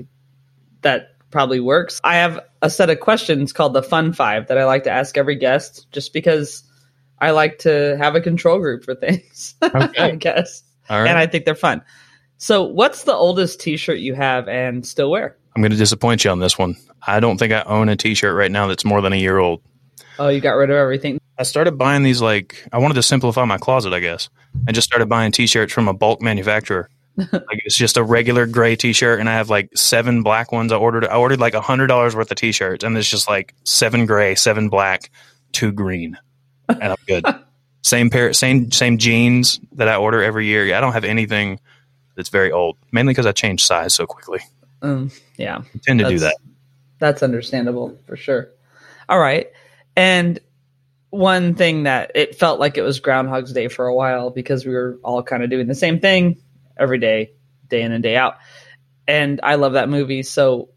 that 0.81 1.09
probably 1.29 1.59
works. 1.59 2.01
I 2.03 2.15
have 2.15 2.39
a 2.63 2.69
set 2.69 2.89
of 2.89 2.99
questions 2.99 3.53
called 3.53 3.73
the 3.73 3.83
Fun 3.83 4.13
Five 4.13 4.47
that 4.47 4.57
I 4.57 4.65
like 4.65 4.85
to 4.85 4.91
ask 4.91 5.15
every 5.15 5.35
guest, 5.35 5.85
just 5.91 6.11
because 6.11 6.63
I 7.19 7.31
like 7.31 7.59
to 7.59 7.95
have 7.99 8.15
a 8.15 8.21
control 8.21 8.57
group 8.57 8.83
for 8.83 8.95
things. 8.95 9.53
Okay. 9.61 10.01
I 10.01 10.15
guess, 10.15 10.63
and 10.89 11.17
I 11.17 11.27
think 11.27 11.45
they're 11.45 11.53
fun. 11.53 11.83
So, 12.37 12.63
what's 12.63 13.03
the 13.03 13.13
oldest 13.13 13.61
T-shirt 13.61 13.99
you 13.99 14.15
have 14.15 14.47
and 14.47 14.83
still 14.83 15.11
wear? 15.11 15.37
I'm 15.55 15.61
going 15.61 15.71
to 15.71 15.77
disappoint 15.77 16.23
you 16.23 16.31
on 16.31 16.39
this 16.39 16.57
one. 16.57 16.75
I 17.05 17.19
don't 17.19 17.37
think 17.37 17.53
I 17.53 17.61
own 17.61 17.89
a 17.89 17.95
T-shirt 17.95 18.35
right 18.35 18.51
now 18.51 18.65
that's 18.65 18.85
more 18.85 19.01
than 19.01 19.13
a 19.13 19.17
year 19.17 19.37
old. 19.37 19.61
Oh, 20.19 20.29
you 20.29 20.41
got 20.41 20.53
rid 20.53 20.69
of 20.69 20.75
everything. 20.75 21.19
I 21.37 21.43
started 21.43 21.77
buying 21.77 22.03
these 22.03 22.21
like 22.21 22.67
I 22.71 22.77
wanted 22.77 22.95
to 22.95 23.03
simplify 23.03 23.45
my 23.45 23.57
closet, 23.57 23.93
I 23.93 23.99
guess. 23.99 24.29
I 24.67 24.71
just 24.71 24.87
started 24.87 25.09
buying 25.09 25.31
T-shirts 25.31 25.73
from 25.73 25.87
a 25.87 25.93
bulk 25.93 26.21
manufacturer. 26.21 26.89
like 27.17 27.61
it's 27.65 27.75
just 27.75 27.97
a 27.97 28.03
regular 28.03 28.45
gray 28.45 28.75
T-shirt, 28.75 29.19
and 29.19 29.27
I 29.27 29.33
have 29.33 29.49
like 29.49 29.69
seven 29.75 30.23
black 30.23 30.51
ones. 30.51 30.71
I 30.71 30.77
ordered. 30.77 31.05
I 31.05 31.17
ordered 31.17 31.39
like 31.39 31.53
a 31.53 31.61
hundred 31.61 31.87
dollars 31.87 32.15
worth 32.15 32.31
of 32.31 32.37
T-shirts, 32.37 32.83
and 32.83 32.97
it's 32.97 33.09
just 33.09 33.27
like 33.27 33.53
seven 33.63 34.05
gray, 34.05 34.35
seven 34.35 34.69
black, 34.69 35.11
two 35.51 35.71
green, 35.71 36.17
and 36.69 36.83
I'm 36.83 36.97
good. 37.07 37.25
same 37.81 38.09
pair, 38.09 38.33
same 38.33 38.71
same 38.71 38.97
jeans 38.97 39.59
that 39.73 39.87
I 39.87 39.95
order 39.95 40.23
every 40.23 40.45
year. 40.45 40.73
I 40.75 40.79
don't 40.79 40.93
have 40.93 41.03
anything 41.03 41.59
that's 42.15 42.29
very 42.29 42.51
old, 42.51 42.77
mainly 42.91 43.11
because 43.11 43.25
I 43.25 43.31
change 43.31 43.63
size 43.63 43.93
so 43.93 44.05
quickly. 44.05 44.39
Um, 44.81 45.11
yeah, 45.37 45.57
I 45.57 45.79
tend 45.83 45.99
to 45.99 46.07
do 46.07 46.19
that. 46.19 46.37
That's 46.99 47.23
understandable 47.23 47.97
for 48.05 48.15
sure. 48.15 48.49
All 49.09 49.19
right, 49.19 49.47
and 49.95 50.39
one 51.11 51.55
thing 51.55 51.83
that 51.83 52.11
it 52.15 52.35
felt 52.35 52.59
like 52.59 52.77
it 52.77 52.81
was 52.81 52.99
Groundhog's 52.99 53.53
Day 53.53 53.67
for 53.67 53.85
a 53.85 53.93
while 53.93 54.29
because 54.29 54.65
we 54.65 54.73
were 54.73 54.97
all 55.03 55.21
kind 55.21 55.43
of 55.43 55.49
doing 55.49 55.67
the 55.67 55.75
same 55.75 55.99
thing 55.99 56.37
every 56.77 56.97
day, 56.97 57.31
day 57.69 57.81
in 57.81 57.91
and 57.91 58.01
day 58.01 58.15
out. 58.15 58.37
And 59.07 59.39
I 59.43 59.55
love 59.55 59.73
that 59.73 59.89
movie. 59.89 60.23
So 60.23 60.69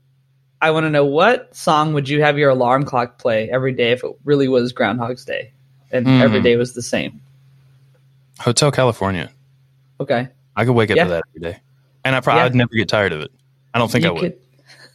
I 0.61 0.73
want 0.73 0.85
to 0.85 0.91
know 0.91 1.05
what 1.05 1.55
song 1.55 1.95
would 1.95 2.09
you 2.09 2.23
have 2.23 2.37
your 2.37 2.51
alarm 2.51 2.85
clock 2.85 3.19
play 3.19 3.49
every 3.49 3.73
day 3.73 3.93
if 3.93 4.03
it 4.03 4.11
really 4.25 4.49
was 4.49 4.73
Groundhog's 4.73 5.25
Day 5.25 5.53
and 5.93 6.07
mm. 6.07 6.21
every 6.21 6.43
day 6.43 6.57
was 6.57 6.75
the 6.75 6.83
same? 6.83 7.21
Hotel 8.41 8.73
California. 8.73 9.31
Okay. 10.01 10.29
I 10.57 10.65
could 10.65 10.73
wake 10.73 10.91
up 10.91 10.97
yeah. 10.97 11.05
to 11.05 11.11
that 11.11 11.23
every 11.29 11.53
day. 11.53 11.61
And 12.05 12.17
I 12.17 12.21
probably 12.21 12.41
yeah. 12.41 12.47
I'd 12.47 12.55
never 12.55 12.75
get 12.75 12.89
tired 12.89 13.13
of 13.13 13.21
it. 13.21 13.31
I 13.73 13.79
don't 13.79 13.91
think 13.91 14.05
you 14.05 14.11
I 14.11 14.13
would. 14.15 14.21
Could, 14.23 14.41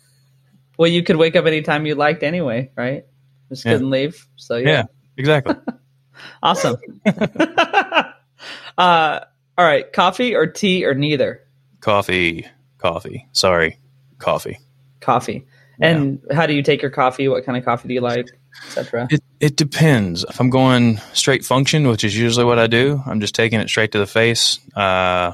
well, 0.77 0.89
you 0.89 1.01
could 1.01 1.15
wake 1.15 1.37
up 1.37 1.45
anytime 1.45 1.85
you 1.85 1.95
liked 1.95 2.23
anyway, 2.23 2.71
right? 2.75 3.05
Just 3.49 3.65
yeah. 3.65 3.73
couldn't 3.73 3.89
leave. 3.89 4.27
So 4.35 4.55
yeah. 4.55 4.67
yeah 4.67 4.83
exactly. 5.17 5.55
awesome. 6.43 6.77
uh, 7.05 8.13
all 8.77 9.65
right, 9.65 9.91
coffee 9.91 10.35
or 10.35 10.47
tea 10.47 10.85
or 10.85 10.93
neither? 10.93 11.41
Coffee. 11.81 12.47
Coffee. 12.77 13.27
Sorry, 13.33 13.77
coffee. 14.17 14.59
Coffee. 15.01 15.45
And 15.81 16.21
yeah. 16.27 16.35
how 16.35 16.45
do 16.45 16.53
you 16.53 16.63
take 16.63 16.81
your 16.81 16.91
coffee? 16.91 17.27
What 17.27 17.45
kind 17.45 17.57
of 17.57 17.63
coffee 17.63 17.87
do 17.87 17.93
you 17.93 18.01
like, 18.01 18.29
etc.? 18.67 19.07
It, 19.09 19.21
it 19.39 19.55
depends. 19.55 20.23
If 20.23 20.39
I'm 20.39 20.49
going 20.49 20.97
straight 21.13 21.45
function, 21.45 21.87
which 21.87 22.03
is 22.03 22.17
usually 22.17 22.45
what 22.45 22.59
I 22.59 22.67
do, 22.67 23.01
I'm 23.05 23.21
just 23.21 23.35
taking 23.35 23.59
it 23.59 23.69
straight 23.69 23.93
to 23.93 23.99
the 23.99 24.07
face. 24.07 24.59
Uh, 24.75 25.33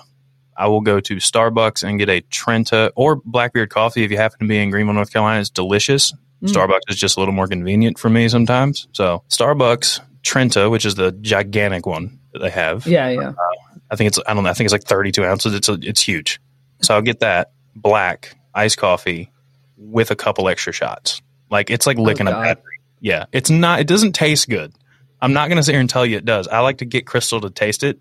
I 0.57 0.67
will 0.67 0.81
go 0.81 0.99
to 0.99 1.15
Starbucks 1.15 1.83
and 1.87 1.99
get 1.99 2.09
a 2.09 2.21
Trenta 2.21 2.91
or 2.95 3.17
Blackbeard 3.17 3.69
coffee 3.69 4.03
if 4.03 4.11
you 4.11 4.17
happen 4.17 4.39
to 4.39 4.47
be 4.47 4.57
in 4.57 4.69
Greenville, 4.69 4.93
North 4.93 5.11
Carolina. 5.11 5.41
It's 5.41 5.49
delicious. 5.49 6.13
Mm. 6.45 6.53
Starbucks 6.53 6.89
is 6.89 6.97
just 6.97 7.17
a 7.17 7.19
little 7.19 7.33
more 7.33 7.47
convenient 7.47 7.99
for 7.99 8.09
me 8.09 8.29
sometimes. 8.29 8.87
So 8.93 9.23
Starbucks 9.29 10.01
Trenta, 10.23 10.69
which 10.69 10.85
is 10.85 10.95
the 10.95 11.11
gigantic 11.11 11.85
one 11.85 12.19
that 12.33 12.39
they 12.39 12.49
have. 12.49 12.85
Yeah, 12.87 13.09
yeah. 13.09 13.29
Uh, 13.29 13.77
I 13.91 13.95
think 13.95 14.09
it's 14.09 14.19
I 14.27 14.33
don't 14.33 14.43
know. 14.43 14.49
I 14.49 14.53
think 14.53 14.65
it's 14.65 14.73
like 14.73 14.83
32 14.83 15.23
ounces. 15.23 15.53
It's 15.53 15.69
a, 15.69 15.77
it's 15.81 16.01
huge. 16.01 16.39
So 16.81 16.95
I'll 16.95 17.01
get 17.01 17.19
that 17.19 17.51
black 17.75 18.35
iced 18.53 18.77
coffee 18.77 19.31
with 19.77 20.11
a 20.11 20.15
couple 20.15 20.47
extra 20.47 20.73
shots. 20.73 21.21
Like 21.49 21.69
it's 21.69 21.85
like 21.85 21.97
oh, 21.97 22.03
licking 22.03 22.27
oh, 22.27 22.31
a 22.31 22.33
battery. 22.33 22.79
Yeah, 22.99 23.25
it's 23.31 23.49
not. 23.49 23.79
It 23.79 23.87
doesn't 23.87 24.13
taste 24.13 24.49
good. 24.49 24.73
I'm 25.21 25.33
not 25.33 25.47
going 25.47 25.57
to 25.57 25.63
sit 25.63 25.71
here 25.71 25.81
and 25.81 25.89
tell 25.89 26.05
you 26.05 26.17
it 26.17 26.25
does. 26.25 26.47
I 26.47 26.59
like 26.59 26.79
to 26.79 26.85
get 26.85 27.05
Crystal 27.05 27.41
to 27.41 27.49
taste 27.49 27.83
it. 27.83 27.99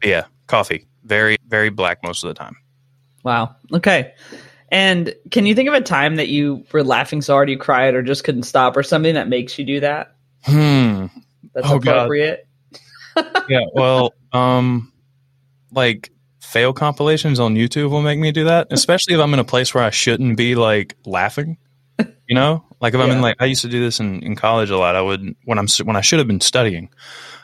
But 0.00 0.08
yeah, 0.08 0.24
coffee, 0.46 0.86
very 1.04 1.36
very 1.46 1.70
black 1.70 2.02
most 2.02 2.24
of 2.24 2.28
the 2.28 2.34
time. 2.34 2.56
Wow. 3.22 3.56
Okay. 3.72 4.14
And 4.70 5.14
can 5.30 5.46
you 5.46 5.54
think 5.54 5.68
of 5.68 5.74
a 5.74 5.80
time 5.80 6.16
that 6.16 6.28
you 6.28 6.64
were 6.72 6.82
laughing 6.82 7.22
so 7.22 7.34
hard 7.34 7.48
you 7.48 7.58
cried 7.58 7.94
or 7.94 8.02
just 8.02 8.24
couldn't 8.24 8.42
stop 8.42 8.76
or 8.76 8.82
something 8.82 9.14
that 9.14 9.28
makes 9.28 9.58
you 9.58 9.64
do 9.64 9.80
that? 9.80 10.16
Hmm. 10.44 11.06
That's 11.54 11.68
oh, 11.68 11.76
appropriate. 11.76 12.46
yeah. 13.48 13.66
Well, 13.72 14.12
um, 14.32 14.92
like 15.70 16.10
fail 16.40 16.72
compilations 16.72 17.40
on 17.40 17.54
YouTube 17.54 17.90
will 17.90 18.02
make 18.02 18.18
me 18.18 18.32
do 18.32 18.44
that, 18.44 18.68
especially 18.70 19.14
if 19.14 19.20
I'm 19.20 19.32
in 19.34 19.40
a 19.40 19.44
place 19.44 19.74
where 19.74 19.84
I 19.84 19.90
shouldn't 19.90 20.36
be 20.36 20.54
like 20.54 20.96
laughing. 21.04 21.58
You 22.28 22.34
know, 22.34 22.64
like 22.80 22.92
if 22.92 23.00
I'm 23.00 23.10
in 23.10 23.20
like 23.20 23.36
I 23.38 23.44
used 23.44 23.62
to 23.62 23.68
do 23.68 23.80
this 23.80 24.00
in, 24.00 24.20
in 24.24 24.34
college 24.34 24.70
a 24.70 24.76
lot. 24.76 24.96
I 24.96 25.00
would 25.00 25.36
when 25.44 25.58
I'm 25.58 25.68
when 25.84 25.94
I 25.94 26.00
should 26.00 26.18
have 26.18 26.26
been 26.26 26.40
studying. 26.40 26.90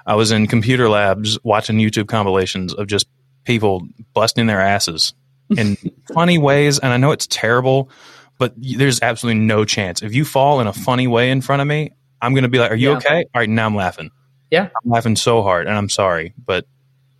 I 0.04 0.16
was 0.16 0.32
in 0.32 0.48
computer 0.48 0.88
labs 0.88 1.38
watching 1.44 1.76
YouTube 1.76 2.08
compilations 2.08 2.74
of 2.74 2.88
just 2.88 3.06
people 3.44 3.87
busting 4.12 4.46
their 4.46 4.61
asses 4.61 5.14
in 5.59 5.77
funny 6.12 6.38
ways. 6.38 6.79
And 6.79 6.93
I 6.93 6.97
know 6.97 7.12
it's 7.12 7.27
terrible, 7.27 7.91
but 8.38 8.55
there's 8.57 9.01
absolutely 9.03 9.41
no 9.41 9.65
chance. 9.65 10.03
If 10.03 10.15
you 10.15 10.25
fall 10.25 10.61
in 10.61 10.67
a 10.67 10.73
funny 10.73 11.07
way 11.07 11.31
in 11.31 11.41
front 11.41 11.62
of 11.62 11.69
me, 11.69 11.93
I'm 12.21 12.35
going 12.35 12.45
to 12.45 12.49
be 12.49 12.59
like, 12.59 12.71
Are 12.71 12.77
you 12.77 12.91
yeah. 12.91 12.97
okay? 12.97 13.25
All 13.35 13.41
right, 13.41 13.49
now 13.49 13.67
I'm 13.67 13.75
laughing. 13.75 14.11
Yeah. 14.51 14.69
I'm 14.85 14.91
laughing 14.91 15.17
so 15.17 15.43
hard 15.43 15.67
and 15.67 15.77
I'm 15.77 15.88
sorry. 15.88 16.35
But 16.37 16.67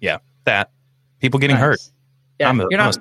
yeah, 0.01 0.19
that 0.45 0.71
people 1.21 1.41
getting 1.41 1.57
nice. 1.57 1.63
hurt. 1.63 1.81
Yeah, 2.39 2.51
a, 2.51 2.67
you're 2.69 2.79
not. 2.79 2.99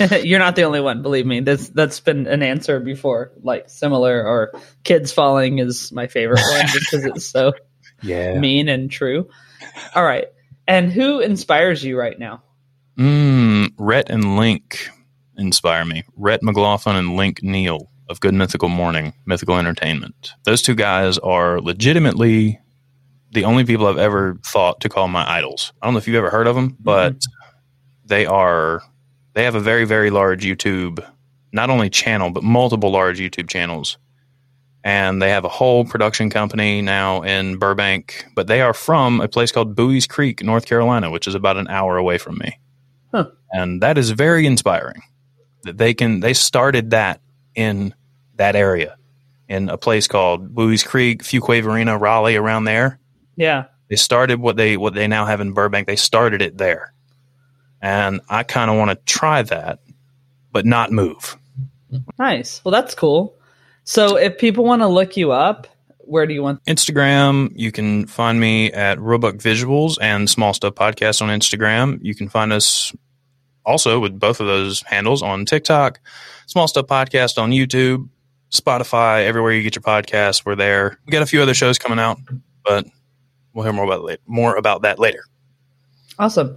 you're 0.24 0.38
not 0.38 0.56
the 0.56 0.62
only 0.62 0.80
one. 0.80 1.02
Believe 1.02 1.26
me, 1.26 1.40
that's 1.40 1.68
that's 1.70 2.00
been 2.00 2.26
an 2.26 2.42
answer 2.42 2.78
before, 2.78 3.32
like 3.42 3.68
similar 3.68 4.24
or 4.24 4.52
kids 4.84 5.10
falling 5.12 5.58
is 5.58 5.90
my 5.90 6.06
favorite 6.06 6.42
one 6.48 6.66
because 6.72 7.04
it's 7.04 7.26
so 7.26 7.54
yeah 8.02 8.38
mean 8.38 8.68
and 8.68 8.90
true. 8.90 9.28
All 9.94 10.04
right, 10.04 10.26
and 10.68 10.92
who 10.92 11.20
inspires 11.20 11.82
you 11.82 11.98
right 11.98 12.18
now? 12.18 12.42
Mm, 12.96 13.65
Rhett 13.78 14.10
and 14.10 14.36
Link 14.36 14.88
inspire 15.36 15.84
me. 15.84 16.04
Rhett 16.16 16.42
McLaughlin 16.42 16.96
and 16.96 17.16
Link 17.16 17.42
Neal 17.42 17.90
of 18.08 18.20
Good 18.20 18.34
Mythical 18.34 18.68
Morning, 18.68 19.12
Mythical 19.26 19.58
Entertainment. 19.58 20.32
Those 20.44 20.62
two 20.62 20.74
guys 20.74 21.18
are 21.18 21.60
legitimately 21.60 22.60
the 23.32 23.44
only 23.44 23.64
people 23.64 23.86
I've 23.86 23.98
ever 23.98 24.38
thought 24.44 24.80
to 24.80 24.88
call 24.88 25.08
my 25.08 25.28
idols. 25.28 25.72
I 25.82 25.86
don't 25.86 25.94
know 25.94 25.98
if 25.98 26.06
you've 26.06 26.16
ever 26.16 26.30
heard 26.30 26.46
of 26.46 26.54
them, 26.54 26.76
but 26.80 27.14
mm-hmm. 27.14 28.06
they 28.06 28.26
are 28.26 28.82
they 29.34 29.44
have 29.44 29.54
a 29.54 29.60
very 29.60 29.84
very 29.84 30.10
large 30.10 30.44
YouTube 30.44 31.04
not 31.52 31.70
only 31.70 31.90
channel 31.90 32.30
but 32.30 32.42
multiple 32.42 32.90
large 32.90 33.18
YouTube 33.18 33.48
channels. 33.48 33.98
And 34.84 35.20
they 35.20 35.30
have 35.30 35.44
a 35.44 35.48
whole 35.48 35.84
production 35.84 36.30
company 36.30 36.80
now 36.80 37.22
in 37.22 37.58
Burbank, 37.58 38.24
but 38.36 38.46
they 38.46 38.60
are 38.60 38.72
from 38.72 39.20
a 39.20 39.26
place 39.26 39.50
called 39.50 39.74
Buies 39.74 40.06
Creek, 40.06 40.44
North 40.44 40.64
Carolina, 40.64 41.10
which 41.10 41.26
is 41.26 41.34
about 41.34 41.56
an 41.56 41.66
hour 41.66 41.96
away 41.96 42.18
from 42.18 42.38
me. 42.38 42.60
Huh. 43.12 43.30
And 43.56 43.80
that 43.80 43.96
is 43.96 44.10
very 44.10 44.44
inspiring 44.44 45.00
that 45.62 45.78
they 45.78 45.94
can, 45.94 46.20
they 46.20 46.34
started 46.34 46.90
that 46.90 47.22
in 47.54 47.94
that 48.34 48.54
area 48.54 48.98
in 49.48 49.70
a 49.70 49.78
place 49.78 50.08
called 50.08 50.54
Buies 50.54 50.84
Creek, 50.84 51.22
Fuquay-Varina, 51.22 51.96
Raleigh, 51.96 52.36
around 52.36 52.64
there. 52.64 53.00
Yeah. 53.34 53.64
They 53.88 53.96
started 53.96 54.40
what 54.40 54.56
they, 54.56 54.76
what 54.76 54.92
they 54.92 55.08
now 55.08 55.24
have 55.24 55.40
in 55.40 55.52
Burbank. 55.52 55.86
They 55.86 55.96
started 55.96 56.42
it 56.42 56.58
there. 56.58 56.92
And 57.80 58.20
I 58.28 58.42
kind 58.42 58.70
of 58.70 58.76
want 58.76 58.90
to 58.90 58.96
try 59.06 59.40
that, 59.42 59.78
but 60.52 60.66
not 60.66 60.92
move. 60.92 61.38
Nice. 62.18 62.60
Well, 62.62 62.72
that's 62.72 62.94
cool. 62.94 63.38
So 63.84 64.16
if 64.16 64.36
people 64.36 64.64
want 64.64 64.82
to 64.82 64.88
look 64.88 65.16
you 65.16 65.32
up, 65.32 65.66
where 66.00 66.26
do 66.26 66.34
you 66.34 66.42
want 66.42 66.62
Instagram? 66.64 67.52
You 67.54 67.72
can 67.72 68.06
find 68.06 68.38
me 68.38 68.70
at 68.70 69.00
Roebuck 69.00 69.36
Visuals 69.36 69.96
and 69.98 70.28
Small 70.28 70.52
Stuff 70.52 70.74
Podcast 70.74 71.22
on 71.22 71.28
Instagram. 71.28 72.00
You 72.02 72.14
can 72.14 72.28
find 72.28 72.52
us 72.52 72.92
also 73.66 73.98
with 74.00 74.18
both 74.18 74.40
of 74.40 74.46
those 74.46 74.80
handles 74.82 75.22
on 75.22 75.44
TikTok, 75.44 76.00
Small 76.46 76.68
Stuff 76.68 76.86
Podcast 76.86 77.36
on 77.36 77.50
YouTube, 77.50 78.08
Spotify, 78.50 79.24
everywhere 79.24 79.52
you 79.52 79.62
get 79.62 79.74
your 79.74 79.82
podcasts. 79.82 80.46
We're 80.46 80.54
there. 80.54 80.98
We 81.04 81.10
got 81.10 81.22
a 81.22 81.26
few 81.26 81.42
other 81.42 81.52
shows 81.52 81.78
coming 81.78 81.98
out, 81.98 82.18
but 82.64 82.86
we'll 83.52 83.64
hear 83.64 83.72
more 83.72 83.84
about 83.84 84.08
it, 84.10 84.20
more 84.26 84.56
about 84.56 84.82
that 84.82 84.98
later. 84.98 85.24
Awesome. 86.18 86.56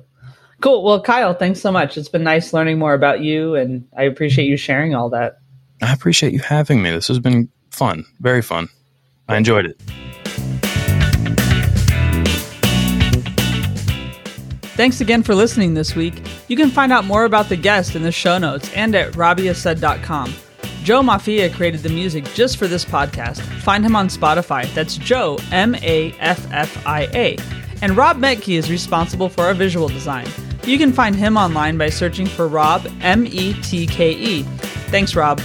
Cool. 0.61 0.83
Well, 0.83 1.01
Kyle, 1.01 1.33
thanks 1.33 1.59
so 1.59 1.71
much. 1.71 1.97
It's 1.97 2.09
been 2.09 2.23
nice 2.23 2.53
learning 2.53 2.79
more 2.79 2.93
about 2.93 3.21
you, 3.21 3.55
and 3.55 3.87
I 3.97 4.03
appreciate 4.03 4.45
you 4.45 4.57
sharing 4.57 4.93
all 4.93 5.09
that. 5.09 5.39
I 5.81 5.93
appreciate 5.93 6.33
you 6.33 6.39
having 6.39 6.81
me. 6.81 6.91
This 6.91 7.07
has 7.07 7.19
been 7.19 7.49
fun, 7.71 8.05
very 8.19 8.41
fun. 8.41 8.67
I 9.27 9.37
enjoyed 9.37 9.65
it. 9.65 9.81
Thanks 14.79 15.01
again 15.01 15.23
for 15.23 15.35
listening 15.35 15.73
this 15.73 15.93
week. 15.93 16.25
You 16.47 16.55
can 16.55 16.69
find 16.69 16.93
out 16.93 17.03
more 17.03 17.25
about 17.25 17.49
the 17.49 17.57
guest 17.57 17.97
in 17.97 18.01
the 18.01 18.13
show 18.13 18.37
notes 18.37 18.71
and 18.71 18.95
at 18.95 19.11
robbiasaid.com. 19.11 20.33
Joe 20.83 21.01
Maffia 21.01 21.53
created 21.53 21.81
the 21.81 21.89
music 21.89 22.23
just 22.33 22.55
for 22.55 22.65
this 22.65 22.85
podcast. 22.85 23.41
Find 23.61 23.85
him 23.85 23.93
on 23.93 24.07
Spotify. 24.07 24.73
That's 24.73 24.95
Joe, 24.95 25.37
M 25.51 25.75
A 25.81 26.13
F 26.19 26.47
F 26.53 26.87
I 26.87 27.09
A. 27.13 27.37
And 27.81 27.97
Rob 27.97 28.19
Metke 28.19 28.57
is 28.57 28.71
responsible 28.71 29.27
for 29.27 29.41
our 29.41 29.53
visual 29.53 29.89
design. 29.89 30.27
You 30.63 30.77
can 30.77 30.93
find 30.93 31.13
him 31.13 31.35
online 31.35 31.77
by 31.77 31.89
searching 31.89 32.25
for 32.25 32.47
Rob, 32.47 32.87
M 33.01 33.27
E 33.27 33.61
T 33.61 33.85
K 33.85 34.13
E. 34.13 34.43
Thanks, 34.93 35.13
Rob. 35.13 35.41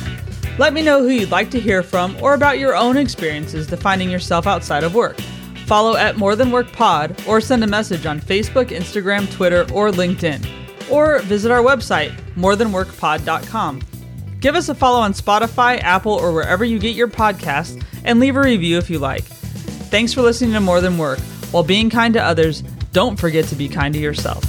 Let 0.58 0.72
me 0.72 0.80
know 0.80 1.02
who 1.02 1.08
you'd 1.08 1.32
like 1.32 1.50
to 1.50 1.60
hear 1.60 1.82
from 1.82 2.16
or 2.22 2.34
about 2.34 2.60
your 2.60 2.76
own 2.76 2.96
experiences 2.96 3.66
defining 3.66 4.12
yourself 4.12 4.46
outside 4.46 4.84
of 4.84 4.94
work. 4.94 5.16
Follow 5.66 5.96
at 5.96 6.16
More 6.16 6.36
Than 6.36 6.50
Work 6.50 6.72
Pod 6.72 7.20
or 7.26 7.40
send 7.40 7.64
a 7.64 7.66
message 7.66 8.06
on 8.06 8.20
Facebook, 8.20 8.66
Instagram, 8.66 9.30
Twitter, 9.32 9.62
or 9.72 9.90
LinkedIn. 9.90 10.46
Or 10.90 11.20
visit 11.20 11.50
our 11.50 11.62
website, 11.62 12.14
morethanworkpod.com. 12.34 13.82
Give 14.40 14.56
us 14.56 14.68
a 14.68 14.74
follow 14.74 15.00
on 15.00 15.14
Spotify, 15.14 15.80
Apple, 15.80 16.12
or 16.12 16.32
wherever 16.32 16.64
you 16.64 16.78
get 16.78 16.94
your 16.94 17.08
podcasts, 17.08 17.82
and 18.04 18.20
leave 18.20 18.36
a 18.36 18.42
review 18.42 18.76
if 18.76 18.90
you 18.90 18.98
like. 18.98 19.24
Thanks 19.24 20.12
for 20.12 20.20
listening 20.20 20.52
to 20.52 20.60
More 20.60 20.82
Than 20.82 20.98
Work. 20.98 21.20
While 21.50 21.62
being 21.64 21.88
kind 21.88 22.12
to 22.12 22.22
others, 22.22 22.60
don't 22.92 23.18
forget 23.18 23.46
to 23.46 23.54
be 23.54 23.68
kind 23.68 23.94
to 23.94 24.00
yourself. 24.00 24.44